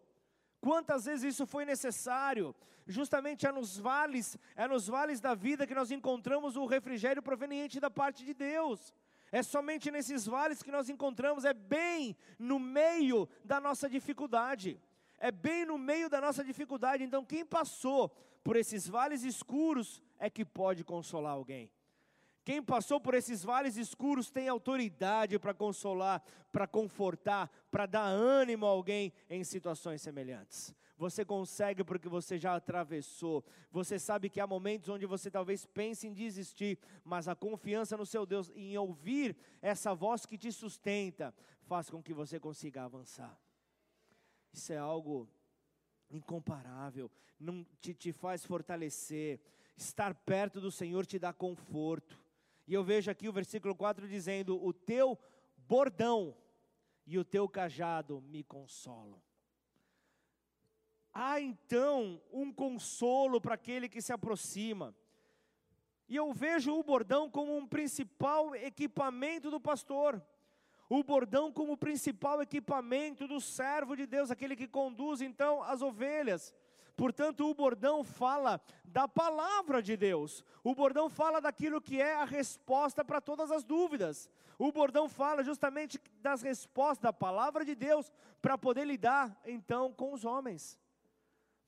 Quantas 0.60 1.06
vezes 1.06 1.34
isso 1.34 1.44
foi 1.44 1.64
necessário? 1.64 2.54
Justamente 2.86 3.46
é 3.46 3.52
nos 3.52 3.76
vales, 3.76 4.38
é 4.54 4.68
nos 4.68 4.86
vales 4.86 5.20
da 5.20 5.34
vida 5.34 5.66
que 5.66 5.74
nós 5.74 5.90
encontramos 5.90 6.56
o 6.56 6.66
refrigério 6.66 7.22
proveniente 7.22 7.80
da 7.80 7.90
parte 7.90 8.24
de 8.24 8.34
Deus. 8.34 8.92
É 9.32 9.42
somente 9.42 9.90
nesses 9.90 10.26
vales 10.26 10.62
que 10.62 10.70
nós 10.70 10.88
encontramos, 10.88 11.44
é 11.44 11.54
bem 11.54 12.16
no 12.38 12.60
meio 12.60 13.28
da 13.42 13.58
nossa 13.58 13.88
dificuldade 13.88 14.78
é 15.22 15.30
bem 15.30 15.64
no 15.64 15.78
meio 15.78 16.10
da 16.10 16.20
nossa 16.20 16.42
dificuldade. 16.42 17.04
Então, 17.04 17.24
quem 17.24 17.46
passou 17.46 18.08
por 18.42 18.56
esses 18.56 18.88
vales 18.88 19.22
escuros 19.22 20.02
é 20.18 20.28
que 20.28 20.44
pode 20.44 20.82
consolar 20.82 21.34
alguém. 21.34 21.70
Quem 22.44 22.60
passou 22.60 23.00
por 23.00 23.14
esses 23.14 23.44
vales 23.44 23.76
escuros 23.76 24.32
tem 24.32 24.48
autoridade 24.48 25.38
para 25.38 25.54
consolar, 25.54 26.20
para 26.50 26.66
confortar, 26.66 27.48
para 27.70 27.86
dar 27.86 28.02
ânimo 28.02 28.66
a 28.66 28.70
alguém 28.70 29.12
em 29.30 29.44
situações 29.44 30.02
semelhantes. 30.02 30.74
Você 31.02 31.24
consegue 31.24 31.82
porque 31.82 32.08
você 32.08 32.38
já 32.38 32.54
atravessou. 32.54 33.44
Você 33.72 33.98
sabe 33.98 34.30
que 34.30 34.38
há 34.38 34.46
momentos 34.46 34.88
onde 34.88 35.04
você 35.04 35.32
talvez 35.32 35.66
pense 35.66 36.06
em 36.06 36.12
desistir, 36.12 36.78
mas 37.02 37.26
a 37.26 37.34
confiança 37.34 37.96
no 37.96 38.06
seu 38.06 38.24
Deus, 38.24 38.52
em 38.54 38.78
ouvir 38.78 39.36
essa 39.60 39.96
voz 39.96 40.24
que 40.24 40.38
te 40.38 40.52
sustenta, 40.52 41.34
faz 41.62 41.90
com 41.90 42.00
que 42.00 42.14
você 42.14 42.38
consiga 42.38 42.84
avançar. 42.84 43.36
Isso 44.52 44.72
é 44.72 44.78
algo 44.78 45.28
incomparável, 46.08 47.10
não 47.36 47.66
te, 47.80 47.92
te 47.94 48.12
faz 48.12 48.46
fortalecer. 48.46 49.40
Estar 49.76 50.14
perto 50.14 50.60
do 50.60 50.70
Senhor 50.70 51.04
te 51.04 51.18
dá 51.18 51.32
conforto. 51.32 52.16
E 52.64 52.74
eu 52.74 52.84
vejo 52.84 53.10
aqui 53.10 53.28
o 53.28 53.32
versículo 53.32 53.74
4 53.74 54.06
dizendo: 54.06 54.64
O 54.64 54.72
teu 54.72 55.18
bordão 55.56 56.36
e 57.04 57.18
o 57.18 57.24
teu 57.24 57.48
cajado 57.48 58.20
me 58.20 58.44
consolam. 58.44 59.20
Há 61.12 61.40
então 61.40 62.20
um 62.32 62.52
consolo 62.52 63.40
para 63.40 63.54
aquele 63.54 63.88
que 63.88 64.00
se 64.00 64.12
aproxima. 64.12 64.94
E 66.08 66.16
eu 66.16 66.32
vejo 66.32 66.74
o 66.74 66.82
bordão 66.82 67.30
como 67.30 67.56
um 67.56 67.66
principal 67.66 68.54
equipamento 68.54 69.50
do 69.50 69.60
pastor 69.60 70.22
o 70.94 71.02
bordão 71.02 71.50
como 71.50 71.74
principal 71.74 72.42
equipamento 72.42 73.26
do 73.26 73.40
servo 73.40 73.96
de 73.96 74.06
Deus, 74.06 74.30
aquele 74.30 74.54
que 74.54 74.68
conduz 74.68 75.22
então 75.22 75.62
as 75.62 75.80
ovelhas. 75.80 76.54
Portanto, 76.94 77.48
o 77.48 77.54
bordão 77.54 78.04
fala 78.04 78.60
da 78.84 79.08
palavra 79.08 79.82
de 79.82 79.96
Deus. 79.96 80.44
O 80.62 80.74
bordão 80.74 81.08
fala 81.08 81.40
daquilo 81.40 81.80
que 81.80 81.98
é 81.98 82.16
a 82.16 82.26
resposta 82.26 83.02
para 83.02 83.22
todas 83.22 83.50
as 83.50 83.64
dúvidas. 83.64 84.28
O 84.58 84.70
bordão 84.70 85.08
fala 85.08 85.42
justamente 85.42 85.98
das 86.20 86.42
respostas 86.42 86.98
da 86.98 87.12
palavra 87.12 87.64
de 87.64 87.74
Deus 87.74 88.12
para 88.42 88.58
poder 88.58 88.84
lidar 88.84 89.34
então 89.46 89.94
com 89.94 90.12
os 90.12 90.26
homens. 90.26 90.78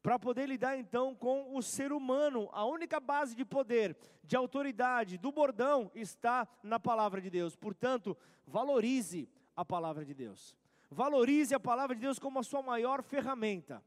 Para 0.04 0.18
poder 0.18 0.46
lidar 0.46 0.76
então 0.76 1.14
com 1.14 1.56
o 1.56 1.62
ser 1.62 1.90
humano. 1.90 2.50
A 2.52 2.62
única 2.66 3.00
base 3.00 3.34
de 3.34 3.42
poder, 3.42 3.96
de 4.22 4.36
autoridade 4.36 5.16
do 5.16 5.32
bordão 5.32 5.90
está 5.94 6.46
na 6.62 6.78
palavra 6.78 7.22
de 7.22 7.30
Deus. 7.30 7.56
Portanto, 7.56 8.14
valorize 8.46 9.26
a 9.56 9.64
palavra 9.64 10.04
de 10.04 10.12
Deus. 10.12 10.54
Valorize 10.90 11.54
a 11.54 11.58
palavra 11.58 11.96
de 11.96 12.02
Deus 12.02 12.18
como 12.18 12.38
a 12.38 12.42
sua 12.42 12.60
maior 12.60 13.02
ferramenta. 13.02 13.82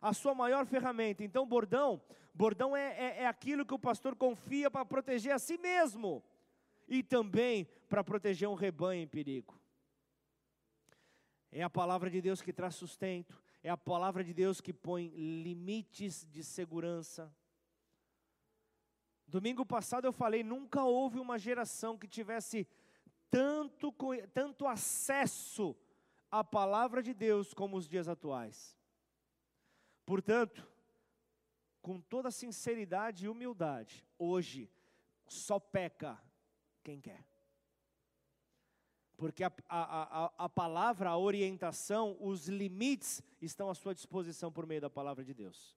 A 0.00 0.12
sua 0.12 0.36
maior 0.36 0.66
ferramenta. 0.66 1.24
Então, 1.24 1.44
bordão, 1.44 2.00
bordão 2.32 2.76
é, 2.76 2.94
é, 2.96 3.22
é 3.22 3.26
aquilo 3.26 3.66
que 3.66 3.74
o 3.74 3.78
pastor 3.78 4.14
confia 4.14 4.70
para 4.70 4.84
proteger 4.84 5.32
a 5.32 5.38
si 5.40 5.58
mesmo 5.58 6.22
e 6.86 7.02
também 7.02 7.66
para 7.88 8.04
proteger 8.04 8.48
um 8.48 8.54
rebanho 8.54 9.02
em 9.02 9.08
perigo. 9.08 9.60
É 11.50 11.64
a 11.64 11.68
palavra 11.68 12.08
de 12.08 12.22
Deus 12.22 12.40
que 12.40 12.52
traz 12.52 12.76
sustento, 12.76 13.44
é 13.66 13.70
a 13.70 13.76
palavra 13.76 14.22
de 14.22 14.32
Deus 14.32 14.60
que 14.60 14.72
põe 14.72 15.08
limites 15.08 16.24
de 16.30 16.44
segurança. 16.44 17.34
Domingo 19.26 19.66
passado 19.66 20.04
eu 20.04 20.12
falei: 20.12 20.44
nunca 20.44 20.84
houve 20.84 21.18
uma 21.18 21.36
geração 21.36 21.98
que 21.98 22.06
tivesse 22.06 22.64
tanto, 23.28 23.92
tanto 24.32 24.68
acesso 24.68 25.76
à 26.30 26.44
palavra 26.44 27.02
de 27.02 27.12
Deus 27.12 27.52
como 27.52 27.76
os 27.76 27.88
dias 27.88 28.06
atuais. 28.06 28.78
Portanto, 30.04 30.64
com 31.82 32.00
toda 32.00 32.30
sinceridade 32.30 33.24
e 33.24 33.28
humildade, 33.28 34.06
hoje 34.16 34.70
só 35.26 35.58
peca 35.58 36.16
quem 36.84 37.00
quer. 37.00 37.26
Porque 39.16 39.42
a, 39.42 39.52
a, 39.68 40.24
a, 40.24 40.32
a, 40.38 40.48
palavra, 40.48 41.10
a 41.10 41.16
orientação, 41.16 42.16
os 42.20 42.48
limites 42.48 43.22
estão 43.40 43.70
à 43.70 43.74
sua 43.74 43.94
disposição 43.94 44.52
por 44.52 44.66
meio 44.66 44.80
da 44.80 44.90
palavra 44.90 45.24
de 45.24 45.32
Deus. 45.32 45.74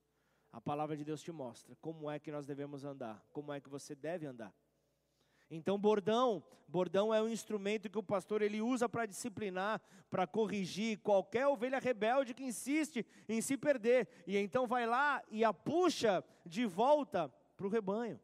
A 0.52 0.60
palavra 0.60 0.98
de 0.98 1.06
Deus 1.06 1.22
te 1.22 1.32
mostra 1.32 1.76
como 1.80 2.10
é 2.10 2.20
que 2.20 2.32
nós 2.32 2.46
devemos 2.46 2.84
andar, 2.84 3.24
como 3.32 3.54
é 3.54 3.62
que 3.62 3.70
você 3.70 3.96
deve 3.96 4.26
andar. 4.26 4.54
Então, 5.50 5.80
bordão, 5.80 6.44
bordão 6.68 7.14
é 7.14 7.22
um 7.22 7.30
instrumento 7.30 7.90
que 7.90 7.98
o 7.98 8.04
pastor 8.04 8.42
ele 8.42 8.62
usa 8.62 8.88
para 8.88 9.06
disciplinar, 9.06 9.82
para 10.10 10.28
corrigir 10.28 11.00
qualquer 11.00 11.48
ovelha 11.48 11.80
rebelde 11.80 12.36
que 12.36 12.44
insiste 12.44 13.06
em 13.28 13.42
se 13.42 13.58
perder. 13.58 14.08
E 14.28 14.38
então 14.38 14.68
vai 14.68 14.86
lá 14.86 15.24
e 15.30 15.44
a 15.44 15.54
puxa 15.54 16.24
de 16.46 16.66
volta 16.66 17.34
para 17.56 17.66
o 17.66 17.70
rebanho. 17.70 18.20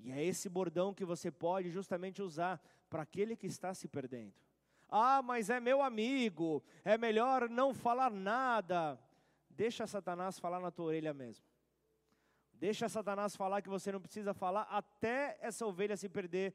E 0.00 0.10
é 0.10 0.24
esse 0.24 0.48
bordão 0.48 0.94
que 0.94 1.04
você 1.04 1.30
pode 1.30 1.70
justamente 1.70 2.22
usar 2.22 2.60
para 2.88 3.02
aquele 3.02 3.36
que 3.36 3.46
está 3.46 3.74
se 3.74 3.88
perdendo. 3.88 4.34
Ah, 4.88 5.20
mas 5.22 5.50
é 5.50 5.60
meu 5.60 5.82
amigo, 5.82 6.62
é 6.84 6.96
melhor 6.96 7.48
não 7.48 7.74
falar 7.74 8.10
nada. 8.10 8.98
Deixa 9.50 9.86
Satanás 9.86 10.38
falar 10.38 10.60
na 10.60 10.70
tua 10.70 10.86
orelha 10.86 11.12
mesmo. 11.12 11.44
Deixa 12.54 12.88
Satanás 12.88 13.36
falar 13.36 13.62
que 13.62 13.68
você 13.68 13.92
não 13.92 14.00
precisa 14.00 14.32
falar 14.34 14.62
até 14.62 15.38
essa 15.40 15.66
ovelha 15.66 15.96
se 15.96 16.08
perder. 16.08 16.54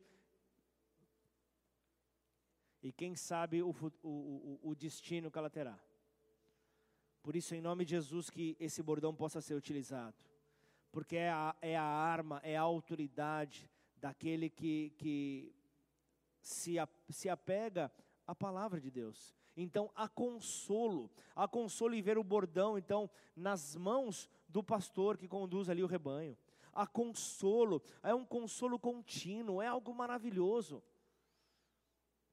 E 2.81 2.91
quem 2.91 3.15
sabe 3.15 3.61
o, 3.61 3.69
o, 4.01 4.09
o, 4.09 4.59
o 4.63 4.75
destino 4.75 5.31
que 5.31 5.37
ela 5.37 5.49
terá. 5.49 5.79
Por 7.21 7.37
isso, 7.37 7.55
em 7.55 7.61
nome 7.61 7.85
de 7.85 7.91
Jesus, 7.91 8.29
que 8.29 8.57
esse 8.59 8.83
bordão 8.83 9.15
possa 9.15 9.39
ser 9.39 9.53
utilizado. 9.53 10.17
Porque 10.91 11.15
é 11.15 11.29
a, 11.29 11.55
é 11.61 11.77
a 11.77 11.83
arma, 11.83 12.41
é 12.43 12.57
a 12.57 12.61
autoridade 12.61 13.69
daquele 13.95 14.49
que, 14.49 14.93
que 14.97 15.55
se, 16.43 16.77
a, 16.77 16.87
se 17.09 17.29
apega 17.29 17.91
à 18.27 18.35
palavra 18.35 18.79
de 18.79 18.91
Deus. 18.91 19.33
Então, 19.55 19.89
há 19.95 20.07
consolo, 20.07 21.09
há 21.35 21.47
consolo 21.47 21.95
em 21.95 22.01
ver 22.01 22.17
o 22.17 22.23
bordão, 22.23 22.77
então, 22.77 23.09
nas 23.35 23.75
mãos 23.75 24.29
do 24.47 24.63
pastor 24.63 25.17
que 25.17 25.27
conduz 25.27 25.69
ali 25.69 25.83
o 25.83 25.87
rebanho. 25.87 26.37
Há 26.73 26.85
consolo, 26.85 27.81
é 28.01 28.13
um 28.13 28.25
consolo 28.25 28.77
contínuo, 28.79 29.61
é 29.61 29.67
algo 29.67 29.93
maravilhoso. 29.93 30.83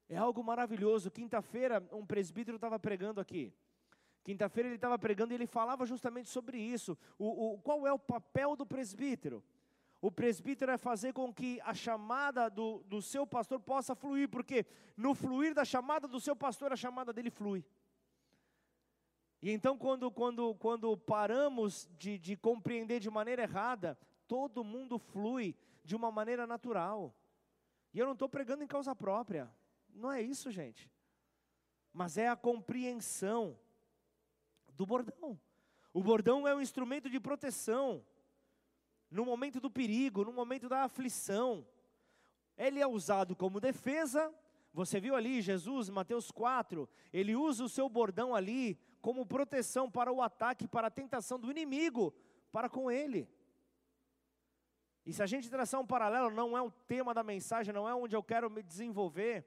É 0.08 0.16
algo 0.16 0.42
maravilhoso. 0.42 1.10
Quinta-feira, 1.10 1.86
um 1.92 2.04
presbítero 2.04 2.56
estava 2.56 2.78
pregando 2.78 3.20
aqui. 3.20 3.54
Quinta-feira 4.24 4.68
ele 4.68 4.76
estava 4.76 4.98
pregando 4.98 5.32
e 5.32 5.36
ele 5.36 5.46
falava 5.46 5.86
justamente 5.86 6.28
sobre 6.28 6.58
isso. 6.58 6.98
O, 7.18 7.54
o, 7.54 7.58
qual 7.60 7.86
é 7.86 7.92
o 7.92 7.98
papel 7.98 8.56
do 8.56 8.66
presbítero? 8.66 9.44
O 10.00 10.10
presbítero 10.10 10.72
é 10.72 10.78
fazer 10.78 11.12
com 11.12 11.32
que 11.32 11.60
a 11.62 11.74
chamada 11.74 12.48
do, 12.48 12.82
do 12.84 13.02
seu 13.02 13.26
pastor 13.26 13.60
possa 13.60 13.94
fluir, 13.94 14.28
porque 14.30 14.64
no 14.96 15.14
fluir 15.14 15.54
da 15.54 15.64
chamada 15.64 16.08
do 16.08 16.18
seu 16.18 16.34
pastor, 16.34 16.72
a 16.72 16.76
chamada 16.76 17.12
dele 17.12 17.30
flui. 17.30 17.64
E 19.42 19.50
então, 19.50 19.76
quando, 19.76 20.10
quando, 20.10 20.54
quando 20.54 20.96
paramos 20.96 21.88
de, 21.98 22.18
de 22.18 22.36
compreender 22.36 22.98
de 22.98 23.10
maneira 23.10 23.42
errada, 23.42 23.98
todo 24.26 24.64
mundo 24.64 24.98
flui 24.98 25.54
de 25.84 25.94
uma 25.94 26.10
maneira 26.10 26.46
natural. 26.46 27.14
E 27.92 27.98
eu 27.98 28.06
não 28.06 28.12
estou 28.14 28.28
pregando 28.28 28.62
em 28.62 28.66
causa 28.66 28.94
própria, 28.94 29.50
não 29.94 30.10
é 30.10 30.22
isso, 30.22 30.50
gente. 30.50 30.90
Mas 31.92 32.16
é 32.16 32.28
a 32.28 32.36
compreensão 32.36 33.58
do 34.74 34.86
bordão. 34.86 35.38
O 35.92 36.02
bordão 36.02 36.46
é 36.46 36.54
um 36.54 36.60
instrumento 36.60 37.10
de 37.10 37.18
proteção 37.18 38.04
no 39.10 39.24
momento 39.24 39.60
do 39.60 39.70
perigo, 39.70 40.24
no 40.24 40.32
momento 40.32 40.68
da 40.68 40.84
aflição. 40.84 41.66
Ele 42.56 42.80
é 42.80 42.86
usado 42.86 43.34
como 43.34 43.60
defesa. 43.60 44.32
Você 44.72 45.00
viu 45.00 45.16
ali 45.16 45.42
Jesus, 45.42 45.88
Mateus 45.88 46.30
4, 46.30 46.88
ele 47.12 47.34
usa 47.34 47.64
o 47.64 47.68
seu 47.68 47.88
bordão 47.88 48.34
ali 48.34 48.78
como 49.00 49.26
proteção 49.26 49.90
para 49.90 50.12
o 50.12 50.22
ataque, 50.22 50.68
para 50.68 50.86
a 50.86 50.90
tentação 50.90 51.40
do 51.40 51.50
inimigo 51.50 52.14
para 52.50 52.68
com 52.68 52.90
ele. 52.90 53.28
E 55.04 55.12
se 55.12 55.22
a 55.22 55.26
gente 55.26 55.48
traçar 55.48 55.80
um 55.80 55.86
paralelo, 55.86 56.30
não 56.30 56.56
é 56.56 56.62
o 56.62 56.70
tema 56.70 57.14
da 57.14 57.22
mensagem, 57.22 57.72
não 57.72 57.88
é 57.88 57.94
onde 57.94 58.14
eu 58.14 58.22
quero 58.22 58.50
me 58.50 58.62
desenvolver, 58.62 59.46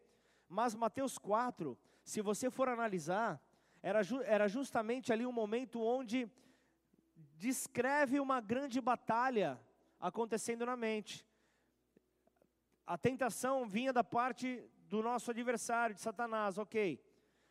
mas 0.49 0.75
Mateus 0.75 1.17
4, 1.17 1.77
se 2.03 2.21
você 2.21 2.49
for 2.49 2.67
analisar, 2.67 3.41
era, 3.81 4.01
era 4.25 4.47
justamente 4.47 5.13
ali 5.13 5.25
um 5.25 5.31
momento 5.31 5.81
onde 5.81 6.29
descreve 7.47 8.21
uma 8.21 8.39
grande 8.39 8.79
batalha 8.79 9.59
acontecendo 9.99 10.65
na 10.65 10.77
mente. 10.77 11.25
A 12.87 12.97
tentação 12.97 13.67
vinha 13.67 13.91
da 13.91 14.03
parte 14.03 14.63
do 14.87 15.03
nosso 15.03 15.29
adversário, 15.29 15.93
de 15.93 15.99
Satanás, 15.99 16.57
ok. 16.57 17.03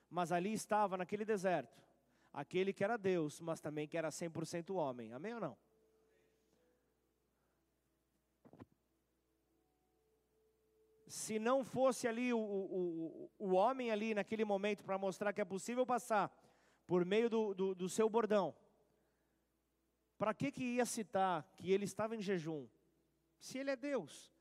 Mas 0.09 0.33
ali 0.33 0.55
estava, 0.55 0.97
naquele 0.97 1.27
deserto, 1.27 1.79
aquele 2.33 2.73
que 2.73 2.83
era 2.83 2.97
Deus, 2.97 3.39
mas 3.39 3.61
também 3.61 3.87
que 3.87 3.99
era 3.99 4.09
100% 4.09 4.75
homem. 4.75 5.13
Amém 5.13 5.35
ou 5.35 5.41
não? 5.41 5.57
se 11.07 11.39
não 11.39 11.63
fosse 11.63 12.09
ali 12.09 12.33
o, 12.33 12.39
o, 12.39 13.31
o 13.39 13.53
homem 13.53 13.91
ali 13.91 14.15
naquele 14.15 14.47
momento 14.47 14.83
para 14.83 14.97
mostrar 14.97 15.31
que 15.35 15.43
é 15.43 15.45
possível 15.45 15.85
passar 15.85 16.35
por 16.87 17.05
meio 17.05 17.29
do, 17.29 17.53
do, 17.53 17.75
do 17.75 17.87
seu 17.87 18.09
bordão, 18.09 18.55
para 20.23 20.33
que, 20.33 20.53
que 20.53 20.63
ia 20.63 20.87
citar 20.87 21.45
que 21.57 21.73
ele 21.73 21.85
estava 21.85 22.15
em 22.15 22.23
jejum? 22.23 22.69
Se 23.41 23.59
ele 23.59 23.71
é 23.73 23.75
Deus. 23.75 24.33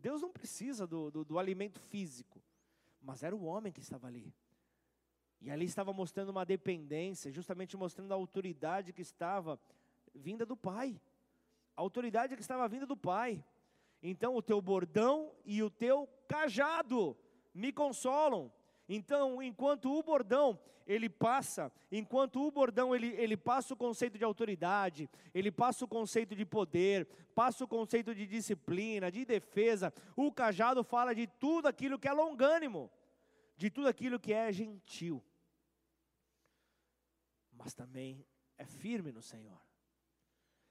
Deus 0.00 0.22
não 0.22 0.32
precisa 0.32 0.86
do, 0.86 1.10
do, 1.10 1.22
do 1.22 1.38
alimento 1.38 1.78
físico, 1.78 2.42
mas 3.02 3.22
era 3.22 3.36
o 3.36 3.44
homem 3.44 3.70
que 3.70 3.80
estava 3.80 4.06
ali. 4.06 4.32
E 5.42 5.50
ali 5.50 5.66
estava 5.66 5.92
mostrando 5.92 6.30
uma 6.30 6.46
dependência, 6.46 7.30
justamente 7.30 7.76
mostrando 7.76 8.12
a 8.12 8.14
autoridade 8.14 8.94
que 8.94 9.02
estava 9.02 9.60
vinda 10.14 10.46
do 10.46 10.56
Pai. 10.56 10.98
A 11.76 11.82
autoridade 11.82 12.34
que 12.34 12.40
estava 12.40 12.66
vinda 12.66 12.86
do 12.86 12.96
Pai. 12.96 13.44
Então 14.02 14.34
o 14.34 14.40
teu 14.40 14.58
bordão 14.62 15.34
e 15.44 15.62
o 15.62 15.68
teu 15.68 16.08
cajado 16.26 17.14
me 17.52 17.74
consolam. 17.74 18.50
Então, 18.88 19.42
enquanto 19.42 19.92
o 19.92 20.02
bordão 20.02 20.58
ele 20.86 21.08
passa, 21.08 21.72
enquanto 21.90 22.40
o 22.40 22.50
bordão 22.50 22.94
ele, 22.94 23.08
ele 23.14 23.36
passa 23.36 23.74
o 23.74 23.76
conceito 23.76 24.16
de 24.16 24.22
autoridade, 24.22 25.10
ele 25.34 25.50
passa 25.50 25.84
o 25.84 25.88
conceito 25.88 26.36
de 26.36 26.46
poder, 26.46 27.06
passa 27.34 27.64
o 27.64 27.68
conceito 27.68 28.14
de 28.14 28.24
disciplina, 28.24 29.10
de 29.10 29.24
defesa, 29.24 29.92
o 30.14 30.30
cajado 30.30 30.84
fala 30.84 31.12
de 31.12 31.26
tudo 31.26 31.66
aquilo 31.66 31.98
que 31.98 32.06
é 32.06 32.12
longânimo, 32.12 32.88
de 33.56 33.68
tudo 33.68 33.88
aquilo 33.88 34.20
que 34.20 34.32
é 34.32 34.52
gentil, 34.52 35.22
mas 37.52 37.74
também 37.74 38.24
é 38.56 38.64
firme 38.64 39.10
no 39.10 39.22
Senhor. 39.22 39.65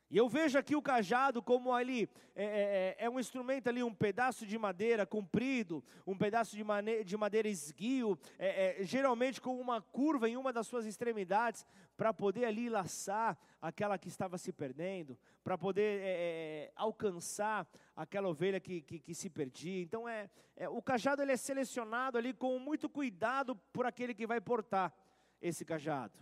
E 0.10 0.18
eu 0.18 0.30
vejo 0.30 0.58
aqui 0.58 0.76
o 0.76 0.82
cajado 0.82 1.42
como 1.42 1.74
ali, 1.74 2.08
é, 2.36 2.44
é, 2.44 2.96
é, 3.00 3.06
é 3.06 3.10
um 3.10 3.20
instrumento 3.20 3.68
ali, 3.68 3.82
um 3.82 3.94
pedaço 3.94 4.46
de 4.46 4.56
madeira 4.58 5.04
comprido, 5.04 5.84
um 6.06 6.16
pedaço 6.16 6.56
de, 6.56 6.64
mane 6.64 7.04
de 7.04 7.18
madeira 7.18 7.48
esguio, 7.48 8.18
é, 8.38 8.82
é, 8.82 8.84
geralmente 8.84 9.42
com 9.42 9.60
uma 9.60 9.82
curva 9.82 10.30
em 10.30 10.38
uma 10.38 10.54
das 10.54 10.68
suas 10.68 10.86
extremidades, 10.86 11.66
para 11.98 12.14
poder 12.14 12.46
ali 12.46 12.70
laçar 12.70 13.36
aquela 13.60 13.98
que 13.98 14.08
estava 14.08 14.38
se 14.38 14.54
perdendo, 14.54 15.18
para 15.44 15.58
poder 15.58 16.02
é, 16.04 16.72
alcançar 16.76 17.68
aquela 17.96 18.28
ovelha 18.28 18.60
que, 18.60 18.82
que, 18.82 19.00
que 19.00 19.16
se 19.16 19.30
perdia. 19.30 19.82
Então, 19.82 20.08
é, 20.08 20.30
o 20.70 20.84
cajado 20.84 21.24
ele 21.24 21.32
é 21.32 21.38
selecionado 21.38 22.16
ali 22.18 22.32
com 22.32 22.60
muito 22.60 22.88
cuidado 22.88 23.56
por 23.74 23.88
aquele 23.88 24.14
que 24.14 24.28
vai 24.28 24.40
portar 24.40 24.94
esse 25.42 25.66
cajado. 25.66 26.20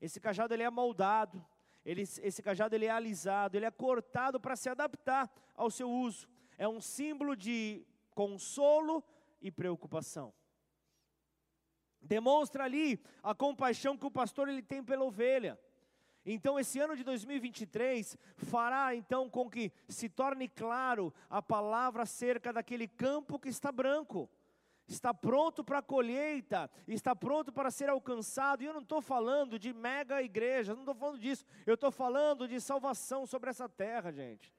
Esse 0.00 0.20
cajado 0.20 0.52
ele 0.52 0.62
é 0.62 0.68
moldado, 0.68 1.42
ele, 1.84 2.02
esse 2.02 2.42
cajado 2.42 2.74
ele 2.74 2.86
é 2.86 2.90
alisado, 2.90 3.56
ele 3.56 3.66
é 3.66 3.70
cortado 3.70 4.40
para 4.40 4.56
se 4.56 4.68
adaptar 4.68 5.30
ao 5.54 5.70
seu 5.70 5.90
uso. 5.90 6.26
É 6.56 6.66
um 6.66 6.80
símbolo 6.80 7.36
de 7.36 7.84
consolo 8.14 9.04
e 9.40 9.50
preocupação. 9.50 10.32
Demonstra 12.00 12.64
ali 12.64 13.02
a 13.22 13.34
compaixão 13.34 13.96
que 13.96 14.06
o 14.06 14.10
pastor 14.10 14.48
ele 14.48 14.62
tem 14.62 14.82
pela 14.82 15.04
ovelha. 15.04 15.58
Então, 16.26 16.58
esse 16.58 16.78
ano 16.80 16.96
de 16.96 17.04
2023 17.04 18.16
fará 18.36 18.94
então 18.94 19.28
com 19.28 19.50
que 19.50 19.70
se 19.88 20.08
torne 20.08 20.48
claro 20.48 21.12
a 21.28 21.42
palavra 21.42 22.04
acerca 22.04 22.50
daquele 22.50 22.88
campo 22.88 23.38
que 23.38 23.48
está 23.48 23.70
branco 23.70 24.30
está 24.86 25.14
pronto 25.14 25.64
para 25.64 25.78
a 25.78 25.82
colheita, 25.82 26.70
está 26.86 27.14
pronto 27.14 27.52
para 27.52 27.70
ser 27.70 27.88
alcançado. 27.88 28.62
E 28.62 28.66
eu 28.66 28.72
não 28.72 28.82
estou 28.82 29.00
falando 29.00 29.58
de 29.58 29.72
mega 29.72 30.22
igreja, 30.22 30.74
não 30.74 30.82
estou 30.82 30.94
falando 30.94 31.18
disso. 31.18 31.44
Eu 31.66 31.74
estou 31.74 31.90
falando 31.90 32.46
de 32.46 32.60
salvação 32.60 33.26
sobre 33.26 33.50
essa 33.50 33.68
terra, 33.68 34.12
gente. 34.12 34.52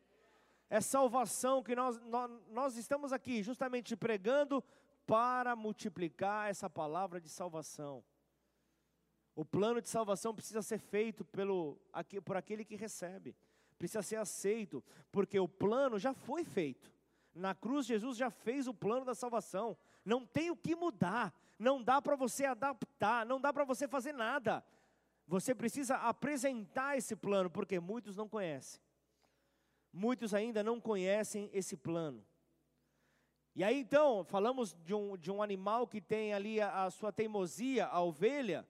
É 0.70 0.82
salvação 0.82 1.62
que 1.62 1.76
nós, 1.76 2.00
nós, 2.02 2.32
nós 2.50 2.78
estamos 2.78 3.14
aqui 3.14 3.44
justamente 3.44 3.96
pregando 3.96 4.64
para 5.06 5.56
multiplicar 5.56 6.50
essa 6.50 6.70
palavra 6.70 7.22
de 7.22 7.30
salvação. 7.30 8.04
O 9.36 9.46
plano 9.46 9.82
de 9.82 9.90
salvação 9.90 10.34
precisa 10.34 10.62
ser 10.62 10.80
feito 10.80 11.24
pelo, 11.26 11.80
por 12.24 12.38
aquele 12.38 12.64
que 12.64 12.76
recebe, 12.76 13.36
precisa 13.78 14.02
ser 14.02 14.16
aceito, 14.16 14.84
porque 15.12 15.40
o 15.40 15.48
plano 15.48 16.00
já 16.00 16.14
foi 16.14 16.44
feito. 16.46 16.95
Na 17.36 17.54
cruz, 17.54 17.86
Jesus 17.86 18.18
já 18.18 18.32
fez 18.32 18.68
o 18.68 18.74
plano 18.74 19.06
da 19.06 19.14
salvação 19.14 19.78
não 20.06 20.24
tem 20.24 20.52
o 20.52 20.56
que 20.56 20.76
mudar, 20.76 21.34
não 21.58 21.82
dá 21.82 22.00
para 22.02 22.16
você 22.16 22.46
adaptar, 22.46 23.26
não 23.26 23.42
dá 23.42 23.52
para 23.52 23.66
você 23.66 23.88
fazer 23.88 24.14
nada. 24.14 24.64
Você 25.28 25.56
precisa 25.56 25.96
apresentar 25.96 26.96
esse 26.96 27.16
plano, 27.16 27.50
porque 27.50 27.80
muitos 27.80 28.16
não 28.16 28.30
conhecem. 28.30 28.80
Muitos 29.92 30.34
ainda 30.34 30.64
não 30.64 30.80
conhecem 30.80 31.50
esse 31.52 31.76
plano. 31.76 32.24
E 33.56 33.64
aí 33.64 33.80
então, 33.80 34.24
falamos 34.26 34.76
de 34.84 34.94
um, 34.94 35.18
de 35.18 35.32
um 35.32 35.42
animal 35.42 35.88
que 35.88 36.00
tem 36.00 36.34
ali 36.34 36.62
a, 36.62 36.84
a 36.84 36.92
sua 36.92 37.12
teimosia, 37.12 37.88
a 37.88 38.02
ovelha, 38.02 38.68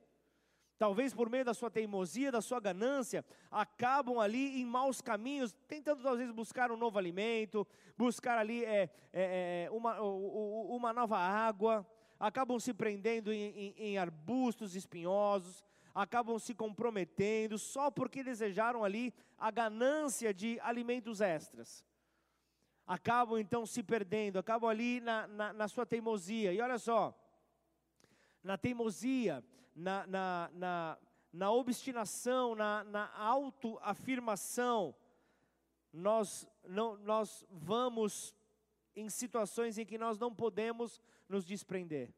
talvez 0.77 1.13
por 1.13 1.29
meio 1.29 1.45
da 1.45 1.53
sua 1.53 1.69
teimosia, 1.69 2.31
da 2.31 2.41
sua 2.41 2.59
ganância, 2.59 3.23
acabam 3.49 4.19
ali 4.19 4.61
em 4.61 4.65
maus 4.65 5.01
caminhos, 5.01 5.53
tentando 5.67 6.03
vezes 6.17 6.33
buscar 6.33 6.71
um 6.71 6.77
novo 6.77 6.97
alimento, 6.97 7.65
buscar 7.97 8.37
ali 8.37 8.63
é, 8.65 8.89
é, 9.13 9.65
é 9.65 9.71
uma, 9.71 9.99
uma 10.01 10.93
nova 10.93 11.17
água, 11.17 11.85
acabam 12.19 12.59
se 12.59 12.73
prendendo 12.73 13.31
em, 13.31 13.41
em, 13.41 13.75
em 13.77 13.97
arbustos 13.97 14.75
espinhosos, 14.75 15.63
acabam 15.93 16.37
se 16.37 16.53
comprometendo 16.53 17.57
só 17.57 17.89
porque 17.89 18.21
desejaram 18.21 18.83
ali 18.83 19.13
a 19.37 19.49
ganância 19.49 20.33
de 20.33 20.59
alimentos 20.59 21.21
extras. 21.21 21.85
Acabam 22.85 23.39
então 23.39 23.65
se 23.65 23.81
perdendo, 23.81 24.37
acabam 24.37 24.69
ali 24.69 24.99
na, 24.99 25.25
na, 25.27 25.53
na 25.53 25.67
sua 25.67 25.85
teimosia. 25.85 26.53
E 26.53 26.61
olha 26.61 26.77
só, 26.77 27.17
na 28.43 28.57
teimosia, 28.57 29.43
na, 29.75 30.07
na, 30.07 30.49
na, 30.53 30.97
na 31.33 31.51
obstinação, 31.51 32.55
na, 32.55 32.83
na 32.85 33.13
autoafirmação, 33.17 34.95
nós, 35.91 36.47
não, 36.63 36.97
nós 36.97 37.45
vamos 37.51 38.33
em 38.95 39.09
situações 39.09 39.77
em 39.77 39.85
que 39.85 39.97
nós 39.97 40.17
não 40.17 40.33
podemos 40.33 41.01
nos 41.27 41.45
desprender. 41.45 42.13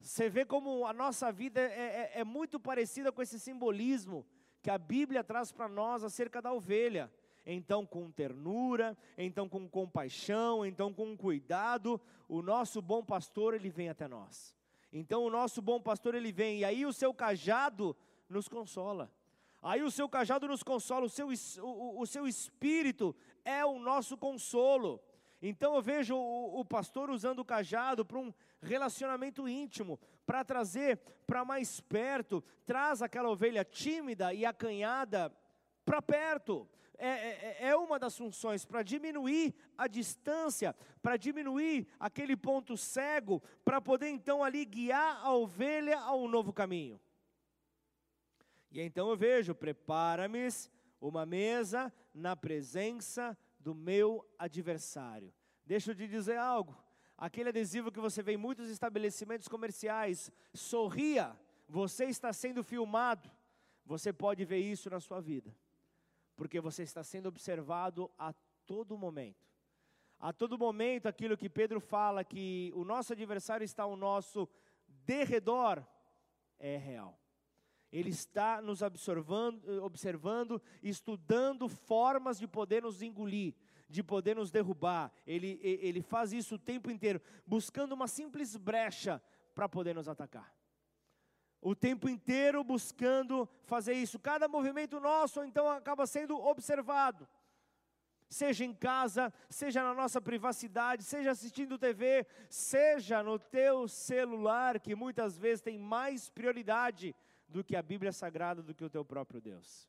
Você 0.00 0.30
vê 0.30 0.46
como 0.46 0.86
a 0.86 0.92
nossa 0.94 1.30
vida 1.30 1.60
é, 1.60 2.10
é, 2.14 2.20
é 2.20 2.24
muito 2.24 2.58
parecida 2.58 3.12
com 3.12 3.20
esse 3.20 3.38
simbolismo 3.38 4.26
que 4.62 4.70
a 4.70 4.78
Bíblia 4.78 5.22
traz 5.22 5.52
para 5.52 5.68
nós 5.68 6.02
acerca 6.02 6.40
da 6.40 6.52
ovelha. 6.52 7.12
Então, 7.44 7.86
com 7.86 8.10
ternura, 8.10 8.96
então 9.16 9.48
com 9.48 9.68
compaixão, 9.68 10.64
então 10.64 10.92
com 10.92 11.16
cuidado, 11.16 12.00
o 12.28 12.42
nosso 12.42 12.82
bom 12.82 13.02
pastor 13.02 13.54
ele 13.54 13.70
vem 13.70 13.88
até 13.88 14.06
nós. 14.06 14.54
Então, 14.92 15.24
o 15.24 15.30
nosso 15.30 15.62
bom 15.62 15.80
pastor 15.80 16.14
ele 16.14 16.32
vem 16.32 16.60
e 16.60 16.64
aí 16.64 16.84
o 16.84 16.92
seu 16.92 17.14
cajado 17.14 17.96
nos 18.28 18.48
consola. 18.48 19.10
Aí 19.62 19.82
o 19.82 19.90
seu 19.90 20.08
cajado 20.08 20.48
nos 20.48 20.62
consola, 20.62 21.04
o 21.04 21.10
seu, 21.10 21.28
o, 21.62 22.00
o 22.00 22.06
seu 22.06 22.26
espírito 22.26 23.14
é 23.44 23.64
o 23.64 23.78
nosso 23.78 24.16
consolo. 24.16 25.00
Então 25.42 25.74
eu 25.74 25.82
vejo 25.82 26.16
o, 26.16 26.60
o 26.60 26.64
pastor 26.64 27.10
usando 27.10 27.40
o 27.40 27.44
cajado 27.44 28.04
para 28.04 28.18
um 28.18 28.32
relacionamento 28.62 29.48
íntimo, 29.48 29.98
para 30.26 30.44
trazer 30.44 30.98
para 31.26 31.44
mais 31.44 31.80
perto, 31.80 32.42
traz 32.66 33.02
aquela 33.02 33.30
ovelha 33.30 33.64
tímida 33.64 34.32
e 34.32 34.44
acanhada 34.44 35.32
para 35.84 36.00
perto. 36.00 36.68
É, 37.02 37.08
é, 37.08 37.56
é, 37.60 37.68
é, 37.68 37.76
uma 37.76 37.98
das 37.98 38.14
funções 38.14 38.66
para 38.66 38.82
diminuir 38.82 39.54
a 39.76 39.86
distância, 39.86 40.76
para 41.00 41.16
diminuir 41.16 41.88
aquele 41.98 42.36
ponto 42.36 42.76
cego, 42.76 43.42
para 43.64 43.80
poder 43.80 44.10
então 44.10 44.44
ali 44.44 44.66
guiar 44.66 45.16
a 45.24 45.32
ovelha 45.32 45.98
a 45.98 46.14
um 46.14 46.28
novo 46.28 46.52
caminho. 46.52 47.00
E 48.70 48.82
então 48.82 49.08
eu 49.08 49.16
vejo: 49.16 49.54
prepara-me 49.54 50.46
uma 51.00 51.24
mesa 51.24 51.90
na 52.12 52.36
presença 52.36 53.36
do 53.58 53.74
meu 53.74 54.22
adversário. 54.38 55.32
Deixa 55.64 55.92
eu 55.92 55.94
te 55.94 56.06
dizer 56.06 56.36
algo. 56.36 56.76
Aquele 57.16 57.48
adesivo 57.48 57.90
que 57.90 57.98
você 57.98 58.22
vê 58.22 58.32
em 58.32 58.36
muitos 58.36 58.68
estabelecimentos 58.68 59.48
comerciais, 59.48 60.30
sorria, 60.52 61.34
você 61.66 62.04
está 62.04 62.30
sendo 62.30 62.62
filmado. 62.62 63.30
Você 63.86 64.12
pode 64.12 64.44
ver 64.44 64.58
isso 64.58 64.90
na 64.90 65.00
sua 65.00 65.20
vida, 65.20 65.54
porque 66.40 66.58
você 66.58 66.84
está 66.84 67.04
sendo 67.04 67.28
observado 67.28 68.10
a 68.16 68.32
todo 68.64 68.96
momento. 68.96 69.46
A 70.18 70.32
todo 70.32 70.56
momento, 70.56 71.06
aquilo 71.06 71.36
que 71.36 71.50
Pedro 71.50 71.80
fala, 71.80 72.24
que 72.24 72.72
o 72.74 72.82
nosso 72.82 73.12
adversário 73.12 73.62
está 73.62 73.82
ao 73.82 73.94
nosso 73.94 74.48
derredor, 75.04 75.86
é 76.58 76.78
real. 76.78 77.20
Ele 77.92 78.08
está 78.08 78.62
nos 78.62 78.80
observando, 78.80 79.84
observando, 79.84 80.62
estudando 80.82 81.68
formas 81.68 82.38
de 82.38 82.48
poder 82.48 82.84
nos 82.84 83.02
engolir, 83.02 83.54
de 83.86 84.02
poder 84.02 84.34
nos 84.34 84.50
derrubar. 84.50 85.12
Ele, 85.26 85.60
ele 85.62 86.00
faz 86.00 86.32
isso 86.32 86.54
o 86.54 86.58
tempo 86.58 86.90
inteiro, 86.90 87.20
buscando 87.46 87.92
uma 87.92 88.08
simples 88.08 88.56
brecha 88.56 89.22
para 89.54 89.68
poder 89.68 89.94
nos 89.94 90.08
atacar. 90.08 90.50
O 91.60 91.74
tempo 91.74 92.08
inteiro 92.08 92.64
buscando 92.64 93.48
fazer 93.64 93.92
isso. 93.92 94.18
Cada 94.18 94.48
movimento 94.48 94.98
nosso, 94.98 95.44
então, 95.44 95.68
acaba 95.68 96.06
sendo 96.06 96.38
observado. 96.40 97.28
Seja 98.28 98.64
em 98.64 98.72
casa, 98.72 99.32
seja 99.48 99.82
na 99.82 99.92
nossa 99.92 100.20
privacidade, 100.20 101.02
seja 101.02 101.32
assistindo 101.32 101.76
TV, 101.76 102.24
seja 102.48 103.22
no 103.22 103.38
teu 103.38 103.88
celular, 103.88 104.78
que 104.78 104.94
muitas 104.94 105.36
vezes 105.36 105.60
tem 105.60 105.76
mais 105.76 106.30
prioridade 106.30 107.14
do 107.48 107.64
que 107.64 107.74
a 107.74 107.82
Bíblia 107.82 108.12
Sagrada, 108.12 108.62
do 108.62 108.74
que 108.74 108.84
o 108.84 108.90
teu 108.90 109.04
próprio 109.04 109.40
Deus. 109.40 109.88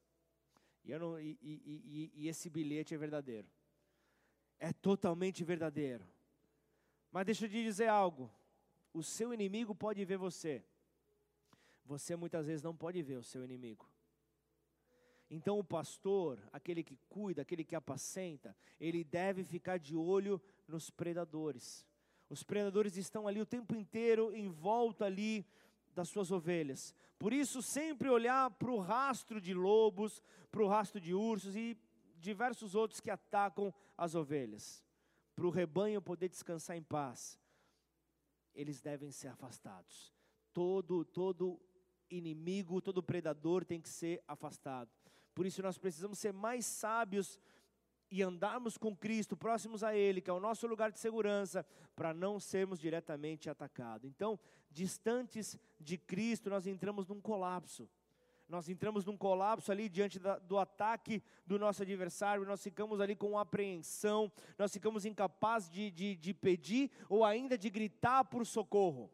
E, 0.84 0.98
não, 0.98 1.20
e, 1.20 1.38
e, 1.42 2.12
e 2.16 2.28
esse 2.28 2.50
bilhete 2.50 2.96
é 2.96 2.98
verdadeiro. 2.98 3.48
É 4.60 4.74
totalmente 4.74 5.44
verdadeiro. 5.44 6.06
Mas 7.12 7.26
deixa 7.26 7.46
eu 7.46 7.50
te 7.50 7.64
dizer 7.64 7.88
algo. 7.88 8.32
O 8.92 9.04
seu 9.04 9.34
inimigo 9.34 9.76
pode 9.76 10.04
ver 10.04 10.18
você. 10.18 10.66
Você 11.92 12.16
muitas 12.16 12.48
vezes 12.48 12.64
não 12.64 12.74
pode 12.74 13.02
ver 13.04 13.18
o 13.18 13.24
seu 13.24 13.44
inimigo. 13.44 13.86
Então 15.30 15.60
o 15.60 15.64
pastor, 15.64 16.40
aquele 16.50 16.86
que 16.86 16.98
cuida, 17.10 17.42
aquele 17.42 17.66
que 17.66 17.76
apacenta, 17.76 18.56
ele 18.80 19.04
deve 19.04 19.44
ficar 19.44 19.78
de 19.78 19.94
olho 19.94 20.42
nos 20.66 20.90
predadores. 20.90 21.86
Os 22.30 22.44
predadores 22.44 22.96
estão 22.96 23.28
ali 23.28 23.42
o 23.42 23.46
tempo 23.46 23.76
inteiro 23.76 24.34
em 24.34 24.48
volta 24.48 25.04
ali 25.04 25.46
das 25.94 26.08
suas 26.08 26.32
ovelhas. 26.32 26.96
Por 27.20 27.34
isso, 27.34 27.62
sempre 27.62 28.08
olhar 28.08 28.50
para 28.52 28.72
o 28.72 28.80
rastro 28.80 29.42
de 29.42 29.54
lobos, 29.54 30.24
para 30.50 30.64
o 30.64 30.70
rastro 30.70 30.98
de 30.98 31.14
ursos 31.14 31.58
e 31.58 31.78
diversos 32.22 32.74
outros 32.74 33.02
que 33.02 33.12
atacam 33.12 33.74
as 33.98 34.16
ovelhas. 34.16 34.82
Para 35.36 35.46
o 35.46 35.50
rebanho 35.50 36.02
poder 36.02 36.30
descansar 36.30 36.78
em 36.78 36.84
paz, 36.84 37.38
eles 38.56 38.80
devem 38.80 39.12
ser 39.12 39.28
afastados. 39.28 40.14
Todo, 40.54 41.04
todo 41.04 41.60
inimigo, 42.12 42.82
todo 42.82 43.02
predador 43.02 43.66
tem 43.66 43.82
que 43.82 43.90
ser 43.90 44.22
afastado. 44.28 44.90
Por 45.34 45.46
isso 45.46 45.62
nós 45.62 45.78
precisamos 45.78 46.20
ser 46.20 46.34
mais 46.34 46.66
sábios 46.66 47.40
e 48.12 48.22
andarmos 48.22 48.78
com 48.78 48.96
Cristo, 48.96 49.38
próximos 49.38 49.84
a 49.84 49.96
Ele, 49.96 50.20
que 50.20 50.30
é 50.30 50.34
o 50.34 50.40
nosso 50.40 50.68
lugar 50.68 50.92
de 50.92 51.00
segurança, 51.00 51.66
para 51.96 52.14
não 52.14 52.40
sermos 52.40 52.78
diretamente 52.78 53.50
atacados. 53.50 54.06
Então, 54.06 54.38
distantes 54.70 55.58
de 55.80 55.98
Cristo, 55.98 56.50
nós 56.50 56.68
entramos 56.68 57.08
num 57.08 57.22
colapso. 57.22 57.90
Nós 58.50 58.68
entramos 58.68 59.06
num 59.06 59.16
colapso 59.16 59.72
ali 59.72 59.88
diante 59.88 60.20
da, 60.20 60.38
do 60.38 60.58
ataque 60.58 61.24
do 61.48 61.58
nosso 61.58 61.84
adversário, 61.84 62.44
nós 62.44 62.62
ficamos 62.62 63.00
ali 63.00 63.16
com 63.16 63.40
apreensão, 63.40 64.30
nós 64.58 64.74
ficamos 64.74 65.06
incapazes 65.06 65.70
de, 65.70 65.90
de, 65.90 66.18
de 66.18 66.34
pedir 66.34 66.92
ou 67.08 67.24
ainda 67.24 67.58
de 67.58 67.70
gritar 67.70 68.26
por 68.26 68.46
socorro, 68.46 69.10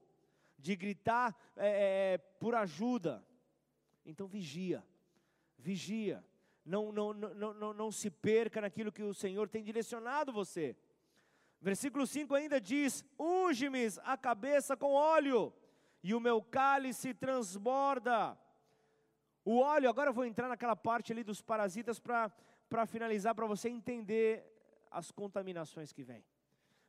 de 0.58 0.76
gritar 0.76 1.36
é, 1.56 2.14
é 2.14 2.18
por 2.18 2.56
ajuda. 2.56 3.26
Então, 4.06 4.28
vigia, 4.28 4.84
vigia 5.58 6.24
não, 6.68 6.92
não, 6.92 7.14
não, 7.14 7.54
não, 7.54 7.74
não 7.74 7.92
se 7.92 8.10
perca 8.10 8.60
naquilo 8.60 8.92
que 8.92 9.02
o 9.02 9.14
Senhor 9.14 9.48
tem 9.48 9.64
direcionado 9.64 10.34
você. 10.34 10.76
Versículo 11.62 12.06
5 12.06 12.36
ainda 12.36 12.60
diz: 12.60 13.06
Unge-me 13.18 13.88
a 14.04 14.18
cabeça 14.18 14.76
com 14.76 14.92
óleo, 14.92 15.54
e 16.04 16.14
o 16.14 16.20
meu 16.20 16.42
cálice 16.42 17.14
transborda. 17.14 18.38
O 19.46 19.60
óleo, 19.60 19.90
agora 19.90 20.10
eu 20.10 20.14
vou 20.14 20.26
entrar 20.26 20.50
naquela 20.50 20.76
parte 20.76 21.14
ali 21.14 21.24
dos 21.24 21.42
parasitas 21.42 22.00
para 22.00 22.86
finalizar, 22.86 23.34
para 23.34 23.46
você 23.46 23.70
entender 23.70 24.46
as 24.92 25.10
contaminações 25.10 25.94
que 25.94 26.04
vêm 26.04 26.24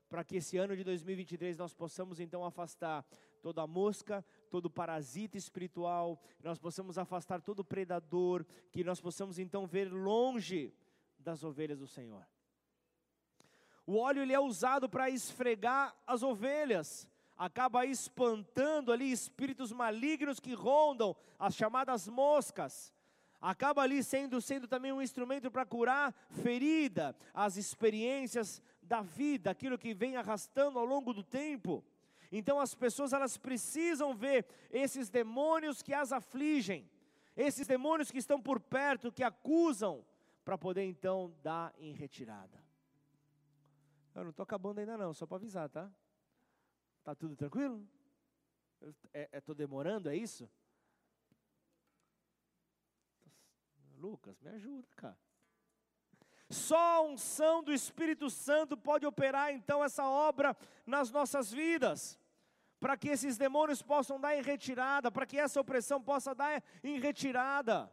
para 0.08 0.24
que 0.24 0.36
esse 0.36 0.56
ano 0.56 0.74
de 0.74 0.82
2023 0.82 1.56
nós 1.58 1.74
possamos 1.74 2.18
então 2.18 2.44
afastar 2.44 3.04
toda 3.42 3.66
mosca, 3.66 4.24
todo 4.50 4.70
parasita 4.70 5.36
espiritual, 5.36 6.20
nós 6.42 6.58
possamos 6.58 6.98
afastar 6.98 7.40
todo 7.40 7.64
predador, 7.64 8.44
que 8.70 8.84
nós 8.84 9.00
possamos 9.00 9.38
então 9.38 9.66
ver 9.66 9.92
longe 9.92 10.72
das 11.18 11.42
ovelhas 11.44 11.78
do 11.78 11.86
Senhor. 11.86 12.26
O 13.86 13.96
óleo 13.96 14.22
ele 14.22 14.34
é 14.34 14.40
usado 14.40 14.88
para 14.88 15.08
esfregar 15.08 15.96
as 16.06 16.22
ovelhas, 16.22 17.08
acaba 17.36 17.86
espantando 17.86 18.92
ali 18.92 19.10
espíritos 19.10 19.72
malignos 19.72 20.40
que 20.40 20.52
rondam 20.52 21.16
as 21.38 21.54
chamadas 21.54 22.08
moscas 22.08 22.92
acaba 23.40 23.82
ali 23.82 24.02
sendo, 24.02 24.40
sendo 24.40 24.66
também 24.66 24.92
um 24.92 25.02
instrumento 25.02 25.50
para 25.50 25.64
curar 25.64 26.14
ferida, 26.30 27.16
as 27.32 27.56
experiências 27.56 28.60
da 28.82 29.00
vida, 29.00 29.50
aquilo 29.50 29.78
que 29.78 29.94
vem 29.94 30.16
arrastando 30.16 30.78
ao 30.78 30.84
longo 30.84 31.12
do 31.12 31.22
tempo. 31.22 31.84
Então 32.30 32.60
as 32.60 32.74
pessoas 32.74 33.12
elas 33.12 33.36
precisam 33.36 34.14
ver 34.14 34.46
esses 34.70 35.08
demônios 35.08 35.82
que 35.82 35.94
as 35.94 36.12
afligem, 36.12 36.88
esses 37.36 37.66
demônios 37.66 38.10
que 38.10 38.18
estão 38.18 38.40
por 38.40 38.60
perto, 38.60 39.12
que 39.12 39.22
acusam, 39.22 40.04
para 40.44 40.56
poder 40.56 40.84
então 40.84 41.34
dar 41.42 41.74
em 41.78 41.92
retirada. 41.92 42.64
Eu 44.14 44.24
não 44.24 44.30
estou 44.30 44.42
acabando 44.42 44.78
ainda 44.78 44.96
não, 44.96 45.12
só 45.12 45.26
para 45.26 45.36
avisar, 45.36 45.68
tá? 45.68 45.90
Tá 47.04 47.14
tudo 47.14 47.36
tranquilo? 47.36 47.86
Estou 48.80 49.10
é, 49.12 49.28
é, 49.30 49.54
demorando, 49.54 50.08
é 50.08 50.16
isso? 50.16 50.50
Lucas, 53.98 54.40
me 54.40 54.50
ajuda, 54.50 54.88
cara. 54.96 55.18
Só 56.50 56.78
a 56.78 57.00
unção 57.02 57.62
do 57.62 57.72
Espírito 57.72 58.30
Santo 58.30 58.76
pode 58.76 59.04
operar 59.04 59.52
então 59.52 59.84
essa 59.84 60.08
obra 60.08 60.56
nas 60.86 61.10
nossas 61.10 61.52
vidas, 61.52 62.18
para 62.80 62.96
que 62.96 63.08
esses 63.08 63.36
demônios 63.36 63.82
possam 63.82 64.18
dar 64.18 64.34
em 64.36 64.42
retirada, 64.42 65.10
para 65.10 65.26
que 65.26 65.38
essa 65.38 65.60
opressão 65.60 66.02
possa 66.02 66.34
dar 66.34 66.62
em 66.82 66.98
retirada. 66.98 67.92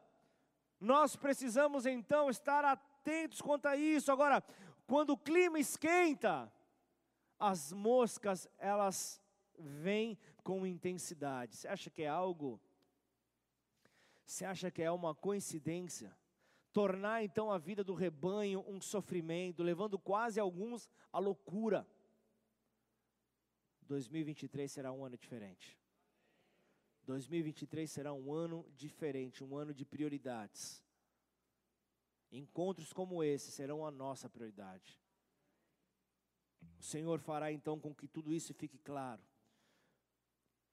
Nós 0.80 1.16
precisamos 1.16 1.86
então 1.86 2.30
estar 2.30 2.64
atentos 2.64 3.42
quanto 3.42 3.66
a 3.68 3.76
isso. 3.76 4.12
Agora, 4.12 4.44
quando 4.88 5.12
o 5.12 5.18
clima 5.18 5.60
esquenta, 5.60 6.52
as 7.40 7.74
moscas 7.74 8.48
elas 8.58 9.22
vem 9.58 10.18
com 10.44 10.66
intensidade. 10.66 11.56
Você 11.56 11.68
acha 11.68 11.90
que 11.90 12.04
é 12.04 12.08
algo? 12.08 12.62
Você 14.26 14.46
acha 14.46 14.72
que 14.72 14.82
é 14.82 14.92
uma 14.92 15.14
coincidência? 15.14 16.16
Tornar 16.76 17.24
então 17.24 17.50
a 17.50 17.58
vida 17.58 17.86
do 17.86 17.94
rebanho 17.94 18.62
um 18.68 18.82
sofrimento, 18.82 19.64
levando 19.64 19.98
quase 19.98 20.42
alguns 20.42 20.90
à 21.10 21.20
loucura. 21.20 21.88
2023 23.84 24.70
será 24.70 24.92
um 24.92 25.06
ano 25.06 25.18
diferente. 25.18 25.80
2023 27.06 27.90
será 27.90 28.14
um 28.14 28.34
ano 28.34 28.70
diferente, 28.76 29.42
um 29.42 29.56
ano 29.56 29.74
de 29.74 29.86
prioridades. 29.86 30.84
Encontros 32.30 32.92
como 32.92 33.24
esse 33.24 33.52
serão 33.52 33.86
a 33.86 33.90
nossa 33.90 34.30
prioridade. 34.30 35.00
O 36.78 36.84
Senhor 36.84 37.22
fará 37.22 37.54
então 37.54 37.80
com 37.80 37.96
que 37.96 38.06
tudo 38.06 38.34
isso 38.34 38.54
fique 38.54 38.78
claro. 38.80 39.24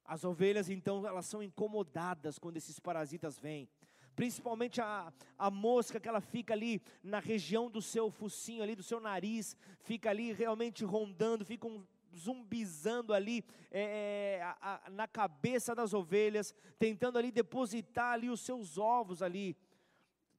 As 0.05 0.24
ovelhas 0.24 0.68
então 0.68 1.07
elas 1.07 1.26
são 1.26 1.40
incomodadas 1.40 2.40
quando 2.40 2.57
esses 2.57 2.80
parasitas 2.80 3.38
vêm. 3.38 3.70
Principalmente 4.14 4.80
a, 4.80 5.12
a 5.38 5.50
mosca 5.50 5.98
que 5.98 6.08
ela 6.08 6.20
fica 6.20 6.52
ali 6.52 6.82
na 7.02 7.18
região 7.18 7.70
do 7.70 7.80
seu 7.80 8.10
focinho, 8.10 8.62
ali 8.62 8.74
do 8.74 8.82
seu 8.82 9.00
nariz, 9.00 9.56
fica 9.80 10.10
ali 10.10 10.32
realmente 10.32 10.84
rondando, 10.84 11.44
fica 11.44 11.66
um 11.66 11.84
zumbizando 12.14 13.14
ali 13.14 13.44
é, 13.70 14.38
é, 14.38 14.42
a, 14.42 14.80
a, 14.86 14.90
na 14.90 15.08
cabeça 15.08 15.74
das 15.74 15.94
ovelhas, 15.94 16.54
tentando 16.78 17.18
ali 17.18 17.30
depositar 17.30 18.12
ali 18.12 18.28
os 18.28 18.40
seus 18.40 18.78
ovos 18.78 19.22
ali, 19.22 19.56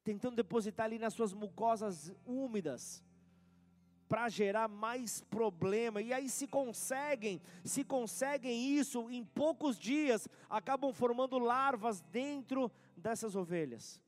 tentando 0.03 0.35
depositar 0.35 0.85
ali 0.85 0.99
nas 0.99 1.13
suas 1.13 1.33
mucosas 1.33 2.13
úmidas 2.25 3.03
para 4.07 4.29
gerar 4.29 4.67
mais 4.67 5.21
problema. 5.21 6.01
E 6.01 6.13
aí 6.13 6.29
se 6.29 6.45
conseguem, 6.45 7.41
se 7.63 7.83
conseguem 7.83 8.77
isso 8.77 9.09
em 9.09 9.23
poucos 9.23 9.79
dias, 9.79 10.27
acabam 10.49 10.93
formando 10.93 11.39
larvas 11.39 12.01
dentro 12.11 12.71
dessas 12.97 13.35
ovelhas. 13.35 13.99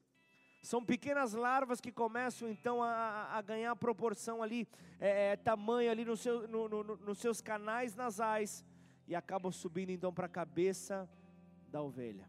São 0.61 0.83
pequenas 0.83 1.33
larvas 1.33 1.79
que 1.79 1.91
começam 1.91 2.49
então 2.49 2.81
a, 2.81 3.37
a 3.37 3.41
ganhar 3.41 3.75
proporção 3.75 4.41
ali, 4.41 4.67
é, 4.99 5.33
é, 5.33 5.35
tamanho 5.35 5.91
ali 5.91 6.17
seu, 6.17 6.47
no, 6.47 6.67
no, 6.67 6.83
nos 6.97 7.19
seus 7.19 7.39
canais 7.39 7.95
nasais 7.95 8.65
e 9.07 9.15
acabam 9.15 9.51
subindo 9.51 9.91
então 9.91 10.11
para 10.11 10.25
a 10.25 10.29
cabeça 10.29 11.07
da 11.67 11.81
ovelha. 11.81 12.27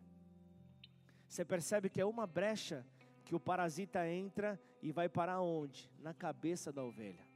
Você 1.27 1.45
percebe 1.45 1.89
que 1.89 2.01
é 2.01 2.05
uma 2.05 2.27
brecha 2.27 2.87
que 3.25 3.35
o 3.35 3.41
parasita 3.41 4.07
entra 4.09 4.61
e 4.83 4.93
vai 4.93 5.09
para 5.09 5.41
onde? 5.41 5.91
Na 5.99 6.13
cabeça 6.13 6.73
da 6.73 6.85
ovelha. 6.85 7.27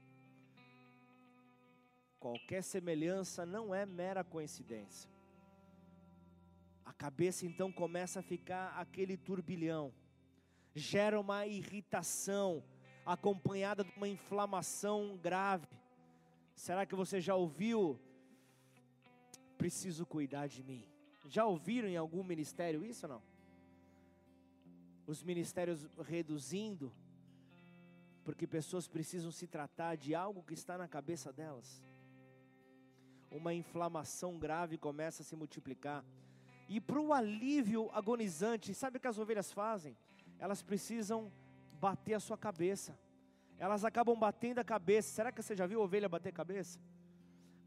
Qualquer 2.18 2.62
semelhança 2.62 3.47
não 3.47 3.75
é 3.75 3.87
mera 3.87 4.23
coincidência. 4.23 5.09
A 6.85 6.93
cabeça 6.93 7.47
então 7.47 7.70
começa 7.72 8.20
a 8.20 8.22
ficar 8.22 8.68
aquele 8.76 9.16
turbilhão 9.16 9.93
gera 10.74 11.20
uma 11.20 11.47
irritação 11.47 12.62
acompanhada 13.05 13.83
de 13.85 13.93
uma 13.97 14.09
inflamação 14.09 15.16
grave. 15.16 15.66
Será 16.55 16.87
que 16.87 16.95
você 16.95 17.20
já 17.20 17.35
ouviu? 17.35 17.99
Preciso 19.57 20.07
cuidar 20.07 20.47
de 20.47 20.62
mim. 20.62 20.87
Já 21.28 21.45
ouviram 21.45 21.89
em 21.89 21.97
algum 21.97 22.22
ministério 22.22 22.85
isso 22.85 23.07
ou 23.07 23.14
não? 23.14 23.22
Os 25.07 25.22
ministérios 25.22 25.89
reduzindo, 26.07 26.93
porque 28.24 28.47
pessoas 28.47 28.87
precisam 28.87 29.33
se 29.33 29.47
tratar 29.47 29.97
de 29.97 30.14
algo 30.14 30.43
que 30.43 30.55
está 30.55 30.78
na 30.78 30.87
cabeça 30.87 31.33
delas. 31.33 31.83
Uma 33.31 33.53
inflamação 33.55 34.39
grave 34.39 34.78
começa 34.78 35.22
a 35.22 35.24
se 35.24 35.35
multiplicar. 35.37 36.05
E 36.71 36.81
para 36.81 37.01
o 37.01 37.12
alívio 37.12 37.91
agonizante, 37.93 38.73
sabe 38.73 38.97
o 38.97 39.01
que 39.01 39.09
as 39.09 39.18
ovelhas 39.18 39.53
fazem? 39.53 39.95
elas 40.41 40.62
precisam 40.62 41.31
bater 41.79 42.14
a 42.14 42.21
sua 42.21 42.37
cabeça. 42.37 42.99
Elas 43.59 43.85
acabam 43.85 44.18
batendo 44.18 44.59
a 44.59 44.64
cabeça. 44.64 45.11
Será 45.11 45.31
que 45.31 45.43
você 45.43 45.55
já 45.55 45.66
viu 45.66 45.83
ovelha 45.83 46.09
bater 46.09 46.33
cabeça? 46.33 46.81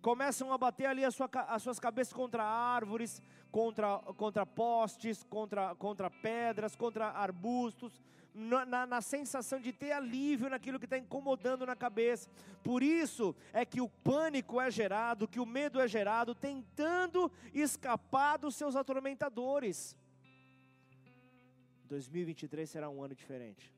Começam 0.04 0.51
a 0.51 0.58
bater 0.58 0.86
ali 0.86 1.06
a 1.06 1.10
sua, 1.10 1.30
as 1.47 1.64
suas 1.64 1.80
cabeças 1.80 2.12
contra 2.12 2.43
árvores, 2.43 3.22
contra, 3.49 3.99
contra 4.18 4.45
postes, 4.45 5.24
contra, 5.24 5.74
contra 5.76 6.10
pedras, 6.10 6.76
contra 6.76 7.08
arbustos, 7.08 8.01
na, 8.36 8.66
na, 8.66 8.86
na 8.86 8.99
sensação 8.99 9.62
de 9.62 9.72
ter 9.72 9.93
alívio 9.93 10.49
naquilo 10.49 10.78
que 10.78 10.86
está 10.86 10.97
incomodando 10.97 11.66
na 11.66 11.74
cabeça. 11.74 12.30
Por 12.62 12.84
isso 12.84 13.34
é 13.54 13.64
que 13.66 13.80
o 13.80 13.88
pânico 13.88 14.60
é 14.60 14.70
gerado, 14.70 15.26
que 15.26 15.39
o 15.39 15.45
medo 15.45 15.80
é 15.80 15.88
gerado, 15.88 16.36
tentando 16.36 17.32
escapar 17.54 18.36
dos 18.36 18.56
seus 18.56 18.76
atormentadores. 18.76 19.95
2023 21.88 22.70
será 22.70 22.89
um 22.89 23.01
ano 23.01 23.16
diferente. 23.16 23.74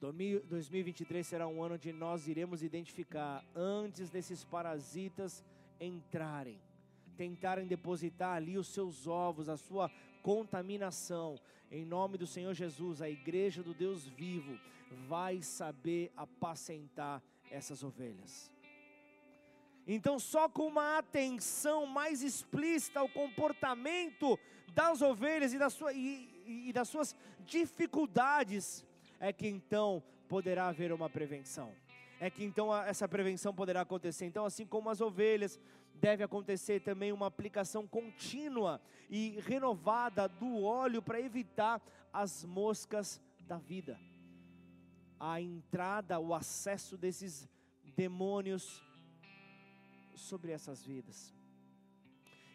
2023 0.00 1.26
será 1.26 1.48
um 1.48 1.62
ano 1.62 1.74
onde 1.74 1.92
nós 1.92 2.28
iremos 2.28 2.62
identificar 2.62 3.44
antes 3.54 4.10
desses 4.10 4.44
parasitas 4.44 5.44
entrarem, 5.80 6.60
tentarem 7.16 7.66
depositar 7.66 8.36
ali 8.36 8.56
os 8.56 8.68
seus 8.68 9.06
ovos, 9.06 9.48
a 9.48 9.56
sua 9.56 9.90
contaminação. 10.22 11.38
Em 11.70 11.84
nome 11.84 12.16
do 12.16 12.26
Senhor 12.26 12.54
Jesus, 12.54 13.02
a 13.02 13.10
igreja 13.10 13.62
do 13.62 13.74
Deus 13.74 14.06
vivo 14.06 14.58
vai 15.08 15.42
saber 15.42 16.12
apacentar 16.16 17.22
essas 17.50 17.82
ovelhas. 17.82 18.50
Então, 19.86 20.18
só 20.18 20.48
com 20.48 20.66
uma 20.66 20.98
atenção 20.98 21.86
mais 21.86 22.22
explícita 22.22 23.00
ao 23.00 23.08
comportamento 23.08 24.38
das 24.74 25.00
ovelhas 25.00 25.52
e, 25.54 26.72
das 26.72 26.88
suas 26.88 27.16
dificuldades, 27.46 28.84
é 29.20 29.32
que 29.32 29.46
então 29.46 30.02
poderá 30.28 30.68
haver 30.68 30.92
uma 30.92 31.08
prevenção. 31.08 31.72
É 32.20 32.28
que 32.30 32.44
então 32.44 32.74
essa 32.76 33.08
prevenção 33.08 33.54
poderá 33.54 33.82
acontecer. 33.82 34.26
Então, 34.26 34.44
assim 34.44 34.66
como 34.66 34.90
as 34.90 35.00
ovelhas, 35.00 35.58
deve 35.94 36.22
acontecer 36.22 36.80
também 36.80 37.12
uma 37.12 37.26
aplicação 37.26 37.86
contínua 37.86 38.80
e 39.08 39.40
renovada 39.40 40.28
do 40.28 40.62
óleo 40.62 41.02
para 41.02 41.20
evitar 41.20 41.80
as 42.12 42.44
moscas 42.44 43.20
da 43.40 43.58
vida. 43.58 43.98
A 45.18 45.40
entrada, 45.40 46.18
o 46.18 46.34
acesso 46.34 46.96
desses 46.96 47.48
demônios 47.96 48.82
sobre 50.14 50.52
essas 50.52 50.84
vidas. 50.84 51.37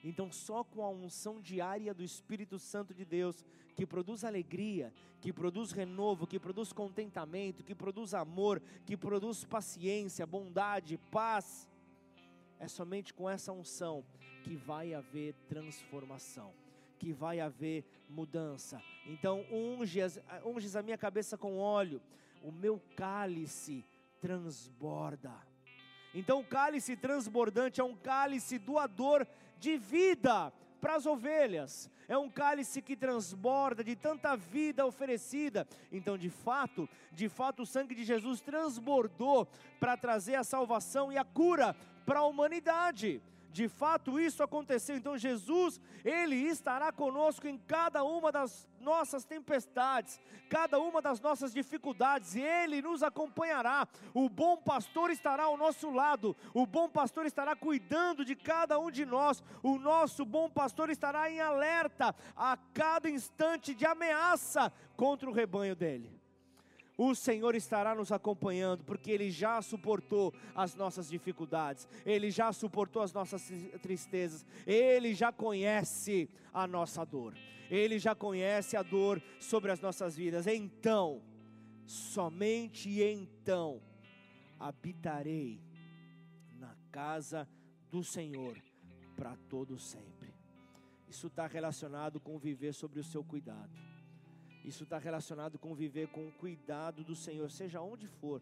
Então, 0.03 0.31
só 0.31 0.63
com 0.63 0.83
a 0.83 0.89
unção 0.89 1.39
diária 1.39 1.93
do 1.93 2.03
Espírito 2.03 2.59
Santo 2.59 2.93
de 2.93 3.05
Deus, 3.05 3.45
que 3.73 3.85
produz 3.85 4.23
alegria, 4.23 4.93
que 5.21 5.31
produz 5.31 5.71
renovo, 5.71 6.27
que 6.27 6.37
produz 6.37 6.73
contentamento, 6.73 7.63
que 7.63 7.73
produz 7.73 8.13
amor, 8.13 8.61
que 8.85 8.97
produz 8.97 9.45
paciência, 9.45 10.25
bondade, 10.25 10.97
paz, 11.09 11.69
é 12.59 12.67
somente 12.67 13.13
com 13.13 13.29
essa 13.29 13.51
unção 13.51 14.05
que 14.43 14.55
vai 14.55 14.93
haver 14.93 15.33
transformação, 15.47 16.53
que 16.99 17.13
vai 17.13 17.39
haver 17.39 17.85
mudança. 18.09 18.81
Então, 19.05 19.45
unges, 19.51 20.19
unges 20.45 20.75
a 20.75 20.83
minha 20.83 20.97
cabeça 20.97 21.37
com 21.37 21.57
óleo, 21.57 22.01
o 22.43 22.51
meu 22.51 22.81
cálice 22.95 23.85
transborda. 24.19 25.33
Então, 26.13 26.41
o 26.41 26.45
cálice 26.45 26.95
transbordante 26.95 27.81
é 27.81 27.83
um 27.83 27.95
cálice 27.95 28.59
doador 28.59 29.25
de 29.63 29.77
vida 29.77 30.51
para 30.81 30.95
as 30.95 31.05
ovelhas. 31.05 31.89
É 32.09 32.17
um 32.17 32.29
cálice 32.29 32.81
que 32.81 32.97
transborda 32.97 33.81
de 33.81 33.95
tanta 33.95 34.35
vida 34.35 34.85
oferecida. 34.85 35.65
Então, 35.89 36.17
de 36.17 36.29
fato, 36.29 36.89
de 37.13 37.29
fato, 37.29 37.63
o 37.63 37.65
sangue 37.65 37.95
de 37.95 38.03
Jesus 38.03 38.41
transbordou 38.41 39.47
para 39.79 39.95
trazer 39.95 40.35
a 40.35 40.43
salvação 40.43 41.11
e 41.13 41.17
a 41.17 41.23
cura 41.23 41.73
para 42.05 42.19
a 42.19 42.25
humanidade 42.25 43.21
de 43.53 43.69
fato 43.69 44.19
isso 44.19 44.41
aconteceu. 44.41 44.97
Então 44.97 45.15
Jesus, 45.17 45.79
ele 46.03 46.35
estará 46.35 46.91
conosco 46.91 47.47
em 47.47 47.57
cada 47.57 48.03
uma 48.03 48.31
das 48.31 48.67
nossas 48.81 49.23
tempestades, 49.23 50.19
cada 50.49 50.79
uma 50.79 51.01
das 51.01 51.21
nossas 51.21 51.53
dificuldades, 51.53 52.33
e 52.35 52.41
ele 52.41 52.81
nos 52.81 53.03
acompanhará. 53.03 53.87
O 54.13 54.27
bom 54.27 54.57
pastor 54.57 55.11
estará 55.11 55.43
ao 55.43 55.55
nosso 55.55 55.91
lado. 55.91 56.35
O 56.53 56.65
bom 56.65 56.89
pastor 56.89 57.27
estará 57.27 57.55
cuidando 57.55 58.25
de 58.25 58.35
cada 58.35 58.79
um 58.79 58.89
de 58.89 59.05
nós. 59.05 59.43
O 59.61 59.77
nosso 59.77 60.25
bom 60.25 60.49
pastor 60.49 60.89
estará 60.89 61.29
em 61.29 61.39
alerta 61.39 62.15
a 62.35 62.57
cada 62.73 63.09
instante 63.09 63.75
de 63.75 63.85
ameaça 63.85 64.73
contra 64.97 65.29
o 65.29 65.33
rebanho 65.33 65.75
dele 65.75 66.22
o 66.97 67.15
Senhor 67.15 67.55
estará 67.55 67.95
nos 67.95 68.11
acompanhando, 68.11 68.83
porque 68.83 69.11
Ele 69.11 69.31
já 69.31 69.61
suportou 69.61 70.33
as 70.55 70.75
nossas 70.75 71.09
dificuldades, 71.09 71.87
Ele 72.05 72.29
já 72.29 72.51
suportou 72.53 73.01
as 73.01 73.13
nossas 73.13 73.51
tristezas, 73.81 74.45
Ele 74.65 75.13
já 75.13 75.31
conhece 75.31 76.29
a 76.53 76.67
nossa 76.67 77.03
dor, 77.03 77.33
Ele 77.69 77.97
já 77.97 78.13
conhece 78.13 78.77
a 78.77 78.83
dor 78.83 79.21
sobre 79.39 79.71
as 79.71 79.79
nossas 79.79 80.15
vidas. 80.15 80.45
Então, 80.47 81.21
somente 81.85 83.01
então, 83.01 83.81
habitarei 84.59 85.59
na 86.59 86.75
casa 86.91 87.47
do 87.91 88.03
Senhor 88.03 88.57
para 89.15 89.35
todo 89.49 89.77
sempre. 89.79 90.33
Isso 91.07 91.27
está 91.27 91.45
relacionado 91.45 92.19
com 92.19 92.39
viver 92.39 92.73
sobre 92.73 92.99
o 92.99 93.03
seu 93.03 93.23
cuidado. 93.23 93.92
Isso 94.63 94.83
está 94.83 94.97
relacionado 94.97 95.59
com 95.59 95.75
viver 95.75 96.07
com 96.07 96.27
o 96.27 96.31
cuidado 96.31 97.03
do 97.03 97.15
Senhor, 97.15 97.49
seja 97.51 97.81
onde 97.81 98.07
for. 98.07 98.41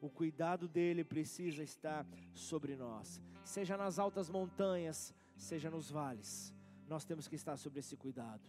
O 0.00 0.10
cuidado 0.10 0.68
dele 0.68 1.02
precisa 1.02 1.62
estar 1.62 2.06
sobre 2.34 2.76
nós, 2.76 3.20
seja 3.42 3.76
nas 3.76 3.98
altas 3.98 4.28
montanhas, 4.28 5.14
seja 5.36 5.70
nos 5.70 5.90
vales. 5.90 6.52
Nós 6.86 7.04
temos 7.04 7.26
que 7.26 7.34
estar 7.34 7.56
sobre 7.56 7.80
esse 7.80 7.96
cuidado. 7.96 8.42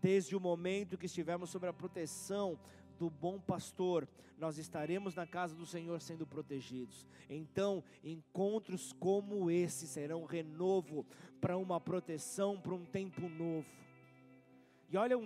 Desde 0.00 0.36
o 0.36 0.40
momento 0.40 0.98
que 0.98 1.06
estivermos 1.06 1.50
sobre 1.50 1.68
a 1.68 1.72
proteção 1.72 2.58
do 2.98 3.08
bom 3.08 3.40
pastor, 3.40 4.06
nós 4.38 4.58
estaremos 4.58 5.14
na 5.14 5.26
casa 5.26 5.54
do 5.54 5.66
Senhor 5.66 6.00
sendo 6.00 6.26
protegidos. 6.26 7.06
Então, 7.28 7.82
encontros 8.04 8.92
como 8.92 9.50
esse 9.50 9.86
serão 9.86 10.24
renovo 10.24 11.04
para 11.40 11.56
uma 11.56 11.80
proteção, 11.80 12.60
para 12.60 12.74
um 12.74 12.84
tempo 12.84 13.28
novo. 13.28 13.66
E 14.90 14.96
olha, 14.96 15.16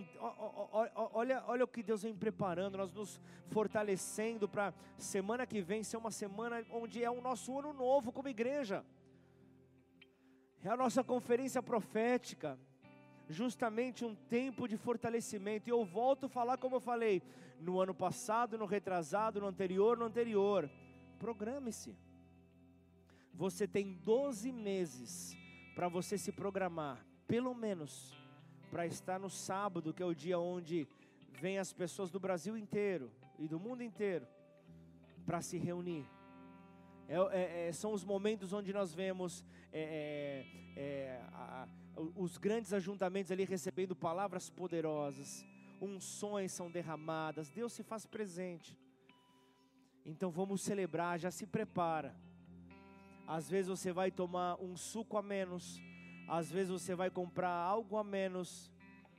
olha, 1.12 1.44
olha 1.46 1.64
o 1.64 1.68
que 1.68 1.84
Deus 1.84 2.02
vem 2.02 2.14
preparando, 2.14 2.76
nós 2.76 2.92
nos 2.92 3.20
fortalecendo 3.48 4.48
para 4.48 4.74
semana 4.98 5.46
que 5.46 5.60
vem 5.60 5.84
ser 5.84 5.96
uma 5.98 6.10
semana 6.10 6.66
onde 6.68 7.02
é 7.02 7.08
o 7.08 7.20
nosso 7.20 7.56
ano 7.56 7.72
novo 7.72 8.10
como 8.10 8.28
igreja. 8.28 8.84
É 10.64 10.68
a 10.68 10.76
nossa 10.76 11.04
conferência 11.04 11.62
profética, 11.62 12.58
justamente 13.28 14.04
um 14.04 14.16
tempo 14.16 14.66
de 14.66 14.76
fortalecimento. 14.76 15.68
E 15.68 15.72
eu 15.72 15.84
volto 15.84 16.26
a 16.26 16.28
falar 16.28 16.56
como 16.56 16.76
eu 16.76 16.80
falei 16.80 17.22
no 17.60 17.80
ano 17.80 17.94
passado, 17.94 18.58
no 18.58 18.66
retrasado, 18.66 19.40
no 19.40 19.46
anterior, 19.46 19.96
no 19.96 20.06
anterior. 20.06 20.68
Programe-se. 21.20 21.96
Você 23.32 23.66
tem 23.68 23.92
12 23.92 24.50
meses 24.50 25.36
para 25.74 25.86
você 25.88 26.18
se 26.18 26.32
programar, 26.32 27.06
pelo 27.28 27.54
menos 27.54 28.21
para 28.72 28.86
estar 28.86 29.20
no 29.20 29.28
sábado, 29.28 29.92
que 29.92 30.02
é 30.02 30.06
o 30.06 30.14
dia 30.14 30.38
onde 30.38 30.88
vem 31.38 31.58
as 31.58 31.74
pessoas 31.74 32.10
do 32.10 32.18
Brasil 32.18 32.56
inteiro 32.56 33.12
e 33.38 33.46
do 33.46 33.60
mundo 33.60 33.82
inteiro 33.82 34.26
para 35.26 35.42
se 35.42 35.58
reunir. 35.58 36.08
É, 37.06 37.16
é, 37.16 37.68
é, 37.68 37.72
são 37.72 37.92
os 37.92 38.02
momentos 38.02 38.54
onde 38.54 38.72
nós 38.72 38.94
vemos 38.94 39.44
é, 39.70 40.46
é, 40.74 40.80
é, 40.80 41.20
a, 41.34 41.68
os 42.16 42.38
grandes 42.38 42.72
ajuntamentos 42.72 43.30
ali 43.30 43.44
recebendo 43.44 43.94
palavras 43.94 44.48
poderosas, 44.48 45.44
unções 45.78 46.50
são 46.50 46.70
derramadas, 46.70 47.50
Deus 47.50 47.74
se 47.74 47.82
faz 47.82 48.06
presente. 48.06 48.74
Então 50.06 50.30
vamos 50.30 50.62
celebrar, 50.62 51.18
já 51.18 51.30
se 51.30 51.46
prepara. 51.46 52.16
Às 53.26 53.50
vezes 53.50 53.68
você 53.68 53.92
vai 53.92 54.10
tomar 54.10 54.58
um 54.58 54.78
suco 54.78 55.18
a 55.18 55.22
menos 55.22 55.78
às 56.32 56.50
vezes 56.50 56.70
você 56.70 56.94
vai 56.94 57.10
comprar 57.10 57.50
algo 57.50 57.94
a 57.98 58.02
menos, 58.02 58.72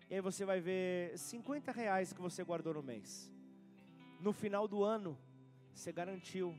e 0.10 0.16
aí 0.16 0.20
você 0.20 0.44
vai 0.46 0.60
ver 0.60 1.16
50 1.16 1.72
reais 1.72 2.12
que 2.12 2.20
você 2.20 2.44
guardou 2.44 2.74
no 2.74 2.82
mês. 2.82 3.32
No 4.20 4.34
final 4.34 4.68
do 4.68 4.84
ano, 4.84 5.16
você 5.76 5.92
garantiu, 5.92 6.58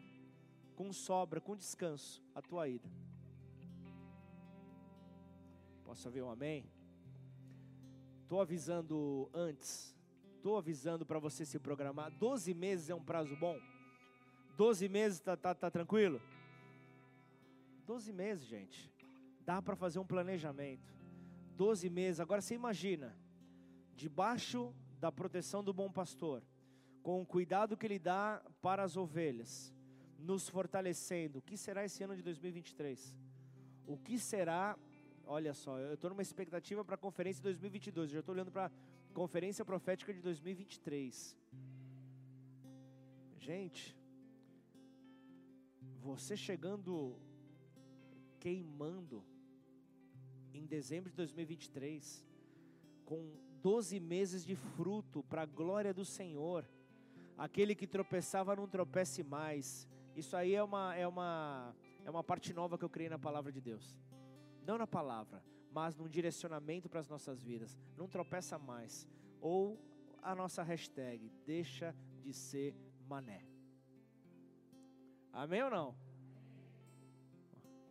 com 0.77 0.93
sobra, 0.93 1.41
com 1.41 1.57
descanso, 1.57 2.23
a 2.33 2.41
tua 2.41 2.69
ida. 2.69 2.89
Posso 5.85 6.07
ouvir 6.07 6.23
um 6.23 6.31
amém? 6.31 6.65
Estou 8.23 8.41
avisando 8.41 9.29
antes, 9.35 9.93
estou 10.37 10.57
avisando 10.57 11.05
para 11.05 11.19
você 11.19 11.45
se 11.45 11.59
programar. 11.59 12.13
12 12.13 12.55
meses 12.55 12.91
é 12.91 12.95
um 12.95 13.03
prazo 13.03 13.35
bom? 13.35 13.59
12 14.57 14.89
meses 14.89 15.19
está 15.19 15.37
tá, 15.37 15.53
tá 15.53 15.69
tranquilo? 15.69 16.23
12 17.89 18.13
meses, 18.13 18.47
gente. 18.47 18.94
Dá 19.45 19.61
para 19.61 19.77
fazer 19.77 19.99
um 19.99 20.07
planejamento. 20.07 20.95
12 21.57 21.89
meses. 21.89 22.21
Agora 22.21 22.41
você 22.41 22.55
imagina, 22.55 23.17
debaixo 23.95 24.75
da 24.99 25.13
proteção 25.13 25.63
do 25.63 25.73
bom 25.73 25.91
pastor, 25.91 26.43
com 27.03 27.21
o 27.21 27.27
cuidado 27.27 27.77
que 27.77 27.87
ele 27.87 27.99
dá 27.99 28.43
para 28.63 28.83
as 28.83 28.97
ovelhas, 28.97 29.73
nos 30.19 30.49
fortalecendo. 30.49 31.39
O 31.39 31.43
que 31.43 31.57
será 31.57 31.85
esse 31.85 32.03
ano 32.03 32.17
de 32.17 32.23
2023? 32.23 33.15
O 33.87 33.99
que 33.99 34.19
será? 34.19 34.79
Olha 35.27 35.53
só, 35.55 35.79
eu 35.79 35.95
estou 35.95 36.11
numa 36.11 36.23
expectativa 36.23 36.85
para 36.85 36.95
a 36.95 36.99
conferência 36.99 37.41
de 37.41 37.45
2022. 37.45 38.11
Eu 38.11 38.15
já 38.15 38.21
estou 38.21 38.35
olhando 38.35 38.51
para 38.51 38.67
a 38.67 38.71
conferência 39.13 39.65
profética 39.65 40.13
de 40.13 40.21
2023. 40.23 41.37
Gente, 43.39 43.95
você 46.01 46.37
chegando 46.37 47.19
queimando 48.41 49.25
em 50.55 50.67
dezembro 50.67 51.11
de 51.11 51.17
2023, 51.17 52.25
com 53.05 53.37
12 53.61 53.99
meses 53.99 54.45
de 54.45 54.55
fruto 54.55 55.23
para 55.25 55.43
a 55.43 55.47
glória 55.47 55.93
do 55.93 56.05
Senhor. 56.05 56.65
Aquele 57.37 57.75
que 57.75 57.87
tropeçava 57.87 58.55
não 58.55 58.69
tropece 58.69 59.23
mais. 59.25 59.89
Isso 60.15 60.37
aí 60.37 60.55
é 60.55 60.63
uma, 60.63 60.95
é 60.95 61.07
uma, 61.07 61.75
é 62.05 62.11
uma 62.11 62.23
parte 62.23 62.53
nova 62.53 62.79
que 62.79 62.85
eu 62.85 62.91
criei 62.91 63.09
na 63.09 63.19
palavra 63.19 63.51
de 63.51 63.61
Deus. 63.61 63.97
Não 64.65 64.79
na 64.79 64.87
palavra, 64.87 65.43
mas 65.73 65.97
num 65.97 66.09
direcionamento 66.09 66.89
para 66.89 67.01
as 67.01 67.09
nossas 67.09 67.43
vidas. 67.43 67.77
Não 67.97 68.07
tropeça 68.07 68.59
mais. 68.59 69.09
Ou 69.41 69.79
a 70.23 70.35
nossa 70.35 70.63
hashtag, 70.63 71.31
deixa 71.45 71.95
de 72.23 72.33
ser 72.33 72.75
mané. 73.09 73.45
Amém 75.33 75.63
ou 75.63 75.71
não? 75.71 76.04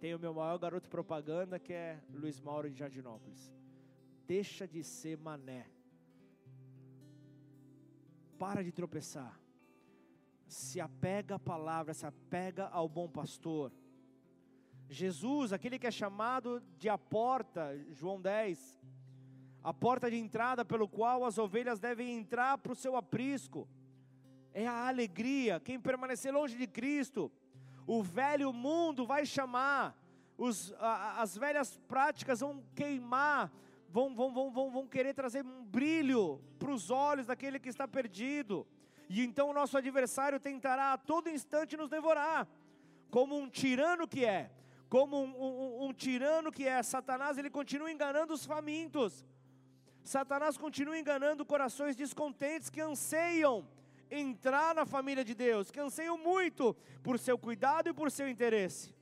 Tem 0.04 0.14
o 0.14 0.20
meu 0.20 0.34
maior 0.34 0.58
garoto 0.58 0.90
propaganda 0.90 1.58
que 1.58 1.72
é 1.72 1.98
Luiz 2.14 2.38
Mauro 2.38 2.70
de 2.70 2.78
Jardinópolis. 2.78 3.56
Deixa 4.28 4.68
de 4.68 4.84
ser 4.84 5.18
mané. 5.18 5.66
Para 8.38 8.62
de 8.62 8.74
tropeçar. 8.74 9.40
Se 10.46 10.82
apega 10.82 11.36
à 11.36 11.40
palavra, 11.40 11.94
se 11.94 12.06
apega 12.06 12.68
ao 12.68 12.90
bom 12.90 13.08
pastor. 13.08 13.72
Jesus, 14.90 15.54
aquele 15.54 15.80
que 15.80 15.88
é 15.88 15.92
chamado 15.92 16.62
de 16.78 16.90
a 16.90 16.98
porta, 16.98 17.74
João 17.94 18.22
10, 18.22 18.82
a 19.64 19.74
porta 19.74 20.12
de 20.12 20.18
entrada 20.18 20.66
pelo 20.66 20.86
qual 20.86 21.24
as 21.24 21.38
ovelhas 21.38 21.80
devem 21.80 22.18
entrar 22.18 22.58
para 22.58 22.74
o 22.74 22.76
seu 22.76 22.98
aprisco, 22.98 23.70
é 24.54 24.68
a 24.68 24.86
alegria. 24.90 25.62
Quem 25.62 25.80
permanecer 25.80 26.34
longe 26.34 26.58
de 26.58 26.68
Cristo, 26.68 27.32
o 27.86 28.02
velho 28.02 28.52
mundo 28.54 29.06
vai 29.06 29.26
chamar, 29.26 29.96
os, 30.38 30.74
a, 30.80 31.22
as 31.22 31.38
velhas 31.38 31.78
práticas 31.88 32.40
vão 32.40 32.64
queimar, 32.76 33.52
vão, 33.90 34.16
vão, 34.16 34.34
vão, 34.34 34.52
vão, 34.52 34.72
vão 34.72 34.88
querer 34.88 35.14
trazer 35.14 35.46
um 35.46 35.64
brilho 35.64 36.42
para 36.58 36.72
os 36.72 36.90
olhos 36.90 37.28
daquele 37.28 37.60
que 37.60 37.70
está 37.70 37.88
perdido. 37.88 38.66
E 39.10 39.22
então 39.22 39.50
o 39.50 39.54
nosso 39.54 39.78
adversário 39.78 40.40
tentará 40.40 40.94
a 40.94 40.98
todo 40.98 41.30
instante 41.30 41.78
nos 41.78 41.90
devorar, 41.90 42.48
como 43.12 43.38
um 43.38 43.50
tirano 43.50 44.08
que 44.08 44.26
é, 44.26 44.50
como 44.90 45.22
um, 45.22 45.36
um, 45.36 45.88
um 45.88 45.94
tirano 45.94 46.52
que 46.52 46.68
é. 46.68 46.82
Satanás 46.82 47.38
ele 47.38 47.50
continua 47.50 47.92
enganando 47.92 48.34
os 48.34 48.46
famintos. 48.46 49.26
Satanás 50.04 50.58
continua 50.58 50.98
enganando 50.98 51.46
corações 51.46 51.96
descontentes 51.96 52.70
que 52.70 52.82
anseiam 52.82 53.66
entrar 54.14 54.76
na 54.76 54.86
família 54.86 55.26
de 55.26 55.34
Deus, 55.34 55.72
que 55.72 55.80
anseiam 55.80 56.18
muito 56.18 56.76
por 57.02 57.18
seu 57.18 57.38
cuidado 57.38 57.90
e 57.90 57.94
por 57.94 58.12
seu 58.12 58.30
interesse. 58.30 58.96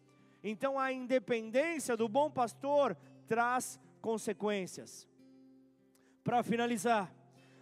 Então 0.44 0.80
a 0.80 0.92
independência 0.92 1.98
do 1.98 2.08
bom 2.08 2.32
pastor 2.32 2.98
traz 3.28 3.80
consequências. 4.02 5.08
Para 6.24 6.42
finalizar, 6.44 7.14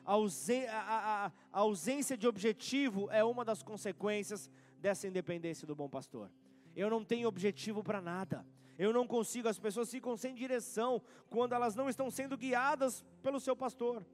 a 0.05 1.31
ausência 1.51 2.17
de 2.17 2.27
objetivo 2.27 3.09
é 3.11 3.23
uma 3.23 3.43
das 3.43 3.63
consequências 3.63 4.49
dessa 4.79 5.07
independência 5.07 5.67
do 5.67 5.75
bom 5.75 5.89
pastor. 5.89 6.31
Eu 6.75 6.89
não 6.89 7.03
tenho 7.03 7.27
objetivo 7.27 7.83
para 7.83 7.99
nada. 7.99 8.45
Eu 8.77 8.93
não 8.93 9.05
consigo, 9.05 9.49
as 9.49 9.59
pessoas 9.59 9.91
ficam 9.91 10.15
sem 10.15 10.33
direção 10.33 11.01
quando 11.29 11.53
elas 11.53 11.75
não 11.75 11.89
estão 11.89 12.09
sendo 12.09 12.37
guiadas 12.37 13.03
pelo 13.21 13.39
seu 13.39 13.55
pastor. 13.55 14.05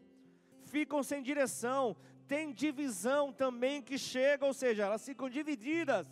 Ficam 0.64 1.04
sem 1.04 1.22
direção, 1.22 1.96
tem 2.28 2.52
divisão 2.52 3.32
também 3.32 3.82
que 3.82 3.98
chega, 3.98 4.46
ou 4.46 4.54
seja, 4.54 4.84
elas 4.84 5.06
ficam 5.06 5.30
divididas 5.30 6.08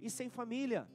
e 0.00 0.10
sem 0.10 0.28
família. 0.28 0.88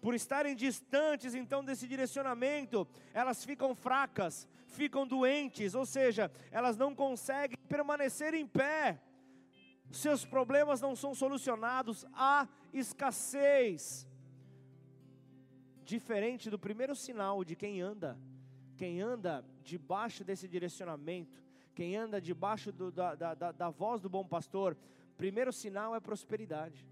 Por 0.00 0.14
estarem 0.14 0.54
distantes 0.54 1.34
então 1.34 1.64
desse 1.64 1.86
direcionamento, 1.88 2.86
elas 3.12 3.44
ficam 3.44 3.74
fracas, 3.74 4.46
ficam 4.66 5.06
doentes, 5.06 5.74
ou 5.74 5.86
seja, 5.86 6.30
elas 6.50 6.76
não 6.76 6.94
conseguem 6.94 7.56
permanecer 7.68 8.34
em 8.34 8.46
pé. 8.46 9.00
Seus 9.90 10.24
problemas 10.24 10.80
não 10.80 10.94
são 10.94 11.14
solucionados, 11.14 12.04
há 12.12 12.48
escassez. 12.72 14.06
Diferente 15.84 16.50
do 16.50 16.58
primeiro 16.58 16.94
sinal 16.94 17.44
de 17.44 17.54
quem 17.54 17.80
anda, 17.80 18.18
quem 18.76 19.00
anda 19.00 19.44
debaixo 19.62 20.24
desse 20.24 20.48
direcionamento, 20.48 21.43
quem 21.74 21.96
anda 21.96 22.20
debaixo 22.20 22.70
do, 22.70 22.90
da, 22.90 23.14
da, 23.14 23.52
da, 23.52 23.70
voz 23.70 24.00
do 24.00 24.08
bom 24.08 24.24
pastor, 24.24 24.76
primeiro 25.16 25.52
sinal 25.52 25.94
é 25.94 26.00
prosperidade. 26.00 26.86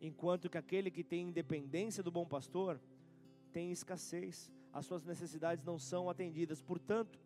Enquanto 0.00 0.50
que 0.50 0.58
aquele 0.58 0.90
que 0.90 1.04
tem 1.04 1.28
independência 1.28 2.02
do 2.02 2.10
bom 2.10 2.26
pastor, 2.26 2.80
tem 3.52 3.70
escassez, 3.70 4.50
as 4.72 4.84
suas 4.86 5.04
necessidades 5.04 5.64
não 5.64 5.78
são 5.78 6.10
atendidas. 6.10 6.60
Portanto, 6.60 7.18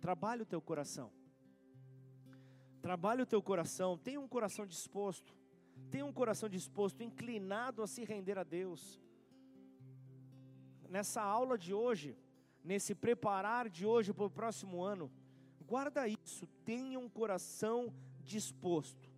trabalhe 0.00 0.42
o 0.42 0.46
teu 0.46 0.60
coração. 0.60 1.12
Trabalhe 2.80 3.22
o 3.22 3.26
teu 3.26 3.42
coração, 3.42 3.98
tenha 3.98 4.18
um 4.18 4.28
coração 4.28 4.66
disposto. 4.66 5.36
Tenha 5.90 6.06
um 6.06 6.12
coração 6.12 6.48
disposto, 6.48 7.02
inclinado 7.02 7.82
a 7.82 7.86
se 7.86 8.02
render 8.04 8.38
a 8.38 8.42
Deus. 8.42 9.00
Nessa 10.88 11.20
aula 11.20 11.58
de 11.58 11.74
hoje, 11.74 12.16
nesse 12.66 12.94
preparar 12.94 13.68
de 13.68 13.86
hoje 13.86 14.12
para 14.12 14.26
o 14.26 14.30
próximo 14.30 14.82
ano, 14.82 15.10
guarda 15.64 16.08
isso, 16.08 16.48
tenha 16.64 16.98
um 16.98 17.08
coração 17.08 17.94
disposto. 18.24 19.08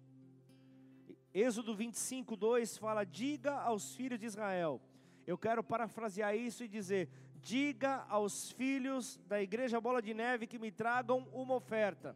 Êxodo 1.32 1.74
25, 1.74 2.36
2 2.36 2.76
fala: 2.76 3.04
Diga 3.04 3.54
aos 3.54 3.94
filhos 3.96 4.18
de 4.18 4.26
Israel. 4.26 4.80
Eu 5.26 5.38
quero 5.38 5.64
parafrasear 5.64 6.36
isso 6.36 6.62
e 6.62 6.68
dizer: 6.68 7.08
Diga 7.36 8.04
aos 8.08 8.52
filhos 8.52 9.18
da 9.26 9.40
igreja 9.40 9.80
Bola 9.80 10.02
de 10.02 10.12
Neve 10.12 10.46
que 10.46 10.58
me 10.58 10.70
tragam 10.70 11.26
uma 11.32 11.54
oferta. 11.54 12.14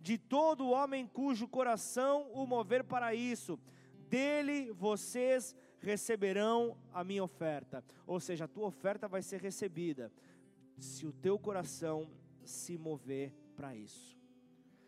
De 0.00 0.18
todo 0.18 0.70
homem 0.70 1.06
cujo 1.06 1.48
coração 1.48 2.30
o 2.32 2.46
mover 2.46 2.84
para 2.84 3.14
isso, 3.14 3.58
dele 4.08 4.70
vocês 4.72 5.56
receberão 5.78 6.76
a 6.92 7.02
minha 7.02 7.24
oferta. 7.24 7.82
Ou 8.06 8.20
seja, 8.20 8.44
a 8.44 8.48
tua 8.48 8.66
oferta 8.66 9.08
vai 9.08 9.22
ser 9.22 9.40
recebida 9.40 10.12
se 10.78 11.06
o 11.06 11.12
teu 11.12 11.38
coração 11.38 12.10
se 12.44 12.76
mover 12.76 13.32
para 13.54 13.74
isso. 13.74 14.18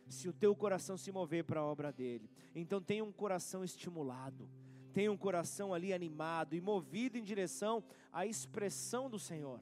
Se 0.09 0.29
o 0.29 0.33
teu 0.33 0.55
coração 0.55 0.97
se 0.97 1.11
mover 1.11 1.45
para 1.45 1.61
a 1.61 1.65
obra 1.65 1.93
dele. 1.93 2.31
Então 2.55 2.81
tenha 2.81 3.05
um 3.05 3.13
coração 3.13 3.65
estimulado, 3.65 4.49
tenha 4.93 5.11
um 5.11 5.17
coração 5.17 5.75
ali 5.75 5.93
animado 5.93 6.55
e 6.55 6.61
movido 6.61 7.19
em 7.19 7.25
direção 7.25 7.83
à 8.13 8.25
expressão 8.27 9.11
do 9.11 9.19
Senhor. 9.19 9.61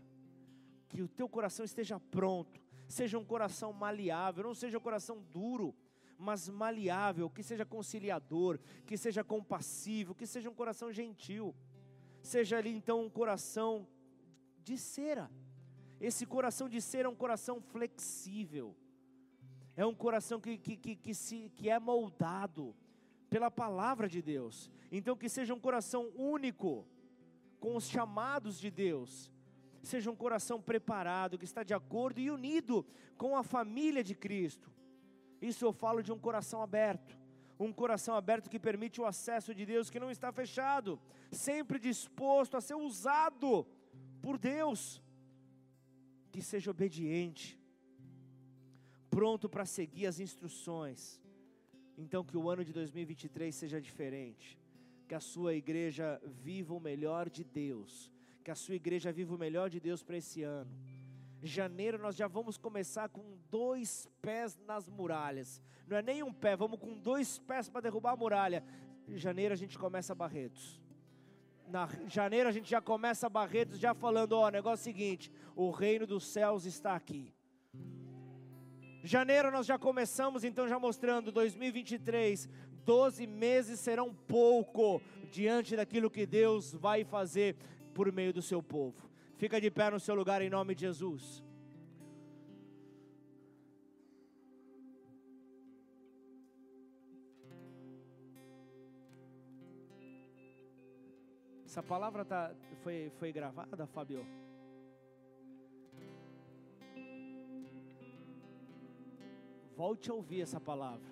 Que 0.89 1.03
o 1.03 1.09
teu 1.09 1.29
coração 1.29 1.65
esteja 1.65 1.99
pronto, 1.99 2.61
seja 2.89 3.19
um 3.19 3.25
coração 3.25 3.73
maleável, 3.73 4.45
não 4.45 4.55
seja 4.55 4.79
um 4.79 4.81
coração 4.81 5.23
duro, 5.33 5.75
mas 6.19 6.49
maleável, 6.49 7.29
que 7.29 7.43
seja 7.43 7.65
conciliador, 7.65 8.59
que 8.87 8.97
seja 8.97 9.25
compassivo, 9.25 10.15
que 10.15 10.27
seja 10.27 10.49
um 10.49 10.55
coração 10.55 10.93
gentil. 10.93 11.55
Seja 12.23 12.59
ali 12.59 12.71
então 12.71 13.05
um 13.05 13.11
coração 13.11 13.87
de 14.63 14.79
cera. 14.79 15.31
Esse 16.01 16.27
coração 16.27 16.69
de 16.69 16.81
cera 16.81 17.09
é 17.09 17.11
um 17.11 17.15
coração 17.15 17.61
flexível. 17.61 18.75
É 19.77 19.85
um 19.85 19.95
coração 19.95 20.41
que, 20.41 20.57
que, 20.57 20.77
que, 20.77 20.97
que, 20.97 21.15
se, 21.15 21.51
que 21.57 21.69
é 21.69 21.79
moldado 21.79 22.75
pela 23.29 23.51
palavra 23.51 24.09
de 24.09 24.23
Deus. 24.23 24.71
Então, 24.93 25.17
que 25.17 25.29
seja 25.29 25.53
um 25.53 25.61
coração 25.61 26.11
único, 26.15 26.87
com 27.59 27.77
os 27.77 27.89
chamados 27.89 28.61
de 28.61 28.71
Deus. 28.71 29.33
Seja 29.83 30.11
um 30.11 30.17
coração 30.17 30.61
preparado, 30.61 31.39
que 31.39 31.45
está 31.45 31.63
de 31.63 31.75
acordo 31.75 32.21
e 32.21 32.31
unido 32.31 32.87
com 33.17 33.37
a 33.37 33.43
família 33.43 34.05
de 34.05 34.15
Cristo. 34.15 34.71
Isso 35.41 35.65
eu 35.65 35.73
falo 35.73 36.03
de 36.03 36.13
um 36.13 36.19
coração 36.19 36.63
aberto. 36.63 37.19
Um 37.59 37.73
coração 37.73 38.15
aberto 38.17 38.51
que 38.51 38.59
permite 38.59 39.01
o 39.01 39.07
acesso 39.07 39.55
de 39.55 39.65
Deus, 39.65 39.89
que 39.89 40.01
não 40.01 40.11
está 40.11 40.31
fechado, 40.31 41.01
sempre 41.31 41.79
disposto 41.79 42.57
a 42.57 42.61
ser 42.61 42.75
usado 42.75 43.67
por 44.21 44.39
Deus. 44.39 45.03
Que 46.35 46.43
seja 46.43 46.73
obediente, 46.73 47.57
pronto 49.09 49.49
para 49.49 49.65
seguir 49.65 50.07
as 50.07 50.19
instruções. 50.19 51.23
Então, 51.97 52.25
que 52.25 52.37
o 52.37 52.51
ano 52.51 52.65
de 52.65 52.73
2023 52.73 53.55
seja 53.55 53.81
diferente. 53.81 54.59
Que 55.07 55.15
a 55.15 55.21
sua 55.21 55.55
igreja 55.55 56.21
viva 56.25 56.75
o 56.75 56.81
melhor 56.81 57.31
de 57.31 57.45
Deus. 57.45 58.11
Que 58.43 58.51
a 58.51 58.57
sua 58.57 58.75
igreja 58.75 59.13
viva 59.13 59.33
o 59.33 59.39
melhor 59.39 59.71
de 59.71 59.79
Deus 59.79 60.03
para 60.03 60.17
esse 60.17 60.43
ano. 60.43 60.75
Janeiro 61.41 61.99
nós 61.99 62.17
já 62.17 62.27
vamos 62.27 62.59
começar 62.59 63.09
com 63.09 63.39
dois 63.49 64.09
pés 64.21 64.59
nas 64.67 64.89
muralhas. 64.89 65.63
Não 65.87 65.97
é 65.97 66.03
nem 66.03 66.21
um 66.25 66.33
pé, 66.33 66.57
vamos 66.57 66.81
com 66.81 66.99
dois 66.99 67.39
pés 67.39 67.69
para 67.69 67.83
derrubar 67.83 68.15
a 68.15 68.17
muralha. 68.17 68.65
Em 69.07 69.17
janeiro 69.17 69.55
a 69.55 69.57
gente 69.57 69.79
começa 69.79 70.17
Barretos. 70.17 70.83
Na 71.69 71.89
janeiro 72.07 72.49
a 72.49 72.53
gente 72.53 72.71
já 72.71 72.81
começa 72.81 73.29
Barretos, 73.29 73.79
já 73.79 73.95
falando: 73.95 74.33
ó, 74.33 74.47
o 74.47 74.51
negócio 74.51 74.85
seguinte: 74.85 75.31
o 75.57 75.71
reino 75.71 76.07
dos 76.07 76.27
céus 76.27 76.65
está 76.65 76.95
aqui. 76.95 77.33
Janeiro 79.03 79.51
nós 79.51 79.67
já 79.67 79.79
começamos, 79.79 80.45
então, 80.45 80.67
já 80.67 80.79
mostrando 80.79 81.31
2023, 81.31 82.49
12 82.85 83.27
meses 83.27 83.79
serão 83.81 84.15
pouco 84.15 85.03
diante 85.31 85.77
daquilo 85.77 86.11
que 86.11 86.25
Deus 86.25 86.73
vai 86.73 87.05
fazer 87.05 87.57
por 87.93 88.11
meio 88.11 88.33
do 88.33 88.41
seu 88.41 88.63
povo. 88.63 89.11
Fica 89.37 89.61
de 89.61 89.71
pé 89.71 89.91
no 89.91 90.01
seu 90.01 90.15
lugar 90.15 90.41
em 90.41 90.49
nome 90.49 90.75
de 90.75 90.83
Jesus. 90.83 91.43
Essa 101.75 101.83
palavra 101.83 102.25
tá, 102.25 102.55
foi, 102.85 103.11
foi 103.19 103.33
gravada, 103.33 103.85
Fábio? 103.89 104.25
Volte 109.77 110.09
a 110.09 110.15
ouvir 110.15 110.43
essa 110.43 110.61
palavra. 110.61 111.05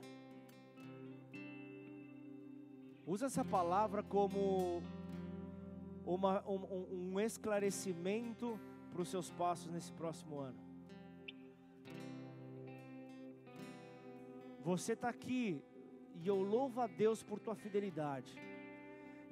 Usa 3.05 3.27
essa 3.27 3.45
palavra 3.45 4.05
como 4.05 4.81
uma, 6.07 6.49
um, 6.49 7.11
um 7.11 7.19
esclarecimento 7.19 8.57
para 8.93 9.03
os 9.03 9.09
seus 9.09 9.33
passos 9.33 9.67
nesse 9.67 9.93
próximo 9.93 10.39
ano. 10.39 10.61
Você 14.63 14.93
está 14.93 15.09
aqui 15.09 15.61
e 16.23 16.29
eu 16.29 16.41
louvo 16.41 16.81
a 16.81 16.87
Deus 16.87 17.21
por 17.21 17.41
tua 17.41 17.57
fidelidade. 17.57 18.52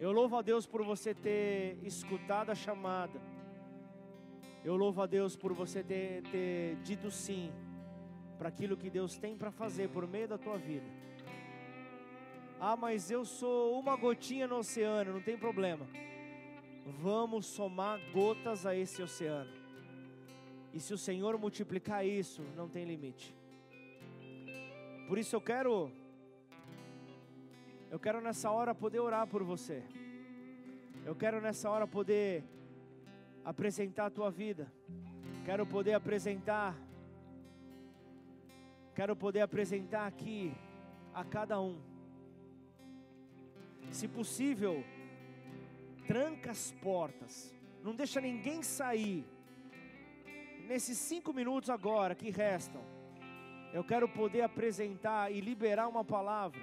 Eu 0.01 0.13
louvo 0.13 0.35
a 0.39 0.41
Deus 0.41 0.65
por 0.65 0.83
você 0.83 1.13
ter 1.13 1.77
escutado 1.83 2.49
a 2.49 2.55
chamada. 2.55 3.21
Eu 4.65 4.75
louvo 4.75 5.03
a 5.03 5.07
Deus 5.07 5.37
por 5.37 5.53
você 5.53 5.83
ter, 5.83 6.23
ter 6.23 6.77
dito 6.77 7.11
sim 7.11 7.53
para 8.39 8.49
aquilo 8.49 8.79
que 8.79 8.89
Deus 8.89 9.19
tem 9.19 9.37
para 9.37 9.51
fazer 9.51 9.91
por 9.91 10.07
meio 10.07 10.27
da 10.27 10.39
tua 10.39 10.57
vida. 10.57 10.87
Ah, 12.59 12.77
mas 12.77 13.11
eu 13.11 13.27
sou 13.27 13.79
uma 13.79 13.95
gotinha 13.95 14.49
no 14.49 14.57
oceano, 14.57 15.13
não 15.13 15.21
tem 15.21 15.37
problema. 15.37 15.87
Vamos 16.87 17.45
somar 17.45 18.01
gotas 18.11 18.65
a 18.65 18.75
esse 18.75 19.03
oceano. 19.03 19.53
E 20.73 20.81
se 20.81 20.95
o 20.95 20.99
Senhor 20.99 21.37
multiplicar 21.39 22.07
isso, 22.07 22.41
não 22.57 22.71
tem 22.71 22.87
limite. 22.87 23.37
Por 25.07 25.19
isso 25.19 25.37
eu 25.37 25.43
quero 25.43 25.93
eu 27.91 27.99
quero 27.99 28.21
nessa 28.21 28.51
hora 28.51 28.75
poder 28.75 29.01
orar 29.01 29.27
por 29.27 29.43
você. 29.43 29.83
Eu 31.05 31.15
quero 31.15 31.41
nessa 31.41 31.69
hora 31.69 31.87
poder 31.87 32.45
apresentar 33.45 34.07
a 34.07 34.11
tua 34.11 34.31
vida. 34.31 34.73
Quero 35.45 35.67
poder 35.67 35.95
apresentar 35.95 36.77
Quero 39.01 39.15
poder 39.17 39.41
apresentar 39.41 40.07
aqui 40.07 40.53
a 41.15 41.25
cada 41.25 41.61
um. 41.61 41.81
Se 43.91 44.07
possível, 44.07 44.85
tranca 46.07 46.51
as 46.51 46.73
portas, 46.83 47.55
não 47.83 47.95
deixa 47.95 48.21
ninguém 48.21 48.63
sair. 48.63 49.25
Nesses 50.67 50.99
cinco 50.99 51.33
minutos 51.33 51.71
agora 51.71 52.15
que 52.15 52.31
restam, 52.31 52.83
eu 53.73 53.83
quero 53.83 54.07
poder 54.09 54.43
apresentar 54.43 55.33
e 55.33 55.41
liberar 55.41 55.89
uma 55.89 56.05
palavra 56.05 56.61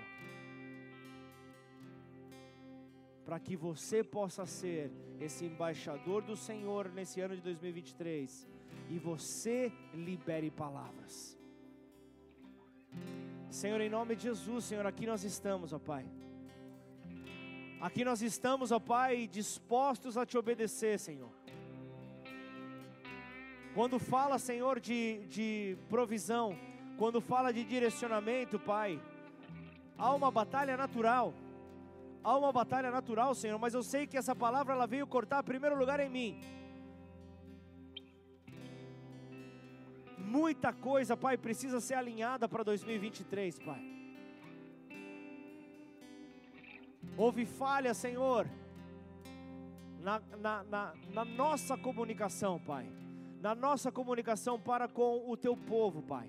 para 3.28 3.42
que 3.42 3.58
você 3.58 4.06
possa 4.06 4.46
ser 4.46 4.90
esse 5.20 5.44
embaixador 5.44 6.22
do 6.22 6.38
Senhor 6.38 6.90
nesse 6.94 7.20
ano 7.20 7.36
de 7.36 7.42
2023 7.42 8.48
e 8.90 8.98
você 8.98 9.70
libere 9.94 10.50
palavras. 10.50 11.38
Senhor, 13.50 13.82
em 13.82 13.90
nome 13.90 14.16
de 14.16 14.24
Jesus, 14.24 14.64
Senhor, 14.64 14.86
aqui 14.86 15.06
nós 15.06 15.26
estamos, 15.26 15.74
ó 15.74 15.78
Pai. 15.78 16.06
Aqui 17.82 18.06
nós 18.06 18.22
estamos, 18.22 18.72
ó 18.72 18.80
Pai, 18.80 19.28
dispostos 19.28 20.16
a 20.18 20.26
te 20.26 20.38
obedecer, 20.38 20.98
Senhor. 20.98 21.34
Quando 23.76 24.00
fala, 24.00 24.40
Senhor, 24.40 24.80
de, 24.80 25.20
de 25.28 25.78
provisão, 25.90 26.58
quando 26.98 27.20
fala 27.20 27.52
de 27.52 27.66
direcionamento, 27.66 28.58
Pai, 28.58 29.02
há 29.98 30.16
uma 30.16 30.32
batalha 30.32 30.78
natural. 30.78 31.34
Há 32.28 32.38
uma 32.38 32.52
batalha 32.52 32.92
natural, 32.92 33.34
Senhor, 33.34 33.58
mas 33.58 33.74
eu 33.74 33.82
sei 33.82 34.06
que 34.06 34.18
essa 34.18 34.36
palavra 34.36 34.74
ela 34.74 34.86
veio 34.86 35.08
cortar 35.08 35.42
primeiro 35.44 35.78
lugar 35.82 35.98
em 36.02 36.10
mim. 36.10 36.42
Muita 40.18 40.74
coisa, 40.74 41.16
Pai, 41.16 41.38
precisa 41.38 41.80
ser 41.80 41.94
alinhada 41.94 42.46
para 42.50 42.64
2023, 42.64 43.60
Pai. 43.60 43.82
Houve 47.16 47.46
falha, 47.46 47.94
Senhor, 47.94 48.46
na, 50.02 50.22
na, 50.38 50.64
na, 50.64 50.94
na 51.14 51.24
nossa 51.24 51.78
comunicação, 51.78 52.60
Pai. 52.60 52.92
Na 53.40 53.56
nossa 53.56 53.90
comunicação 53.90 54.60
para 54.60 54.90
com 54.90 55.32
o 55.32 55.38
teu 55.38 55.56
povo, 55.56 56.02
Pai. 56.02 56.28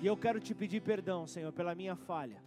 E 0.00 0.06
eu 0.06 0.16
quero 0.16 0.40
te 0.40 0.54
pedir 0.54 0.80
perdão, 0.80 1.26
Senhor, 1.26 1.52
pela 1.52 1.74
minha 1.74 1.96
falha. 1.96 2.46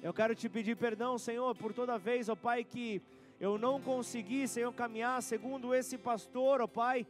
Eu 0.00 0.14
quero 0.14 0.32
te 0.32 0.48
pedir 0.48 0.76
perdão, 0.76 1.18
Senhor, 1.18 1.56
por 1.56 1.72
toda 1.72 1.98
vez, 1.98 2.28
ó 2.28 2.36
Pai, 2.36 2.62
que 2.62 3.02
eu 3.40 3.58
não 3.58 3.80
consegui, 3.80 4.46
Senhor, 4.46 4.72
caminhar 4.72 5.20
segundo 5.22 5.74
esse 5.74 5.98
pastor, 5.98 6.60
ó 6.60 6.68
Pai, 6.68 7.04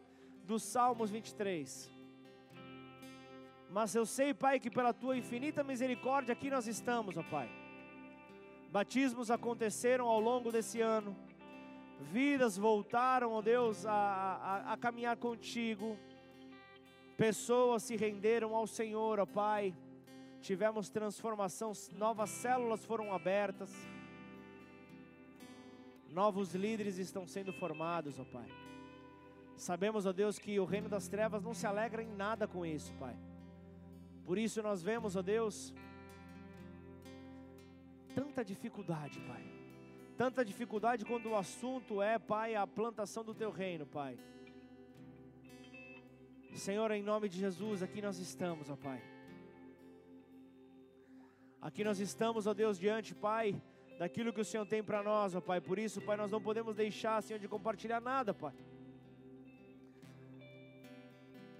dos 0.44 0.62
Salmos 0.62 1.10
23. 1.10 1.90
Mas 3.70 3.94
eu 3.94 4.06
sei, 4.06 4.32
Pai, 4.32 4.58
que 4.58 4.70
pela 4.70 4.94
tua 4.94 5.18
infinita 5.18 5.62
misericórdia 5.62 6.32
aqui 6.32 6.48
nós 6.48 6.66
estamos, 6.66 7.18
ó 7.18 7.22
Pai. 7.22 7.50
Batismos 8.70 9.30
aconteceram 9.30 10.08
ao 10.08 10.18
longo 10.18 10.50
desse 10.50 10.80
ano, 10.80 11.14
vidas 12.00 12.56
voltaram, 12.56 13.32
ó 13.32 13.42
Deus, 13.42 13.84
a, 13.84 13.92
a, 13.92 14.72
a 14.72 14.76
caminhar 14.78 15.18
contigo, 15.18 15.98
pessoas 17.18 17.82
se 17.82 17.96
renderam 17.96 18.54
ao 18.54 18.66
Senhor, 18.66 19.20
ó 19.20 19.26
Pai 19.26 19.74
tivemos 20.40 20.88
transformação, 20.88 21.72
novas 21.96 22.30
células 22.30 22.84
foram 22.84 23.12
abertas, 23.12 23.70
novos 26.10 26.54
líderes 26.54 26.98
estão 26.98 27.26
sendo 27.26 27.52
formados, 27.52 28.18
ó 28.18 28.24
Pai. 28.24 28.48
Sabemos, 29.56 30.06
ó 30.06 30.12
Deus, 30.12 30.38
que 30.38 30.58
o 30.60 30.64
reino 30.64 30.88
das 30.88 31.08
trevas 31.08 31.42
não 31.42 31.52
se 31.52 31.66
alegra 31.66 32.02
em 32.02 32.14
nada 32.14 32.46
com 32.46 32.64
isso, 32.64 32.92
Pai. 32.94 33.16
Por 34.24 34.38
isso 34.38 34.62
nós 34.62 34.82
vemos, 34.82 35.16
ó 35.16 35.22
Deus, 35.22 35.74
tanta 38.14 38.44
dificuldade, 38.44 39.20
Pai. 39.20 39.44
Tanta 40.16 40.44
dificuldade 40.44 41.04
quando 41.04 41.30
o 41.30 41.36
assunto 41.36 42.02
é, 42.02 42.18
Pai, 42.18 42.54
a 42.54 42.66
plantação 42.66 43.24
do 43.24 43.34
teu 43.34 43.50
reino, 43.50 43.86
Pai. 43.86 44.18
Senhor, 46.54 46.90
em 46.90 47.02
nome 47.02 47.28
de 47.28 47.38
Jesus, 47.38 47.82
aqui 47.82 48.02
nós 48.02 48.18
estamos, 48.18 48.68
ó 48.68 48.76
Pai 48.76 49.17
Aqui 51.60 51.82
nós 51.82 51.98
estamos, 51.98 52.46
ó 52.46 52.54
Deus, 52.54 52.78
diante, 52.78 53.14
Pai, 53.14 53.60
daquilo 53.98 54.32
que 54.32 54.40
o 54.40 54.44
Senhor 54.44 54.64
tem 54.64 54.82
para 54.82 55.02
nós, 55.02 55.34
ó 55.34 55.40
Pai. 55.40 55.60
Por 55.60 55.78
isso, 55.78 56.00
Pai, 56.00 56.16
nós 56.16 56.30
não 56.30 56.40
podemos 56.40 56.76
deixar, 56.76 57.20
Senhor, 57.22 57.40
de 57.40 57.48
compartilhar 57.48 58.00
nada, 58.00 58.32
Pai. 58.32 58.54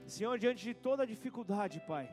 Senhor, 0.07 0.39
diante 0.39 0.63
de 0.63 0.73
toda 0.73 1.07
dificuldade, 1.07 1.83
Pai, 1.87 2.09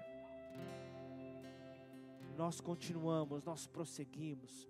nós 2.36 2.60
continuamos, 2.60 3.44
nós 3.44 3.68
prosseguimos, 3.68 4.68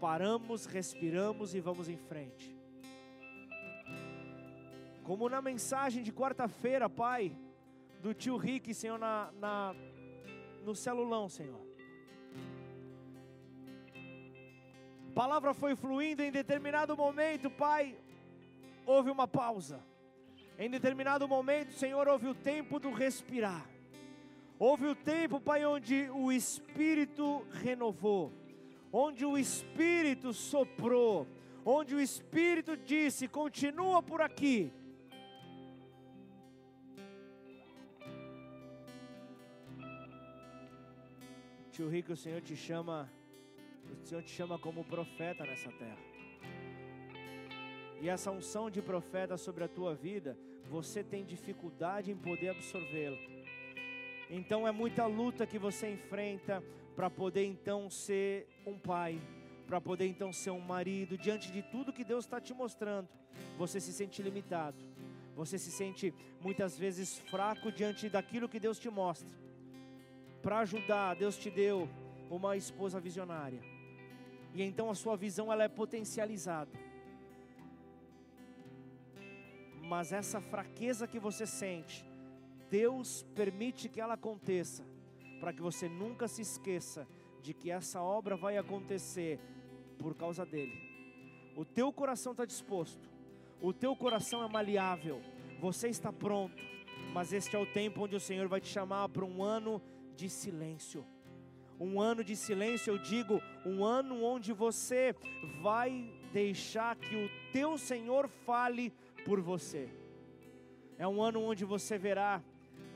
paramos, 0.00 0.66
respiramos 0.66 1.54
e 1.54 1.60
vamos 1.60 1.88
em 1.88 1.96
frente. 1.96 2.56
Como 5.04 5.28
na 5.28 5.42
mensagem 5.42 6.02
de 6.02 6.10
quarta-feira, 6.10 6.88
Pai, 6.88 7.36
do 8.00 8.14
tio 8.14 8.38
Rick, 8.38 8.72
Senhor, 8.72 8.98
na, 8.98 9.30
na, 9.32 9.74
no 10.64 10.74
celulão, 10.74 11.28
Senhor. 11.28 11.73
Palavra 15.14 15.54
foi 15.54 15.76
fluindo 15.76 16.22
em 16.22 16.32
determinado 16.32 16.96
momento, 16.96 17.48
Pai, 17.48 17.96
houve 18.84 19.10
uma 19.10 19.28
pausa. 19.28 19.80
Em 20.58 20.68
determinado 20.68 21.26
momento, 21.28 21.72
Senhor, 21.72 22.06
houve 22.08 22.26
o 22.28 22.34
tempo 22.34 22.78
do 22.78 22.90
respirar. 22.90 23.64
Houve 24.58 24.86
o 24.86 24.94
tempo, 24.94 25.40
Pai, 25.40 25.64
onde 25.64 26.08
o 26.10 26.30
Espírito 26.32 27.46
renovou, 27.52 28.32
onde 28.92 29.24
o 29.24 29.36
Espírito 29.38 30.32
soprou, 30.32 31.26
onde 31.64 31.94
o 31.94 32.00
Espírito 32.00 32.76
disse: 32.76 33.26
continua 33.26 34.02
por 34.02 34.20
aqui. 34.20 34.72
Tio 41.72 41.88
Rico, 41.88 42.12
o 42.12 42.16
Senhor 42.16 42.40
te 42.40 42.54
chama 42.54 43.10
o 43.92 44.06
Senhor 44.06 44.22
te 44.22 44.30
chama 44.30 44.58
como 44.58 44.84
profeta 44.84 45.44
nessa 45.44 45.70
terra. 45.72 46.14
E 48.04 48.08
essa 48.08 48.30
unção 48.30 48.70
de 48.70 48.82
profeta 48.82 49.36
sobre 49.38 49.64
a 49.64 49.68
tua 49.68 49.94
vida, 49.94 50.36
você 50.68 51.02
tem 51.02 51.24
dificuldade 51.24 52.10
em 52.10 52.16
poder 52.16 52.50
absorvê-la. 52.50 53.16
Então 54.28 54.68
é 54.68 54.72
muita 54.72 55.06
luta 55.06 55.46
que 55.46 55.58
você 55.58 55.90
enfrenta 55.90 56.62
para 56.94 57.08
poder 57.08 57.46
então 57.46 57.88
ser 57.88 58.46
um 58.66 58.78
pai, 58.78 59.18
para 59.66 59.80
poder 59.80 60.06
então 60.06 60.32
ser 60.32 60.50
um 60.50 60.60
marido, 60.60 61.16
diante 61.16 61.50
de 61.50 61.62
tudo 61.62 61.94
que 61.94 62.04
Deus 62.04 62.26
está 62.26 62.38
te 62.38 62.52
mostrando. 62.52 63.08
Você 63.56 63.80
se 63.80 63.92
sente 63.92 64.22
limitado, 64.22 64.76
você 65.34 65.58
se 65.58 65.70
sente 65.70 66.12
muitas 66.42 66.78
vezes 66.78 67.18
fraco 67.30 67.72
diante 67.72 68.10
daquilo 68.10 68.50
que 68.50 68.60
Deus 68.60 68.78
te 68.78 68.90
mostra. 68.90 69.28
Para 70.42 70.58
ajudar, 70.58 71.14
Deus 71.14 71.38
te 71.38 71.50
deu 71.50 71.88
uma 72.28 72.54
esposa 72.54 73.00
visionária 73.00 73.73
e 74.54 74.62
então 74.62 74.88
a 74.88 74.94
sua 74.94 75.16
visão 75.16 75.52
ela 75.52 75.64
é 75.64 75.68
potencializada. 75.68 76.70
Mas 79.82 80.12
essa 80.12 80.40
fraqueza 80.40 81.08
que 81.08 81.18
você 81.18 81.44
sente, 81.44 82.06
Deus 82.70 83.24
permite 83.34 83.88
que 83.88 84.00
ela 84.00 84.14
aconteça, 84.14 84.84
para 85.40 85.52
que 85.52 85.60
você 85.60 85.88
nunca 85.88 86.28
se 86.28 86.40
esqueça 86.40 87.06
de 87.42 87.52
que 87.52 87.70
essa 87.70 88.00
obra 88.00 88.36
vai 88.36 88.56
acontecer 88.56 89.40
por 89.98 90.14
causa 90.14 90.46
dele. 90.46 90.80
O 91.56 91.64
teu 91.64 91.92
coração 91.92 92.32
está 92.32 92.44
disposto, 92.44 93.10
o 93.60 93.72
teu 93.72 93.94
coração 93.96 94.42
é 94.42 94.48
maleável, 94.48 95.20
você 95.60 95.88
está 95.88 96.12
pronto, 96.12 96.62
mas 97.12 97.32
este 97.32 97.54
é 97.56 97.58
o 97.58 97.66
tempo 97.66 98.04
onde 98.04 98.14
o 98.14 98.20
Senhor 98.20 98.46
vai 98.48 98.60
te 98.60 98.68
chamar 98.68 99.08
para 99.08 99.24
um 99.24 99.42
ano 99.42 99.82
de 100.16 100.30
silêncio 100.30 101.04
um 101.78 102.00
ano 102.00 102.22
de 102.22 102.36
silêncio, 102.36 102.92
eu 102.92 102.98
digo, 102.98 103.42
um 103.64 103.84
ano 103.84 104.22
onde 104.22 104.52
você 104.52 105.14
vai 105.60 106.12
deixar 106.32 106.96
que 106.96 107.16
o 107.16 107.30
teu 107.52 107.76
Senhor 107.76 108.28
fale 108.28 108.92
por 109.24 109.40
você. 109.40 109.88
É 110.98 111.06
um 111.06 111.22
ano 111.22 111.42
onde 111.42 111.64
você 111.64 111.98
verá 111.98 112.42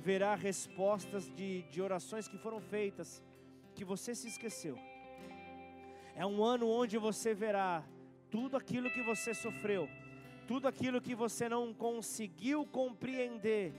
verá 0.00 0.34
respostas 0.34 1.28
de, 1.34 1.62
de 1.62 1.82
orações 1.82 2.28
que 2.28 2.38
foram 2.38 2.60
feitas 2.60 3.22
que 3.74 3.84
você 3.84 4.14
se 4.14 4.28
esqueceu. 4.28 4.78
É 6.14 6.24
um 6.24 6.42
ano 6.42 6.68
onde 6.68 6.96
você 6.96 7.34
verá 7.34 7.84
tudo 8.30 8.56
aquilo 8.56 8.90
que 8.90 9.02
você 9.02 9.34
sofreu, 9.34 9.88
tudo 10.46 10.66
aquilo 10.66 11.00
que 11.00 11.14
você 11.14 11.48
não 11.48 11.74
conseguiu 11.74 12.64
compreender, 12.64 13.74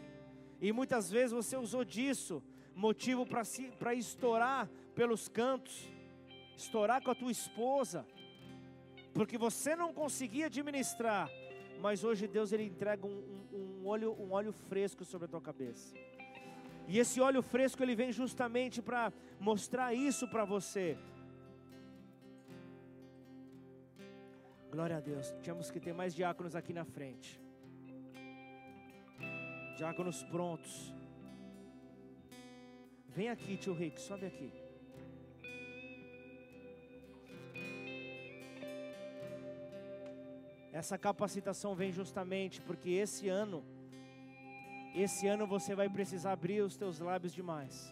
e 0.61 0.71
muitas 0.71 1.09
vezes 1.09 1.31
você 1.31 1.55
usou 1.55 1.84
disso 1.85 2.43
motivo 2.80 3.26
para 3.26 3.93
estourar 3.93 4.69
pelos 4.95 5.27
cantos, 5.27 5.91
estourar 6.56 7.03
com 7.03 7.11
a 7.11 7.15
tua 7.15 7.31
esposa, 7.31 8.06
porque 9.14 9.38
você 9.38 9.76
não 9.76 9.93
conseguia 9.93 10.45
administrar, 10.45 11.30
mas 11.81 12.06
hoje 12.06 12.26
Deus 12.26 12.53
ele 12.53 12.64
entrega 12.64 13.06
um, 13.06 13.19
um, 13.53 13.81
um, 13.81 13.88
óleo, 13.88 14.15
um 14.18 14.31
óleo 14.31 14.53
fresco 14.53 15.03
sobre 15.03 15.26
a 15.26 15.27
tua 15.27 15.41
cabeça. 15.41 15.93
E 16.88 16.97
esse 16.97 17.19
óleo 17.19 17.41
fresco 17.43 17.84
ele 17.84 17.95
vem 17.95 18.14
justamente 18.14 18.81
para 18.81 19.11
mostrar 19.39 19.93
isso 19.93 20.26
para 20.27 20.45
você. 20.45 20.97
Glória 24.72 24.97
a 24.97 25.01
Deus. 25.01 25.34
Tínhamos 25.41 25.69
que 25.69 25.80
ter 25.81 25.93
mais 25.93 26.15
diáconos 26.15 26.56
aqui 26.56 26.72
na 26.72 26.85
frente. 26.85 27.41
Diáconos 29.77 30.23
prontos. 30.23 30.98
Vem 33.15 33.27
aqui, 33.27 33.57
tio 33.57 33.73
Rick, 33.73 33.99
sobe 33.99 34.27
aqui. 34.27 34.52
Essa 40.72 40.98
capacitação 40.98 41.73
vem 41.73 41.91
justamente 41.91 42.61
porque 42.61 42.91
esse 42.91 43.27
ano, 43.27 43.64
esse 44.94 45.27
ano 45.27 45.48
você 45.48 45.73
vai 45.73 45.90
precisar 45.90 46.34
abrir 46.34 46.61
os 46.61 46.77
teus 46.77 46.99
lábios 46.99 47.34
demais. 47.34 47.91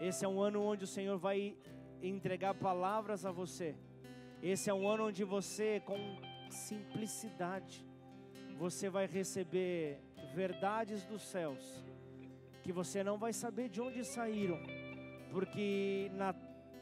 Esse 0.00 0.24
é 0.24 0.28
um 0.28 0.40
ano 0.40 0.60
onde 0.62 0.82
o 0.84 0.88
Senhor 0.88 1.16
vai 1.16 1.56
entregar 2.02 2.52
palavras 2.54 3.24
a 3.24 3.30
você. 3.30 3.76
Esse 4.42 4.68
é 4.68 4.74
um 4.74 4.88
ano 4.88 5.06
onde 5.06 5.22
você, 5.22 5.80
com 5.80 5.96
simplicidade, 6.50 7.86
você 8.58 8.90
vai 8.90 9.06
receber 9.06 9.98
verdades 10.34 11.04
dos 11.04 11.22
céus 11.22 11.89
que 12.70 12.72
você 12.72 13.02
não 13.02 13.18
vai 13.18 13.32
saber 13.32 13.68
de 13.68 13.80
onde 13.80 14.04
saíram, 14.04 14.56
porque 15.32 16.08
na 16.14 16.32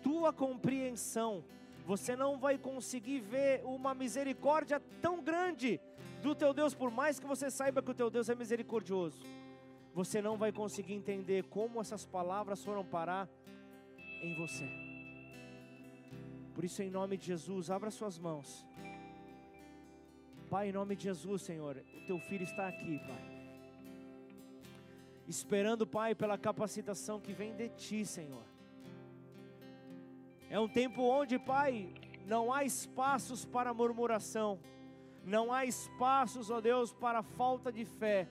tua 0.03 0.35
compreensão 0.35 1.43
você 1.87 2.15
não 2.15 2.39
vai 2.39 2.59
conseguir 2.59 3.21
ver 3.21 3.65
uma 3.65 3.95
misericórdia 3.95 4.79
tão 5.01 5.23
grande 5.23 5.81
do 6.23 6.35
teu 6.35 6.53
Deus, 6.53 6.75
por 6.75 6.91
mais 6.91 7.19
que 7.19 7.27
você 7.27 7.51
saiba 7.51 7.81
que 7.81 7.91
o 7.91 7.95
teu 7.95 8.11
Deus 8.11 8.29
é 8.29 8.35
misericordioso. 8.35 9.25
Você 9.95 10.21
não 10.21 10.37
vai 10.37 10.53
conseguir 10.53 10.93
entender 10.93 11.45
como 11.45 11.81
essas 11.81 12.05
palavras 12.05 12.63
foram 12.63 12.85
parar 12.85 13.27
em 14.23 14.35
você. 14.35 14.69
Por 16.55 16.65
isso, 16.65 16.83
em 16.83 16.91
nome 16.91 17.17
de 17.17 17.29
Jesus, 17.29 17.71
abra 17.71 17.91
suas 17.91 18.19
mãos. 18.19 18.67
Pai, 20.51 20.69
em 20.69 20.73
nome 20.73 20.95
de 20.97 21.05
Jesus, 21.05 21.41
Senhor, 21.41 21.83
o 21.97 22.07
teu 22.07 22.19
filho 22.19 22.45
está 22.45 22.69
aqui, 22.69 22.99
Pai. 22.99 23.38
Esperando, 25.29 25.87
Pai, 25.87 26.15
pela 26.15 26.39
capacitação 26.39 27.21
que 27.21 27.35
vem 27.35 27.55
de 27.55 27.69
ti, 27.69 28.07
Senhor. 28.07 28.43
É 30.49 30.59
um 30.59 30.67
tempo 30.67 31.03
onde, 31.03 31.39
Pai, 31.39 31.93
não 32.27 32.51
há 32.51 32.65
espaços 32.65 33.45
para 33.45 33.75
murmuração, 33.75 34.59
não 35.23 35.53
há 35.53 35.67
espaços, 35.67 36.51
ó 36.51 36.63
Deus, 36.63 36.95
para 36.95 37.23
falta 37.23 37.71
de 37.71 37.85
fé, 37.85 38.27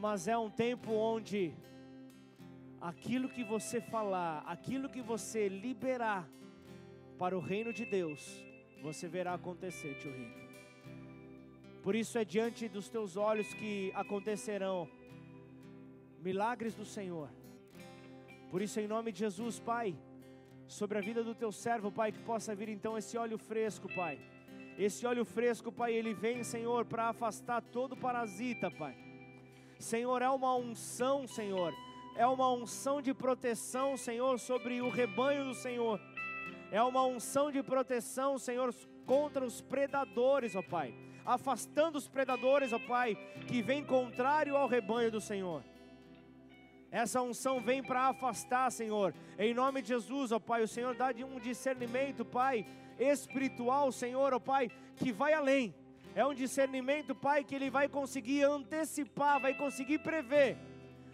mas 0.00 0.26
é 0.26 0.36
um 0.36 0.50
tempo 0.50 0.90
onde 0.92 1.54
aquilo 2.80 3.28
que 3.28 3.44
você 3.44 3.80
falar, 3.80 4.42
aquilo 4.44 4.88
que 4.88 5.00
você 5.00 5.48
liberar 5.48 6.28
para 7.16 7.36
o 7.36 7.40
reino 7.40 7.72
de 7.72 7.84
Deus, 7.84 8.44
você 8.82 9.06
verá 9.06 9.34
acontecer, 9.34 9.96
tio 10.00 10.10
Rick. 10.10 10.48
Por 11.82 11.94
isso 11.94 12.18
é 12.18 12.24
diante 12.24 12.68
dos 12.68 12.88
teus 12.88 13.16
olhos 13.16 13.54
que 13.54 13.92
acontecerão 13.94 14.88
milagres 16.20 16.74
do 16.74 16.84
Senhor. 16.84 17.28
Por 18.50 18.62
isso, 18.62 18.80
em 18.80 18.86
nome 18.86 19.12
de 19.12 19.20
Jesus, 19.20 19.58
Pai, 19.58 19.96
sobre 20.66 20.98
a 20.98 21.00
vida 21.00 21.22
do 21.22 21.34
teu 21.34 21.52
servo, 21.52 21.92
Pai, 21.92 22.12
que 22.12 22.18
possa 22.20 22.54
vir 22.54 22.68
então 22.68 22.96
esse 22.96 23.16
óleo 23.16 23.38
fresco, 23.38 23.88
Pai. 23.94 24.18
Esse 24.78 25.06
óleo 25.06 25.24
fresco, 25.24 25.72
Pai, 25.72 25.92
ele 25.92 26.14
vem, 26.14 26.44
Senhor, 26.44 26.84
para 26.84 27.08
afastar 27.08 27.60
todo 27.60 27.96
parasita, 27.96 28.70
Pai. 28.70 28.96
Senhor, 29.78 30.22
é 30.22 30.30
uma 30.30 30.54
unção, 30.56 31.26
Senhor. 31.26 31.72
É 32.16 32.26
uma 32.26 32.50
unção 32.52 33.00
de 33.00 33.14
proteção, 33.14 33.96
Senhor, 33.96 34.38
sobre 34.38 34.80
o 34.80 34.88
rebanho 34.88 35.44
do 35.44 35.54
Senhor. 35.54 36.00
É 36.70 36.82
uma 36.82 37.04
unção 37.04 37.50
de 37.50 37.62
proteção, 37.62 38.38
Senhor, 38.38 38.74
contra 39.06 39.44
os 39.44 39.60
predadores, 39.60 40.54
ó 40.56 40.62
Pai 40.62 40.94
afastando 41.28 41.98
os 41.98 42.08
predadores, 42.08 42.72
ó 42.72 42.78
Pai, 42.78 43.14
que 43.46 43.60
vem 43.60 43.84
contrário 43.84 44.56
ao 44.56 44.66
rebanho 44.66 45.10
do 45.10 45.20
Senhor. 45.20 45.62
Essa 46.90 47.20
unção 47.20 47.60
vem 47.60 47.82
para 47.82 48.08
afastar, 48.08 48.70
Senhor. 48.72 49.14
Em 49.38 49.52
nome 49.52 49.82
de 49.82 49.88
Jesus, 49.88 50.32
ó 50.32 50.38
Pai, 50.38 50.62
o 50.62 50.68
Senhor 50.68 50.94
dá 50.94 51.08
um 51.26 51.38
discernimento, 51.38 52.24
Pai, 52.24 52.66
espiritual, 52.98 53.92
Senhor, 53.92 54.32
ó 54.32 54.38
Pai, 54.38 54.70
que 54.96 55.12
vai 55.12 55.34
além. 55.34 55.74
É 56.14 56.24
um 56.24 56.34
discernimento, 56.34 57.14
Pai, 57.14 57.44
que 57.44 57.54
ele 57.54 57.70
vai 57.70 57.88
conseguir 57.88 58.42
antecipar, 58.42 59.40
vai 59.40 59.54
conseguir 59.54 59.98
prever 59.98 60.56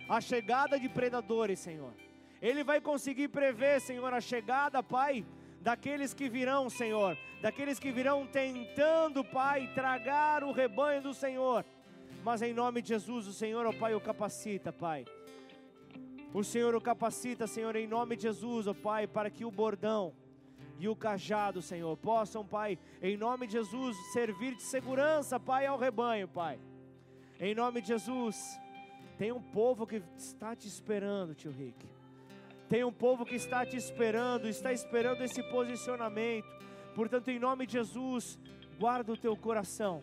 a 0.08 0.20
chegada 0.20 0.78
de 0.78 0.88
predadores, 0.88 1.58
Senhor. 1.58 1.92
Ele 2.40 2.62
vai 2.62 2.80
conseguir 2.80 3.28
prever, 3.28 3.80
Senhor, 3.80 4.12
a 4.12 4.20
chegada, 4.20 4.82
Pai, 4.82 5.26
daqueles 5.60 6.14
que 6.14 6.28
virão, 6.28 6.70
Senhor, 6.70 7.18
daqueles 7.42 7.78
que 7.78 7.90
virão 7.90 8.26
tentando, 8.26 9.24
Pai, 9.24 9.70
tragar 9.74 10.44
o 10.44 10.52
rebanho 10.52 11.02
do 11.02 11.14
Senhor. 11.14 11.64
Mas 12.22 12.42
em 12.42 12.54
nome 12.54 12.80
de 12.80 12.88
Jesus, 12.88 13.26
o 13.26 13.32
Senhor, 13.32 13.66
ó 13.66 13.72
Pai, 13.72 13.94
o 13.94 14.00
capacita, 14.00 14.72
Pai. 14.72 15.04
O 16.34 16.42
Senhor 16.42 16.74
o 16.74 16.80
capacita, 16.80 17.46
Senhor, 17.46 17.76
em 17.76 17.86
nome 17.86 18.16
de 18.16 18.22
Jesus, 18.22 18.66
ó 18.66 18.74
Pai, 18.74 19.06
para 19.06 19.30
que 19.30 19.44
o 19.44 19.52
bordão 19.52 20.12
e 20.80 20.88
o 20.88 20.96
cajado, 20.96 21.62
Senhor, 21.62 21.96
possam, 21.96 22.44
Pai, 22.44 22.76
em 23.00 23.16
nome 23.16 23.46
de 23.46 23.52
Jesus, 23.52 23.96
servir 24.12 24.56
de 24.56 24.64
segurança, 24.64 25.38
Pai, 25.38 25.64
ao 25.64 25.78
rebanho, 25.78 26.26
Pai. 26.26 26.58
Em 27.38 27.54
nome 27.54 27.80
de 27.80 27.86
Jesus, 27.86 28.60
tem 29.16 29.30
um 29.30 29.40
povo 29.40 29.86
que 29.86 30.02
está 30.16 30.56
te 30.56 30.66
esperando, 30.66 31.36
tio 31.36 31.52
Rick. 31.52 31.86
Tem 32.68 32.82
um 32.82 32.92
povo 32.92 33.24
que 33.24 33.36
está 33.36 33.64
te 33.64 33.76
esperando, 33.76 34.48
está 34.48 34.72
esperando 34.72 35.22
esse 35.22 35.40
posicionamento. 35.44 36.48
Portanto, 36.96 37.28
em 37.28 37.38
nome 37.38 37.64
de 37.64 37.74
Jesus, 37.74 38.40
guarda 38.76 39.12
o 39.12 39.16
teu 39.16 39.36
coração. 39.36 40.02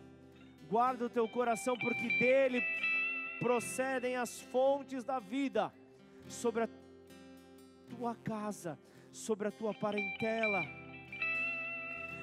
Guarda 0.69 1.07
o 1.07 1.09
teu 1.09 1.27
coração, 1.27 1.75
porque 1.77 2.07
dele 2.19 2.63
procedem 3.37 4.15
as 4.15 4.39
fontes 4.39 5.03
da 5.03 5.19
vida 5.19 5.73
sobre 6.31 6.63
a 6.63 6.69
tua 7.89 8.15
casa, 8.15 8.79
sobre 9.11 9.47
a 9.47 9.51
tua 9.51 9.73
parentela. 9.73 10.63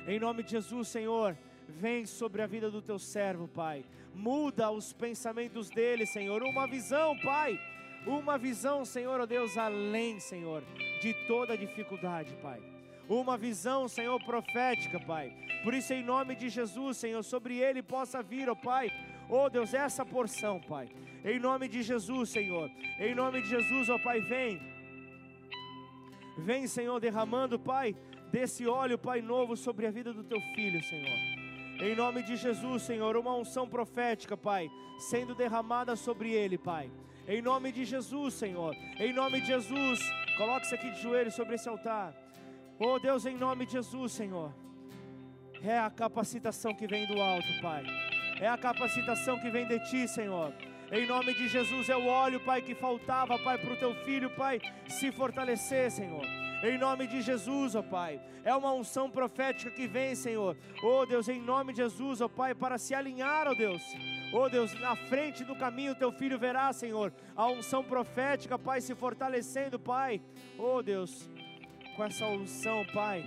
Em 0.06 0.18
nome 0.18 0.42
de 0.42 0.52
Jesus, 0.52 0.88
Senhor, 0.88 1.36
vem 1.68 2.06
sobre 2.06 2.42
a 2.42 2.46
vida 2.46 2.70
do 2.70 2.80
teu 2.80 2.98
servo, 2.98 3.46
Pai. 3.46 3.84
Muda 4.14 4.70
os 4.70 4.92
pensamentos 4.92 5.68
dele, 5.68 6.06
Senhor. 6.06 6.42
Uma 6.42 6.66
visão, 6.66 7.16
Pai 7.20 7.58
uma 8.06 8.38
visão, 8.38 8.84
Senhor, 8.84 9.20
ó 9.20 9.24
oh 9.24 9.26
Deus, 9.26 9.56
além, 9.58 10.20
Senhor, 10.20 10.62
de 11.02 11.12
toda 11.26 11.56
dificuldade, 11.56 12.34
Pai. 12.40 12.60
Uma 13.08 13.36
visão, 13.36 13.88
Senhor, 13.88 14.22
profética, 14.24 15.00
Pai. 15.00 15.32
Por 15.62 15.74
isso, 15.74 15.92
em 15.92 16.04
nome 16.04 16.34
de 16.34 16.48
Jesus, 16.48 16.98
Senhor, 16.98 17.22
sobre 17.22 17.58
ele 17.58 17.82
possa 17.82 18.22
vir, 18.22 18.48
ó 18.48 18.52
oh 18.52 18.56
Pai, 18.56 18.90
ó 19.28 19.44
oh 19.44 19.50
Deus, 19.50 19.74
essa 19.74 20.04
porção, 20.04 20.60
Pai. 20.60 20.88
Em 21.30 21.38
nome 21.38 21.68
de 21.68 21.82
Jesus, 21.82 22.30
Senhor. 22.30 22.70
Em 22.98 23.14
nome 23.14 23.42
de 23.42 23.48
Jesus, 23.48 23.88
ó 23.90 23.98
Pai, 23.98 24.20
vem. 24.20 24.60
Vem, 26.38 26.66
Senhor, 26.66 26.98
derramando, 27.00 27.58
Pai, 27.58 27.94
desse 28.32 28.66
óleo, 28.66 28.96
Pai, 28.96 29.20
novo 29.20 29.54
sobre 29.56 29.86
a 29.86 29.90
vida 29.90 30.12
do 30.12 30.24
teu 30.24 30.40
filho, 30.54 30.82
Senhor. 30.84 31.18
Em 31.86 31.94
nome 31.94 32.22
de 32.22 32.34
Jesus, 32.34 32.82
Senhor, 32.82 33.16
uma 33.16 33.34
unção 33.36 33.68
profética, 33.68 34.36
Pai, 34.36 34.70
sendo 35.10 35.34
derramada 35.34 35.94
sobre 35.96 36.32
ele, 36.32 36.56
Pai. 36.56 36.90
Em 37.26 37.42
nome 37.42 37.72
de 37.72 37.84
Jesus, 37.84 38.34
Senhor. 38.34 38.74
Em 38.98 39.12
nome 39.12 39.40
de 39.42 39.48
Jesus. 39.48 40.00
Coloque-se 40.38 40.74
aqui 40.74 40.90
de 40.92 41.02
joelhos 41.02 41.34
sobre 41.34 41.56
esse 41.56 41.68
altar. 41.68 42.14
Oh 42.78 42.98
Deus, 42.98 43.26
em 43.26 43.36
nome 43.36 43.66
de 43.66 43.72
Jesus, 43.72 44.12
Senhor. 44.12 44.50
É 45.62 45.78
a 45.78 45.90
capacitação 45.90 46.74
que 46.74 46.86
vem 46.86 47.06
do 47.06 47.20
alto, 47.20 47.48
Pai. 47.60 47.84
É 48.40 48.48
a 48.48 48.56
capacitação 48.56 49.38
que 49.40 49.50
vem 49.50 49.66
de 49.66 49.78
Ti, 49.90 50.08
Senhor. 50.08 50.54
Em 50.90 51.06
nome 51.06 51.34
de 51.34 51.48
Jesus, 51.48 51.88
é 51.88 51.96
o 51.96 52.06
óleo, 52.06 52.40
Pai, 52.40 52.62
que 52.62 52.74
faltava, 52.74 53.38
Pai, 53.38 53.58
para 53.58 53.74
o 53.74 53.76
Teu 53.76 53.94
filho, 54.04 54.30
Pai, 54.30 54.60
se 54.88 55.12
fortalecer, 55.12 55.90
Senhor. 55.90 56.24
Em 56.62 56.76
nome 56.76 57.06
de 57.06 57.20
Jesus, 57.20 57.74
ó 57.74 57.82
Pai. 57.82 58.20
É 58.44 58.54
uma 58.54 58.72
unção 58.72 59.08
profética 59.08 59.70
que 59.70 59.86
vem, 59.86 60.14
Senhor. 60.14 60.56
Oh 60.82 61.06
Deus, 61.06 61.28
em 61.28 61.40
nome 61.40 61.72
de 61.72 61.78
Jesus, 61.78 62.20
ó 62.20 62.28
Pai, 62.28 62.54
para 62.54 62.78
se 62.78 62.94
alinhar, 62.94 63.46
ó 63.46 63.54
Deus 63.54 63.82
Oh 64.30 64.48
Deus, 64.48 64.74
na 64.74 64.94
frente 64.94 65.42
do 65.42 65.56
caminho 65.56 65.94
teu 65.94 66.12
filho 66.12 66.38
verá, 66.38 66.70
Senhor, 66.72 67.12
a 67.34 67.46
unção 67.46 67.82
profética, 67.82 68.58
Pai, 68.58 68.80
se 68.80 68.94
fortalecendo, 68.94 69.78
Pai. 69.78 70.20
Oh 70.58 70.82
Deus, 70.82 71.30
com 71.96 72.04
essa 72.04 72.26
unção, 72.26 72.84
Pai, 72.92 73.24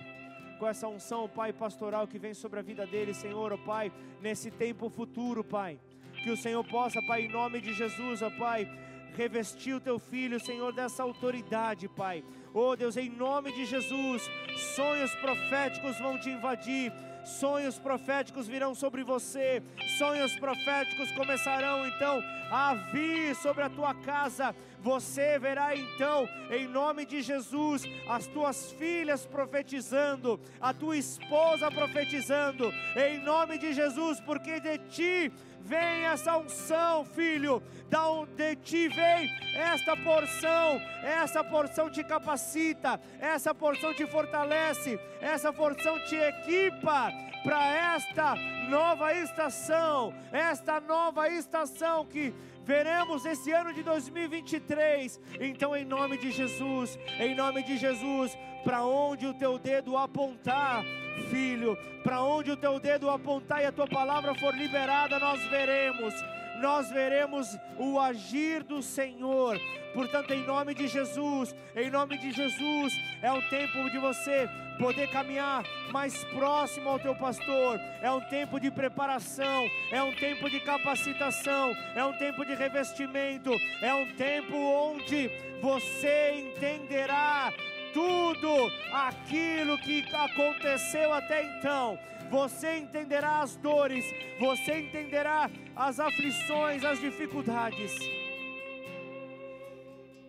com 0.60 0.68
essa 0.68 0.88
unção, 0.88 1.28
Pai, 1.28 1.52
pastoral 1.52 2.08
que 2.08 2.20
vem 2.20 2.36
sobre 2.36 2.60
a 2.60 2.62
vida 2.62 2.86
dele, 2.86 3.16
Senhor, 3.16 3.52
oh 3.52 3.58
Pai, 3.58 3.92
nesse 4.22 4.52
tempo 4.52 4.90
futuro, 4.90 5.44
Pai. 5.44 5.80
Que 6.24 6.30
o 6.30 6.38
Senhor 6.38 6.64
possa, 6.64 7.02
Pai, 7.02 7.26
em 7.26 7.28
nome 7.28 7.60
de 7.62 7.74
Jesus, 7.74 8.22
ó 8.22 8.30
Pai, 8.30 8.70
revestir 9.16 9.74
o 9.74 9.80
teu 9.80 9.98
filho, 10.00 10.40
Senhor, 10.40 10.72
dessa 10.72 11.04
autoridade, 11.04 11.88
Pai. 11.88 12.24
Oh 12.54 12.76
Deus, 12.76 12.98
em 12.98 13.10
nome 13.10 13.52
de 13.52 13.66
Jesus, 13.66 14.30
sonhos 14.76 15.14
proféticos 15.16 15.98
vão 16.00 16.20
te 16.20 16.30
invadir 16.30 16.92
sonhos 17.24 17.78
proféticos 17.78 18.48
virão 18.48 18.74
sobre 18.74 19.04
você, 19.04 19.62
sonhos 19.98 20.38
proféticos 20.38 21.12
começarão 21.12 21.86
então 21.88 22.22
a 22.52 22.74
vir 22.92 23.36
sobre 23.36 23.64
a 23.64 23.70
tua 23.70 23.94
casa. 23.94 24.56
Você 24.80 25.38
verá 25.38 25.76
então, 25.76 26.28
em 26.50 26.68
nome 26.68 27.06
de 27.06 27.22
Jesus, 27.22 27.84
as 28.10 28.26
tuas 28.28 28.72
filhas 28.74 29.26
profetizando, 29.26 30.40
a 30.60 30.74
tua 30.74 30.98
esposa 30.98 31.70
profetizando, 31.70 32.72
em 32.96 33.20
nome 33.20 33.60
de 33.60 33.74
Jesus, 33.74 34.20
porque 34.20 34.60
de 34.60 34.78
ti 34.90 35.32
vem 35.66 36.06
essa 36.06 36.38
unção, 36.38 37.06
filho, 37.06 37.62
da 37.90 38.02
de 38.36 38.56
ti 38.58 38.88
vem 38.88 39.30
esta 39.56 39.96
porção, 39.98 40.80
essa 41.04 41.44
porção 41.44 41.90
te 41.90 42.04
capacita, 42.04 43.00
essa 43.20 43.54
porção 43.54 43.94
te 43.94 44.06
fortalece, 44.06 45.00
essa 45.20 45.52
porção 45.52 46.00
te 46.06 46.16
equipa 46.16 47.12
para 47.44 47.96
esta 47.96 48.36
nova 48.70 49.14
estação, 49.14 50.14
esta 50.32 50.80
nova 50.80 51.30
estação 51.30 52.06
que 52.06 52.34
veremos 52.72 53.26
esse 53.26 53.52
ano 53.52 53.74
de 53.74 53.84
2023. 53.84 55.20
Então, 55.42 55.76
em 55.76 55.84
nome 55.84 56.18
de 56.18 56.32
Jesus, 56.32 56.98
em 57.20 57.36
nome 57.36 57.64
de 57.64 57.76
Jesus, 57.76 58.38
para 58.64 58.86
onde 58.86 59.28
o 59.28 59.34
teu 59.34 59.60
dedo 59.60 59.98
apontar, 59.98 60.82
filho, 61.30 61.78
para 62.02 62.24
onde 62.24 62.50
o 62.50 62.56
teu 62.56 62.80
dedo 62.80 63.10
apontar 63.10 63.62
e 63.62 63.66
a 63.66 63.74
tua 63.74 63.88
palavra 63.88 64.34
for 64.36 64.56
liberada, 64.56 65.20
nós 65.20 65.44
veremos 65.48 66.14
nós 66.62 66.90
veremos 66.90 67.58
o 67.78 68.00
agir 68.00 68.64
do 68.64 68.82
Senhor. 68.82 69.60
Portanto, 69.94 70.32
em 70.32 70.46
nome 70.46 70.74
de 70.74 70.88
Jesus, 70.88 71.54
em 71.76 71.90
nome 71.90 72.18
de 72.18 72.32
Jesus, 72.32 72.94
é 73.22 73.32
o 73.32 73.42
tempo 73.50 73.90
de 73.90 73.98
você 73.98 74.48
poder 74.78 75.10
caminhar 75.10 75.64
mais 75.92 76.24
próximo 76.26 76.90
ao 76.90 77.00
teu 77.00 77.16
pastor. 77.16 77.80
É 78.02 78.10
um 78.10 78.22
tempo 78.22 78.60
de 78.60 78.72
preparação, 78.72 79.68
é 79.92 80.02
um 80.02 80.14
tempo 80.14 80.50
de 80.50 80.60
capacitação, 80.62 81.76
é 81.96 82.06
um 82.06 82.14
tempo 82.14 82.46
de 82.46 82.56
revestimento, 82.56 83.52
é 83.82 83.94
um 83.94 84.16
tempo 84.16 84.56
onde 84.56 85.30
você 85.62 86.48
entenderá 86.48 87.52
tudo 87.94 88.72
aquilo 88.94 89.78
que 89.80 90.04
aconteceu 90.14 91.14
até 91.14 91.44
então. 91.44 92.00
Você 92.30 92.78
entenderá 92.78 93.42
as 93.42 93.58
dores, 93.58 94.06
você 94.40 94.80
entenderá 94.80 95.50
as 95.82 96.00
aflições, 96.00 96.84
as 96.84 97.00
dificuldades. 97.00 97.92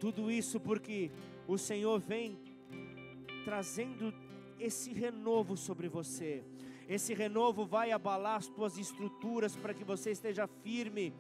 Tudo 0.01 0.31
isso 0.31 0.59
porque 0.59 1.11
o 1.47 1.59
Senhor 1.59 2.01
vem 2.01 2.39
trazendo 3.45 4.15
esse 4.59 4.95
renovo 4.95 5.55
sobre 5.55 5.89
você. 5.89 6.43
Esse 6.89 7.13
renovo 7.13 7.67
vai 7.67 7.93
abalar 7.93 8.37
as 8.37 8.49
tuas 8.49 8.79
estruturas 8.79 9.55
para 9.55 9.75
que 9.75 9.85
você 9.85 10.13
esteja 10.13 10.47
firme 10.47 11.13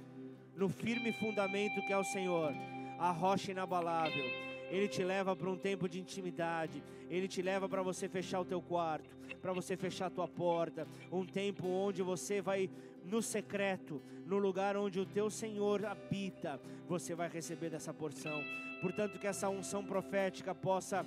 no 0.56 0.68
firme 0.68 1.12
fundamento 1.12 1.82
que 1.86 1.92
é 1.92 1.98
o 1.98 2.04
Senhor, 2.04 2.54
a 2.98 3.10
rocha 3.10 3.50
inabalável. 3.52 4.24
Ele 4.70 4.88
te 4.88 5.04
leva 5.04 5.36
para 5.36 5.50
um 5.50 5.56
tempo 5.56 5.86
de 5.86 6.00
intimidade, 6.00 6.82
ele 7.10 7.28
te 7.28 7.42
leva 7.42 7.68
para 7.68 7.82
você 7.82 8.08
fechar 8.08 8.40
o 8.40 8.44
teu 8.46 8.62
quarto, 8.62 9.14
para 9.42 9.52
você 9.52 9.76
fechar 9.76 10.06
a 10.06 10.10
tua 10.10 10.26
porta, 10.26 10.86
um 11.12 11.26
tempo 11.26 11.66
onde 11.68 12.00
você 12.02 12.40
vai 12.40 12.70
no 13.04 13.22
secreto, 13.22 14.02
no 14.26 14.38
lugar 14.38 14.76
onde 14.76 15.00
o 15.00 15.06
teu 15.06 15.28
Senhor 15.30 15.84
habita, 15.84 16.60
você 16.88 17.14
vai 17.14 17.28
receber 17.28 17.70
dessa 17.70 17.92
porção. 17.92 18.42
Portanto, 18.80 19.18
que 19.18 19.26
essa 19.26 19.48
unção 19.48 19.84
profética 19.84 20.54
possa 20.54 21.04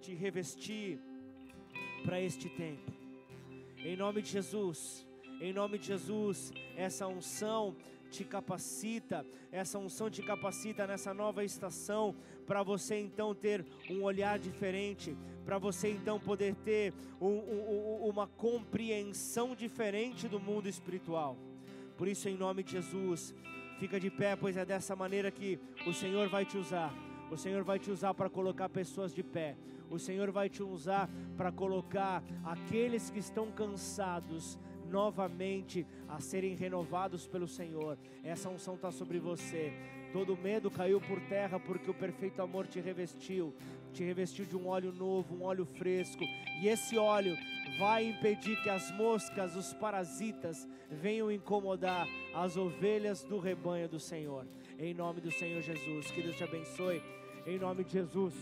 te 0.00 0.14
revestir 0.14 0.98
para 2.04 2.20
este 2.20 2.48
tempo. 2.48 2.92
Em 3.78 3.96
nome 3.96 4.22
de 4.22 4.30
Jesus, 4.30 5.06
em 5.40 5.52
nome 5.52 5.78
de 5.78 5.86
Jesus, 5.86 6.52
essa 6.76 7.06
unção 7.06 7.76
te 8.10 8.24
capacita, 8.24 9.24
essa 9.52 9.78
unção 9.78 10.10
te 10.10 10.22
capacita 10.22 10.86
nessa 10.86 11.12
nova 11.12 11.44
estação, 11.44 12.14
para 12.46 12.62
você 12.62 12.98
então 12.98 13.34
ter 13.34 13.64
um 13.90 14.02
olhar 14.02 14.38
diferente, 14.38 15.16
para 15.48 15.56
você 15.56 15.88
então 15.88 16.20
poder 16.20 16.54
ter 16.56 16.92
um, 17.18 17.26
um, 17.26 18.10
uma 18.10 18.26
compreensão 18.26 19.54
diferente 19.54 20.28
do 20.28 20.38
mundo 20.38 20.68
espiritual. 20.68 21.38
Por 21.96 22.06
isso, 22.06 22.28
em 22.28 22.36
nome 22.36 22.62
de 22.62 22.72
Jesus, 22.72 23.34
fica 23.78 23.98
de 23.98 24.10
pé, 24.10 24.36
pois 24.36 24.58
é 24.58 24.66
dessa 24.66 24.94
maneira 24.94 25.30
que 25.30 25.58
o 25.86 25.94
Senhor 25.94 26.28
vai 26.28 26.44
te 26.44 26.58
usar. 26.58 26.92
O 27.30 27.36
Senhor 27.38 27.64
vai 27.64 27.78
te 27.78 27.90
usar 27.90 28.12
para 28.12 28.28
colocar 28.28 28.68
pessoas 28.68 29.14
de 29.14 29.22
pé. 29.22 29.56
O 29.88 29.98
Senhor 29.98 30.30
vai 30.30 30.50
te 30.50 30.62
usar 30.62 31.08
para 31.34 31.50
colocar 31.50 32.22
aqueles 32.44 33.08
que 33.08 33.18
estão 33.18 33.50
cansados 33.50 34.58
novamente 34.90 35.86
a 36.10 36.20
serem 36.20 36.56
renovados 36.56 37.26
pelo 37.26 37.48
Senhor. 37.48 37.96
Essa 38.22 38.50
unção 38.50 38.74
está 38.74 38.90
sobre 38.90 39.18
você. 39.18 39.72
Todo 40.12 40.36
medo 40.36 40.70
caiu 40.70 41.00
por 41.00 41.20
terra 41.22 41.60
porque 41.60 41.90
o 41.90 41.94
perfeito 41.94 42.40
amor 42.40 42.66
te 42.66 42.80
revestiu, 42.80 43.54
te 43.92 44.02
revestiu 44.02 44.46
de 44.46 44.56
um 44.56 44.68
óleo 44.68 44.92
novo, 44.92 45.34
um 45.34 45.44
óleo 45.44 45.66
fresco. 45.66 46.24
E 46.62 46.68
esse 46.68 46.96
óleo 46.96 47.36
vai 47.78 48.08
impedir 48.08 48.60
que 48.62 48.70
as 48.70 48.90
moscas, 48.92 49.54
os 49.54 49.74
parasitas, 49.74 50.66
venham 50.90 51.30
incomodar 51.30 52.06
as 52.34 52.56
ovelhas 52.56 53.22
do 53.22 53.38
rebanho 53.38 53.88
do 53.88 54.00
Senhor. 54.00 54.46
Em 54.78 54.94
nome 54.94 55.20
do 55.20 55.30
Senhor 55.30 55.60
Jesus, 55.60 56.10
que 56.10 56.22
Deus 56.22 56.36
te 56.36 56.44
abençoe. 56.44 57.02
Em 57.46 57.58
nome 57.58 57.84
de 57.84 57.92
Jesus. 57.92 58.34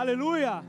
Aleluia! 0.00 0.64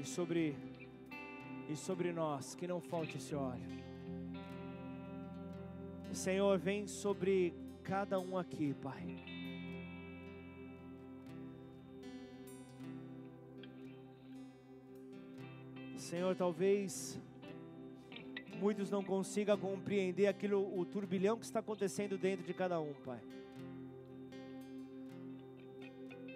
E 0.00 0.04
sobre 0.06 0.56
e 1.68 1.76
sobre 1.76 2.10
nós 2.10 2.54
que 2.54 2.66
não 2.66 2.80
falte 2.80 3.18
esse 3.18 3.34
óleo. 3.34 3.68
Senhor, 6.10 6.58
vem 6.58 6.86
sobre 6.86 7.52
cada 7.84 8.18
um 8.18 8.38
aqui, 8.38 8.72
Pai. 8.72 9.04
Senhor, 15.98 16.34
talvez 16.34 17.20
muitos 18.56 18.90
não 18.90 19.04
consigam 19.04 19.56
compreender 19.58 20.26
aquilo, 20.26 20.78
o 20.78 20.84
turbilhão 20.84 21.36
que 21.38 21.44
está 21.44 21.60
acontecendo 21.60 22.16
dentro 22.18 22.44
de 22.44 22.54
cada 22.54 22.80
um, 22.80 22.94
Pai. 23.04 23.20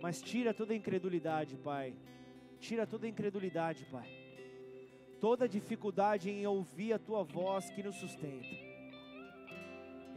Mas 0.01 0.22
tira 0.22 0.55
toda 0.55 0.72
a 0.72 0.76
incredulidade, 0.76 1.56
Pai. 1.56 1.94
Tira 2.59 2.86
toda 2.86 3.06
a 3.06 3.09
incredulidade, 3.09 3.84
Pai. 3.86 4.09
Toda 5.20 5.48
dificuldade 5.48 6.30
em 6.30 6.47
ouvir 6.47 6.92
a 6.92 6.98
Tua 6.98 7.22
voz 7.22 7.70
que 7.70 7.82
nos 7.82 7.97
sustenta. 7.97 8.55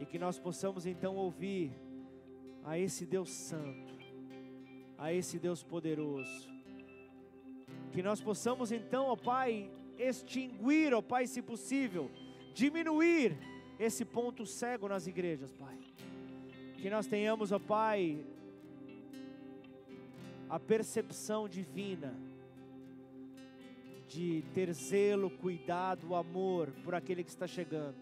E 0.00 0.06
que 0.06 0.18
nós 0.18 0.38
possamos 0.38 0.86
então 0.86 1.16
ouvir 1.16 1.72
a 2.64 2.78
esse 2.78 3.04
Deus 3.04 3.30
Santo, 3.30 3.94
a 4.96 5.12
esse 5.12 5.38
Deus 5.38 5.62
poderoso. 5.62 6.48
Que 7.92 8.02
nós 8.02 8.20
possamos 8.20 8.72
então, 8.72 9.06
ó 9.06 9.16
Pai, 9.16 9.70
extinguir, 9.98 10.92
ó 10.94 11.02
Pai, 11.02 11.26
se 11.26 11.42
possível, 11.42 12.10
diminuir 12.54 13.36
esse 13.78 14.04
ponto 14.04 14.46
cego 14.46 14.88
nas 14.88 15.06
igrejas, 15.06 15.52
Pai. 15.52 15.76
Que 16.80 16.90
nós 16.90 17.06
tenhamos, 17.06 17.52
ó 17.52 17.58
Pai, 17.58 18.24
a 20.48 20.58
percepção 20.58 21.48
divina 21.48 22.14
de 24.08 24.44
ter 24.54 24.72
zelo, 24.72 25.30
cuidado, 25.30 26.14
amor 26.14 26.70
por 26.84 26.94
aquele 26.94 27.24
que 27.24 27.30
está 27.30 27.46
chegando. 27.46 27.96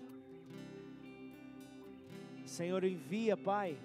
Senhor, 2.45 2.85
envia, 2.85 3.37
Pai. 3.37 3.79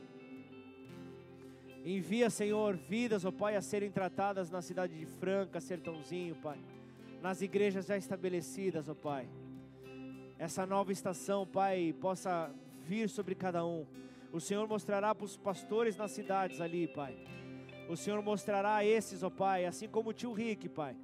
Envia, 1.85 2.29
Senhor, 2.29 2.75
vidas, 2.75 3.23
ó 3.23 3.31
Pai, 3.31 3.55
a 3.55 3.61
serem 3.61 3.89
tratadas 3.89 4.49
na 4.49 4.61
cidade 4.61 4.97
de 4.97 5.05
Franca, 5.05 5.61
Sertãozinho, 5.61 6.35
Pai 6.35 6.59
nas 7.21 7.41
igrejas 7.41 7.85
já 7.85 7.97
estabelecidas, 7.97 8.87
ó 8.89 8.93
Pai. 8.93 9.27
Essa 10.37 10.65
nova 10.65 10.91
estação, 10.91 11.47
Pai, 11.47 11.95
possa 11.99 12.53
vir 12.83 13.09
sobre 13.09 13.33
cada 13.33 13.65
um. 13.65 13.85
O 14.31 14.39
Senhor 14.39 14.67
mostrará 14.67 15.15
para 15.15 15.25
os 15.25 15.35
pastores 15.35 15.97
nas 15.97 16.11
cidades 16.11 16.61
ali, 16.61 16.87
Pai. 16.87 17.17
O 17.89 17.95
Senhor 17.95 18.21
mostrará 18.21 18.75
a 18.75 18.85
esses, 18.85 19.23
ó 19.23 19.29
Pai, 19.29 19.65
assim 19.65 19.87
como 19.87 20.09
o 20.09 20.13
tio 20.13 20.33
Rick, 20.33 20.69
Pai, 20.69 20.95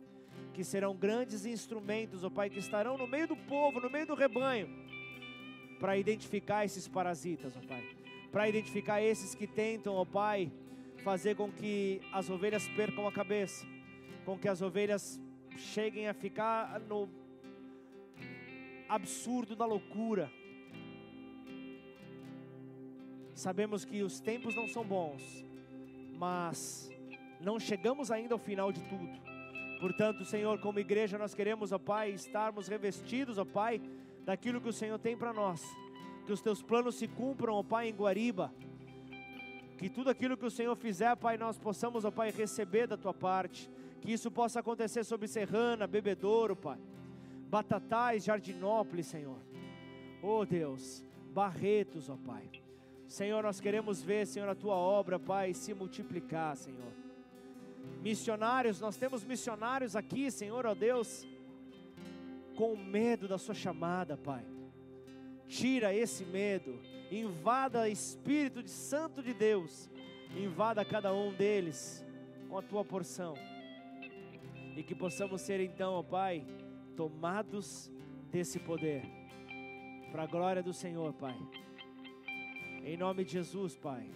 que 0.53 0.63
serão 0.63 0.95
grandes 0.95 1.45
instrumentos, 1.45 2.23
ó 2.23 2.29
Pai, 2.29 2.49
que 2.49 2.59
estarão 2.59 2.97
no 2.97 3.07
meio 3.07 3.27
do 3.27 3.35
povo, 3.35 3.79
no 3.79 3.89
meio 3.89 4.05
do 4.05 4.13
rebanho, 4.13 4.69
para 5.79 5.97
identificar 5.97 6.65
esses 6.65 6.87
parasitas, 6.87 7.55
ó 7.57 7.67
Pai. 7.67 7.83
Para 8.31 8.49
identificar 8.49 9.01
esses 9.01 9.33
que 9.33 9.47
tentam, 9.47 9.95
ó 9.95 10.05
Pai, 10.05 10.51
fazer 11.03 11.35
com 11.35 11.51
que 11.51 12.01
as 12.11 12.29
ovelhas 12.29 12.67
percam 12.69 13.07
a 13.07 13.11
cabeça, 13.11 13.65
com 14.25 14.37
que 14.37 14.47
as 14.47 14.61
ovelhas 14.61 15.19
cheguem 15.57 16.07
a 16.07 16.13
ficar 16.13 16.79
no 16.79 17.09
absurdo 18.87 19.55
da 19.55 19.65
loucura. 19.65 20.31
Sabemos 23.33 23.83
que 23.83 24.03
os 24.03 24.19
tempos 24.19 24.55
não 24.55 24.67
são 24.67 24.83
bons, 24.83 25.43
mas 26.17 26.89
não 27.41 27.59
chegamos 27.59 28.11
ainda 28.11 28.35
ao 28.35 28.39
final 28.39 28.71
de 28.71 28.81
tudo. 28.83 29.19
Portanto, 29.79 30.23
Senhor, 30.23 30.59
como 30.59 30.79
igreja, 30.79 31.17
nós 31.17 31.33
queremos, 31.33 31.71
ó 31.71 31.79
Pai, 31.79 32.11
estarmos 32.11 32.67
revestidos, 32.67 33.37
ó 33.37 33.43
Pai, 33.43 33.81
daquilo 34.23 34.61
que 34.61 34.69
o 34.69 34.73
Senhor 34.73 34.97
tem 34.99 35.17
para 35.17 35.33
nós. 35.33 35.61
Que 36.25 36.31
os 36.31 36.41
teus 36.41 36.61
planos 36.61 36.95
se 36.95 37.07
cumpram, 37.07 37.55
ó 37.55 37.63
Pai, 37.63 37.89
em 37.89 37.93
Guariba. 37.93 38.53
Que 39.77 39.89
tudo 39.89 40.09
aquilo 40.09 40.37
que 40.37 40.45
o 40.45 40.51
Senhor 40.51 40.75
fizer, 40.75 41.13
Pai, 41.17 41.37
nós 41.37 41.57
possamos, 41.57 42.05
ó 42.05 42.11
Pai, 42.11 42.31
receber 42.31 42.87
da 42.87 42.95
tua 42.95 43.13
parte 43.13 43.69
que 44.03 44.11
isso 44.11 44.29
possa 44.29 44.59
acontecer 44.59 45.05
sobre 45.05 45.29
Serrana, 45.29 45.87
Bebedouro, 45.87 46.57
Pai. 46.57 46.77
Batatais, 47.49 48.25
Jardinópolis, 48.25 49.07
Senhor. 49.07 49.39
Oh 50.21 50.45
Deus, 50.45 51.05
Barretos, 51.33 52.09
ó 52.09 52.17
Pai. 52.17 52.43
Senhor, 53.07 53.41
nós 53.41 53.61
queremos 53.61 54.03
ver, 54.03 54.27
Senhor, 54.27 54.49
a 54.49 54.55
tua 54.55 54.75
obra, 54.75 55.17
Pai, 55.17 55.53
se 55.53 55.73
multiplicar, 55.73 56.57
Senhor. 56.57 56.91
Missionários, 58.01 58.81
nós 58.81 58.97
temos 58.97 59.23
missionários 59.23 59.95
aqui, 59.95 60.29
Senhor, 60.29 60.65
ó 60.65 60.75
Deus, 60.75 61.25
com 62.57 62.75
medo 62.75 63.25
da 63.25 63.37
sua 63.37 63.55
chamada, 63.55 64.17
Pai. 64.17 64.43
Tira 65.47 65.95
esse 65.95 66.25
medo, 66.25 66.77
invada 67.09 67.87
Espírito 67.87 68.61
de 68.61 68.69
Santo 68.69 69.23
de 69.23 69.33
Deus, 69.33 69.89
invada 70.35 70.83
cada 70.83 71.13
um 71.13 71.33
deles 71.33 72.05
com 72.49 72.57
a 72.57 72.61
tua 72.61 72.83
porção 72.83 73.52
e 74.75 74.83
que 74.83 74.95
possamos 74.95 75.41
ser 75.41 75.59
então, 75.59 75.93
ó 75.93 76.03
Pai, 76.03 76.45
tomados 76.95 77.91
desse 78.31 78.59
poder, 78.59 79.03
para 80.11 80.23
a 80.23 80.27
glória 80.27 80.63
do 80.63 80.73
Senhor, 80.73 81.13
Pai. 81.13 81.37
Em 82.83 82.97
nome 82.97 83.23
de 83.23 83.33
Jesus, 83.33 83.75
Pai, 83.75 84.09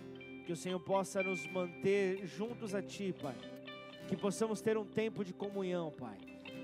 Que 0.46 0.52
o 0.52 0.56
Senhor 0.56 0.80
possa 0.80 1.22
nos 1.22 1.46
manter 1.48 2.26
juntos 2.26 2.74
a 2.74 2.82
Ti, 2.82 3.14
Pai. 3.22 3.36
Que 4.08 4.16
possamos 4.16 4.62
ter 4.62 4.78
um 4.78 4.86
tempo 4.86 5.24
de 5.24 5.34
comunhão, 5.34 5.92
Pai. 5.92 6.18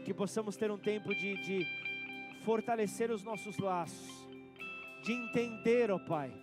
Que 0.05 0.13
possamos 0.13 0.55
ter 0.55 0.71
um 0.71 0.77
tempo 0.77 1.13
de, 1.13 1.35
de 1.43 1.67
fortalecer 2.43 3.11
os 3.11 3.23
nossos 3.23 3.57
laços. 3.57 4.27
De 5.03 5.11
entender, 5.11 5.91
ó 5.91 5.99
Pai, 5.99 6.33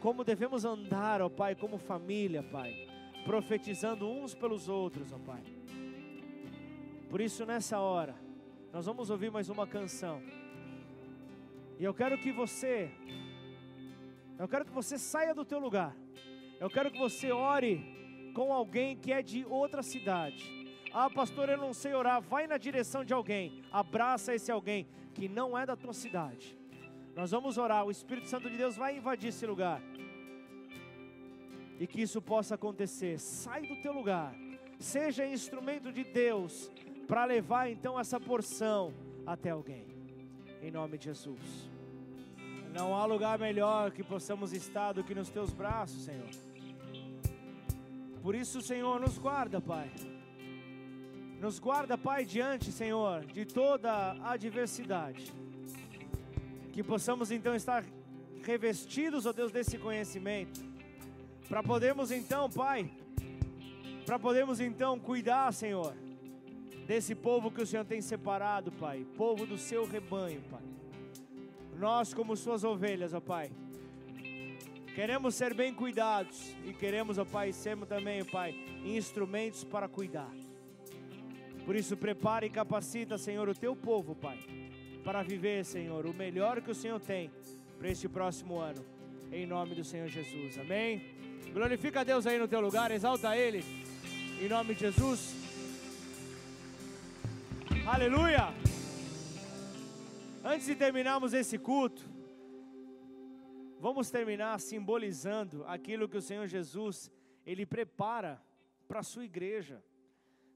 como 0.00 0.24
devemos 0.24 0.64
andar, 0.64 1.22
ó 1.22 1.28
Pai, 1.28 1.54
como 1.54 1.78
família, 1.78 2.42
Pai. 2.42 2.88
Profetizando 3.24 4.08
uns 4.08 4.34
pelos 4.34 4.68
outros, 4.68 5.12
ó 5.12 5.18
Pai. 5.18 5.42
Por 7.12 7.20
isso, 7.20 7.44
nessa 7.44 7.78
hora, 7.78 8.14
nós 8.72 8.86
vamos 8.86 9.10
ouvir 9.10 9.30
mais 9.30 9.50
uma 9.50 9.66
canção. 9.66 10.22
E 11.78 11.84
eu 11.84 11.92
quero 11.92 12.16
que 12.16 12.32
você, 12.32 12.90
eu 14.38 14.48
quero 14.48 14.64
que 14.64 14.72
você 14.72 14.96
saia 14.96 15.34
do 15.34 15.44
teu 15.44 15.58
lugar. 15.58 15.94
Eu 16.58 16.70
quero 16.70 16.90
que 16.90 16.98
você 16.98 17.30
ore 17.30 18.32
com 18.34 18.50
alguém 18.50 18.96
que 18.96 19.12
é 19.12 19.20
de 19.20 19.44
outra 19.44 19.82
cidade. 19.82 20.42
Ah, 20.90 21.10
pastor, 21.10 21.50
eu 21.50 21.58
não 21.58 21.74
sei 21.74 21.92
orar. 21.92 22.22
Vai 22.22 22.46
na 22.46 22.56
direção 22.56 23.04
de 23.04 23.12
alguém. 23.12 23.62
Abraça 23.70 24.34
esse 24.34 24.50
alguém 24.50 24.88
que 25.12 25.28
não 25.28 25.58
é 25.58 25.66
da 25.66 25.76
tua 25.76 25.92
cidade. 25.92 26.58
Nós 27.14 27.30
vamos 27.30 27.58
orar. 27.58 27.84
O 27.84 27.90
Espírito 27.90 28.26
Santo 28.26 28.48
de 28.48 28.56
Deus 28.56 28.74
vai 28.74 28.96
invadir 28.96 29.28
esse 29.28 29.44
lugar. 29.44 29.82
E 31.78 31.86
que 31.86 32.00
isso 32.00 32.22
possa 32.22 32.54
acontecer. 32.54 33.18
Sai 33.18 33.66
do 33.66 33.76
teu 33.82 33.92
lugar. 33.92 34.34
Seja 34.78 35.26
instrumento 35.26 35.92
de 35.92 36.04
Deus 36.04 36.72
para 37.06 37.24
levar 37.24 37.70
então 37.70 37.98
essa 37.98 38.18
porção 38.18 38.92
até 39.26 39.50
alguém. 39.50 39.86
Em 40.60 40.70
nome 40.70 40.98
de 40.98 41.06
Jesus. 41.06 41.70
Não 42.72 42.94
há 42.94 43.04
lugar 43.04 43.38
melhor 43.38 43.90
que 43.90 44.02
possamos 44.02 44.52
estar 44.52 44.92
do 44.92 45.04
que 45.04 45.14
nos 45.14 45.28
teus 45.28 45.52
braços, 45.52 46.04
Senhor. 46.04 46.30
Por 48.22 48.34
isso, 48.34 48.62
Senhor, 48.62 49.00
nos 49.00 49.18
guarda, 49.18 49.60
Pai. 49.60 49.90
Nos 51.40 51.58
guarda, 51.58 51.98
Pai, 51.98 52.24
diante, 52.24 52.70
Senhor, 52.70 53.26
de 53.26 53.44
toda 53.44 53.90
a 53.90 54.32
adversidade. 54.32 55.32
Que 56.72 56.82
possamos 56.82 57.30
então 57.30 57.54
estar 57.54 57.84
revestidos, 58.42 59.26
ó 59.26 59.32
Deus, 59.32 59.52
desse 59.52 59.76
conhecimento. 59.76 60.60
Para 61.48 61.62
podermos 61.62 62.10
então, 62.10 62.48
Pai, 62.48 62.90
para 64.06 64.18
podermos 64.18 64.60
então 64.60 64.98
cuidar, 64.98 65.52
Senhor, 65.52 65.94
desse 66.86 67.14
povo 67.14 67.50
que 67.50 67.62
o 67.62 67.66
Senhor 67.66 67.84
tem 67.84 68.00
separado, 68.00 68.72
Pai, 68.72 69.06
povo 69.16 69.46
do 69.46 69.56
seu 69.56 69.86
rebanho, 69.86 70.42
Pai. 70.50 70.62
Nós, 71.78 72.12
como 72.12 72.36
suas 72.36 72.64
ovelhas, 72.64 73.14
ó 73.14 73.20
Pai, 73.20 73.50
queremos 74.94 75.34
ser 75.34 75.54
bem 75.54 75.72
cuidados 75.72 76.54
e 76.64 76.72
queremos, 76.72 77.18
ó 77.18 77.24
Pai, 77.24 77.52
sermos 77.52 77.88
também, 77.88 78.22
ó 78.22 78.24
Pai, 78.24 78.54
instrumentos 78.84 79.64
para 79.64 79.88
cuidar. 79.88 80.30
Por 81.64 81.76
isso, 81.76 81.96
prepare 81.96 82.46
e 82.46 82.50
capacita, 82.50 83.16
Senhor, 83.16 83.48
o 83.48 83.54
teu 83.54 83.74
povo, 83.76 84.14
Pai, 84.14 84.38
para 85.04 85.22
viver, 85.22 85.64
Senhor, 85.64 86.06
o 86.06 86.14
melhor 86.14 86.60
que 86.60 86.70
o 86.70 86.74
Senhor 86.74 87.00
tem 87.00 87.30
para 87.78 87.88
este 87.88 88.08
próximo 88.08 88.58
ano. 88.58 88.84
Em 89.32 89.46
nome 89.46 89.74
do 89.74 89.82
Senhor 89.82 90.08
Jesus. 90.08 90.58
Amém. 90.58 91.02
Glorifica 91.52 92.00
a 92.00 92.04
Deus 92.04 92.26
aí 92.26 92.38
no 92.38 92.46
teu 92.46 92.60
lugar, 92.60 92.90
exalta 92.90 93.36
Ele. 93.36 93.64
Em 94.40 94.48
nome 94.48 94.74
de 94.74 94.80
Jesus. 94.80 95.41
Aleluia. 97.84 98.54
Antes 100.44 100.66
de 100.66 100.76
terminarmos 100.76 101.32
esse 101.32 101.58
culto, 101.58 102.08
vamos 103.80 104.08
terminar 104.08 104.60
simbolizando 104.60 105.64
aquilo 105.66 106.08
que 106.08 106.16
o 106.16 106.22
Senhor 106.22 106.46
Jesus 106.46 107.10
ele 107.44 107.66
prepara 107.66 108.40
para 108.86 109.00
a 109.00 109.02
sua 109.02 109.24
igreja. 109.24 109.82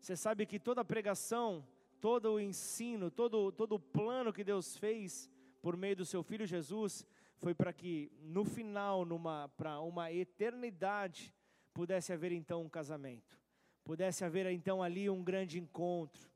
Você 0.01 0.15
sabe 0.15 0.47
que 0.47 0.61
toda 0.61 0.85
pregação, 0.85 1.67
todo 2.01 2.33
o 2.33 2.41
ensino, 2.41 3.11
todo, 3.11 3.51
todo 3.51 3.75
o 3.75 3.81
plano 3.81 4.33
que 4.33 4.45
Deus 4.45 4.77
fez 4.77 5.29
por 5.61 5.77
meio 5.77 5.97
do 5.97 6.05
seu 6.05 6.23
Filho 6.23 6.47
Jesus, 6.47 7.05
foi 7.39 7.53
para 7.53 7.73
que 7.73 8.09
no 8.23 8.45
final, 8.45 9.05
numa, 9.05 9.49
para 9.57 9.81
uma 9.81 10.13
eternidade, 10.13 11.35
pudesse 11.75 12.13
haver 12.13 12.31
então 12.31 12.63
um 12.63 12.69
casamento, 12.69 13.37
pudesse 13.83 14.25
haver 14.25 14.47
então 14.47 14.81
ali 14.81 15.11
um 15.11 15.25
grande 15.25 15.59
encontro, 15.59 16.36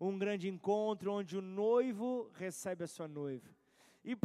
um 0.00 0.18
grande 0.18 0.48
encontro 0.48 1.12
onde 1.12 1.36
o 1.36 1.42
noivo 1.42 2.30
recebe 2.34 2.84
a 2.84 2.88
sua 2.88 3.06
noiva. 3.06 3.48
E 4.04 4.16